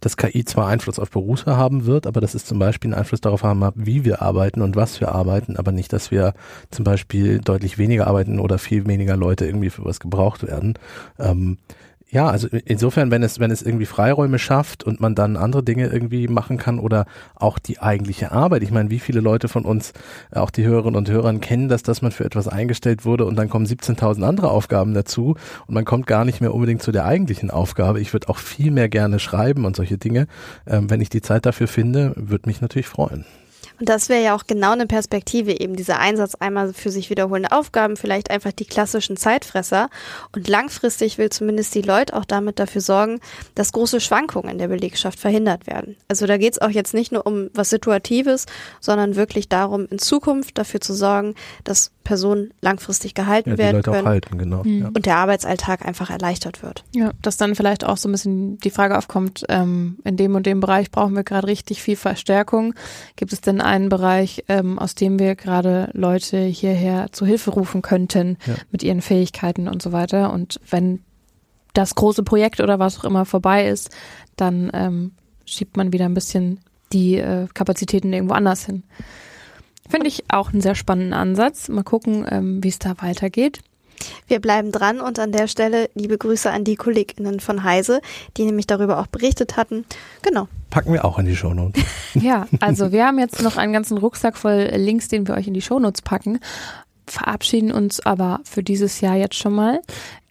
dass 0.00 0.16
KI 0.16 0.44
zwar 0.44 0.68
Einfluss 0.68 0.98
auf 0.98 1.10
Berufe 1.10 1.56
haben 1.56 1.86
wird, 1.86 2.06
aber 2.06 2.20
dass 2.20 2.34
es 2.34 2.44
zum 2.44 2.58
Beispiel 2.58 2.92
einen 2.92 3.00
Einfluss 3.00 3.20
darauf 3.20 3.42
haben 3.42 3.60
wird, 3.60 3.74
wie 3.76 4.04
wir 4.04 4.20
arbeiten 4.20 4.60
und 4.60 4.76
was 4.76 5.00
wir 5.00 5.12
arbeiten, 5.12 5.56
aber 5.56 5.72
nicht, 5.72 5.92
dass 5.92 6.10
wir 6.10 6.34
zum 6.70 6.84
Beispiel 6.84 7.40
deutlich 7.40 7.78
weniger 7.78 8.06
arbeiten 8.06 8.40
oder 8.40 8.58
viel 8.58 8.86
weniger 8.86 9.16
Leute 9.16 9.46
irgendwie 9.46 9.70
für 9.70 9.84
was 9.84 10.00
gebraucht 10.00 10.46
werden. 10.46 10.74
Ähm, 11.18 11.58
ja, 12.12 12.28
also 12.28 12.48
insofern, 12.64 13.12
wenn 13.12 13.22
es, 13.22 13.38
wenn 13.38 13.52
es 13.52 13.62
irgendwie 13.62 13.86
Freiräume 13.86 14.40
schafft 14.40 14.82
und 14.82 15.00
man 15.00 15.14
dann 15.14 15.36
andere 15.36 15.62
Dinge 15.62 15.86
irgendwie 15.86 16.26
machen 16.26 16.56
kann 16.56 16.80
oder 16.80 17.06
auch 17.36 17.60
die 17.60 17.78
eigentliche 17.80 18.32
Arbeit. 18.32 18.64
Ich 18.64 18.72
meine, 18.72 18.90
wie 18.90 18.98
viele 18.98 19.20
Leute 19.20 19.46
von 19.46 19.64
uns, 19.64 19.92
auch 20.32 20.50
die 20.50 20.64
Hörerinnen 20.64 20.96
und 20.96 21.08
Hörer, 21.08 21.32
kennen 21.38 21.68
das, 21.68 21.84
dass 21.84 22.02
man 22.02 22.10
für 22.10 22.24
etwas 22.24 22.48
eingestellt 22.48 23.04
wurde 23.04 23.26
und 23.26 23.36
dann 23.36 23.48
kommen 23.48 23.64
17.000 23.64 24.24
andere 24.24 24.50
Aufgaben 24.50 24.92
dazu 24.92 25.36
und 25.66 25.74
man 25.74 25.84
kommt 25.84 26.08
gar 26.08 26.24
nicht 26.24 26.40
mehr 26.40 26.52
unbedingt 26.52 26.82
zu 26.82 26.90
der 26.90 27.04
eigentlichen 27.04 27.50
Aufgabe. 27.50 28.00
Ich 28.00 28.12
würde 28.12 28.28
auch 28.28 28.38
viel 28.38 28.72
mehr 28.72 28.88
gerne 28.88 29.20
schreiben 29.20 29.64
und 29.64 29.76
solche 29.76 29.96
Dinge. 29.96 30.26
Ähm, 30.66 30.90
wenn 30.90 31.00
ich 31.00 31.10
die 31.10 31.22
Zeit 31.22 31.46
dafür 31.46 31.68
finde, 31.68 32.12
würde 32.16 32.48
mich 32.48 32.60
natürlich 32.60 32.88
freuen. 32.88 33.24
Und 33.80 33.88
das 33.88 34.10
wäre 34.10 34.22
ja 34.22 34.34
auch 34.36 34.46
genau 34.46 34.72
eine 34.72 34.86
Perspektive, 34.86 35.58
eben 35.58 35.74
dieser 35.74 35.98
Einsatz 35.98 36.34
einmal 36.34 36.74
für 36.74 36.90
sich 36.90 37.08
wiederholende 37.08 37.50
Aufgaben, 37.50 37.96
vielleicht 37.96 38.30
einfach 38.30 38.52
die 38.52 38.66
klassischen 38.66 39.16
Zeitfresser. 39.16 39.88
Und 40.36 40.48
langfristig 40.48 41.16
will 41.16 41.30
zumindest 41.30 41.74
die 41.74 41.82
Leute 41.82 42.14
auch 42.14 42.26
damit 42.26 42.58
dafür 42.58 42.82
sorgen, 42.82 43.20
dass 43.54 43.72
große 43.72 44.00
Schwankungen 44.00 44.50
in 44.50 44.58
der 44.58 44.68
Belegschaft 44.68 45.18
verhindert 45.18 45.66
werden. 45.66 45.96
Also 46.08 46.26
da 46.26 46.36
geht 46.36 46.52
es 46.52 46.60
auch 46.60 46.68
jetzt 46.68 46.92
nicht 46.92 47.10
nur 47.10 47.26
um 47.26 47.48
was 47.54 47.70
Situatives, 47.70 48.44
sondern 48.80 49.16
wirklich 49.16 49.48
darum, 49.48 49.86
in 49.90 49.98
Zukunft 49.98 50.58
dafür 50.58 50.80
zu 50.80 50.92
sorgen, 50.92 51.34
dass 51.64 51.90
Personen 52.04 52.52
langfristig 52.60 53.14
gehalten 53.14 53.50
ja, 53.50 53.58
werden 53.58 53.76
Leute 53.76 53.90
können 53.92 54.08
halten, 54.08 54.36
genau. 54.36 54.64
Mhm. 54.64 54.86
und 54.94 55.06
der 55.06 55.16
Arbeitsalltag 55.18 55.86
einfach 55.86 56.10
erleichtert 56.10 56.62
wird. 56.62 56.82
Ja, 56.92 57.12
dass 57.22 57.36
dann 57.36 57.54
vielleicht 57.54 57.84
auch 57.84 57.96
so 57.96 58.08
ein 58.08 58.12
bisschen 58.12 58.58
die 58.58 58.70
Frage 58.70 58.98
aufkommt, 58.98 59.44
ähm, 59.48 59.98
in 60.04 60.16
dem 60.16 60.34
und 60.34 60.44
dem 60.44 60.58
Bereich 60.60 60.90
brauchen 60.90 61.14
wir 61.14 61.22
gerade 61.22 61.46
richtig 61.46 61.82
viel 61.82 61.96
Verstärkung. 61.96 62.74
Gibt 63.14 63.32
es 63.32 63.40
denn 63.40 63.60
einen 63.70 63.88
Bereich, 63.88 64.44
ähm, 64.48 64.78
aus 64.78 64.94
dem 64.94 65.18
wir 65.18 65.36
gerade 65.36 65.90
Leute 65.92 66.38
hierher 66.40 67.12
zu 67.12 67.24
Hilfe 67.24 67.50
rufen 67.50 67.82
könnten 67.82 68.36
ja. 68.46 68.54
mit 68.70 68.82
ihren 68.82 69.00
Fähigkeiten 69.00 69.68
und 69.68 69.80
so 69.80 69.92
weiter? 69.92 70.32
Und 70.32 70.60
wenn 70.68 71.00
das 71.72 71.94
große 71.94 72.24
Projekt 72.24 72.60
oder 72.60 72.78
was 72.78 72.98
auch 72.98 73.04
immer 73.04 73.24
vorbei 73.24 73.68
ist, 73.68 73.90
dann 74.36 74.70
ähm, 74.74 75.12
schiebt 75.44 75.76
man 75.76 75.92
wieder 75.92 76.06
ein 76.06 76.14
bisschen 76.14 76.60
die 76.92 77.16
äh, 77.16 77.46
Kapazitäten 77.54 78.12
irgendwo 78.12 78.34
anders 78.34 78.66
hin. 78.66 78.82
Finde 79.88 80.08
ich 80.08 80.24
auch 80.28 80.52
einen 80.52 80.60
sehr 80.60 80.74
spannenden 80.74 81.14
Ansatz. 81.14 81.68
Mal 81.68 81.84
gucken, 81.84 82.26
ähm, 82.28 82.62
wie 82.62 82.68
es 82.68 82.78
da 82.78 82.94
weitergeht. 83.00 83.60
Wir 84.26 84.40
bleiben 84.40 84.72
dran 84.72 85.00
und 85.00 85.18
an 85.18 85.30
der 85.30 85.46
Stelle 85.46 85.90
liebe 85.94 86.18
Grüße 86.18 86.50
an 86.50 86.64
die 86.64 86.76
KollegInnen 86.76 87.38
von 87.38 87.62
Heise, 87.62 88.00
die 88.36 88.44
nämlich 88.44 88.66
darüber 88.66 88.98
auch 88.98 89.06
berichtet 89.06 89.56
hatten. 89.56 89.84
Genau. 90.22 90.48
Packen 90.70 90.92
wir 90.92 91.04
auch 91.04 91.18
in 91.18 91.26
die 91.26 91.36
Shownotes. 91.36 91.82
ja, 92.14 92.46
also 92.60 92.92
wir 92.92 93.06
haben 93.06 93.18
jetzt 93.18 93.42
noch 93.42 93.56
einen 93.56 93.72
ganzen 93.72 93.98
Rucksack 93.98 94.36
voll 94.36 94.70
Links, 94.74 95.08
den 95.08 95.26
wir 95.26 95.34
euch 95.34 95.46
in 95.46 95.54
die 95.54 95.62
Shownotes 95.62 96.02
packen 96.02 96.40
verabschieden 97.10 97.72
uns 97.72 98.00
aber 98.00 98.40
für 98.44 98.62
dieses 98.62 99.00
Jahr 99.00 99.16
jetzt 99.16 99.34
schon 99.34 99.52
mal. 99.52 99.80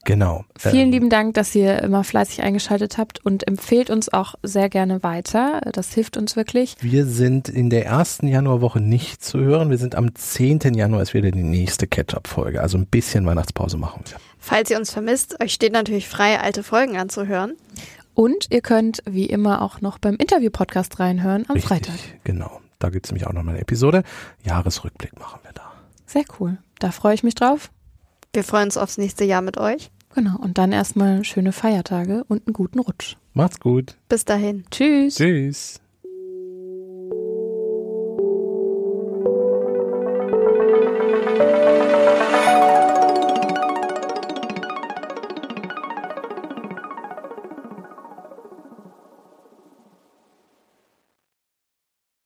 Genau. 0.06 0.46
Vielen 0.58 0.88
ähm, 0.88 0.92
lieben 0.92 1.10
Dank, 1.10 1.34
dass 1.34 1.54
ihr 1.54 1.84
immer 1.84 2.04
fleißig 2.04 2.42
eingeschaltet 2.42 2.98
habt 2.98 3.24
und 3.26 3.48
empfehlt 3.48 3.90
uns 3.90 4.12
auch 4.12 4.36
sehr 4.42 4.70
gerne 4.70 5.04
weiter. 5.04 5.62
Das 5.74 5.94
hilft 5.94 6.16
uns 6.18 6.36
wirklich. 6.36 6.76
Wir 6.80 7.06
sind 7.06 7.50
in 7.50 7.70
der 7.70 7.86
ersten 7.86 8.28
Januarwoche 8.28 8.80
nicht 8.80 9.24
zu 9.24 9.40
hören. 9.40 9.70
Wir 9.70 9.78
sind 9.78 9.96
am 9.96 10.16
10. 10.16 10.74
Januar 10.74 11.02
ist 11.02 11.14
wieder 11.14 11.32
die 11.32 11.44
nächste 11.44 11.86
Catch-up-Folge. 11.86 12.62
Also 12.62 12.78
ein 12.78 12.88
bisschen 12.88 13.26
Weihnachtspause 13.26 13.78
machen 13.78 14.02
wir. 14.08 14.18
Falls 14.40 14.72
ihr 14.72 14.78
uns 14.78 14.90
vermisst, 14.90 15.40
euch 15.44 15.54
steht 15.54 15.74
natürlich 15.74 16.08
frei, 16.08 16.40
alte 16.40 16.64
Folgen 16.64 16.98
anzuhören. 16.98 17.54
Und 18.14 18.48
ihr 18.50 18.62
könnt 18.62 19.02
wie 19.06 19.26
immer 19.26 19.62
auch 19.62 19.82
noch 19.82 19.98
beim 19.98 20.16
Interview-Podcast 20.16 21.00
reinhören 21.00 21.46
am 21.48 21.54
Richtig, 21.54 21.70
Freitag. 21.70 21.96
Genau, 22.24 22.60
da 22.80 22.90
gibt 22.90 23.06
es 23.06 23.12
nämlich 23.12 23.28
auch 23.28 23.34
nochmal 23.34 23.56
eine 23.56 23.62
Episode. 23.62 24.04
Jahresrückblick 24.44 25.18
machen 25.18 25.40
wir 25.44 25.54
da. 25.54 25.72
Sehr 26.06 26.26
cool. 26.40 26.58
Da 26.80 26.92
freue 26.92 27.14
ich 27.14 27.24
mich 27.24 27.36
drauf. 27.36 27.72
Wir 28.34 28.44
freuen 28.44 28.66
uns 28.66 28.78
aufs 28.78 28.98
nächste 28.98 29.26
Jahr 29.26 29.42
mit 29.42 29.58
euch. 29.58 29.92
Genau, 30.16 30.38
und 30.38 30.58
dann 30.58 30.72
erstmal 30.72 31.24
schöne 31.24 31.52
Feiertage 31.52 32.24
und 32.28 32.48
einen 32.48 32.54
guten 32.54 32.80
Rutsch. 32.80 33.16
Macht's 33.34 33.60
gut. 33.60 33.96
Bis 34.10 34.26
dahin. 34.26 34.66
Tschüss. 34.72 35.16
Tschüss. 35.16 35.80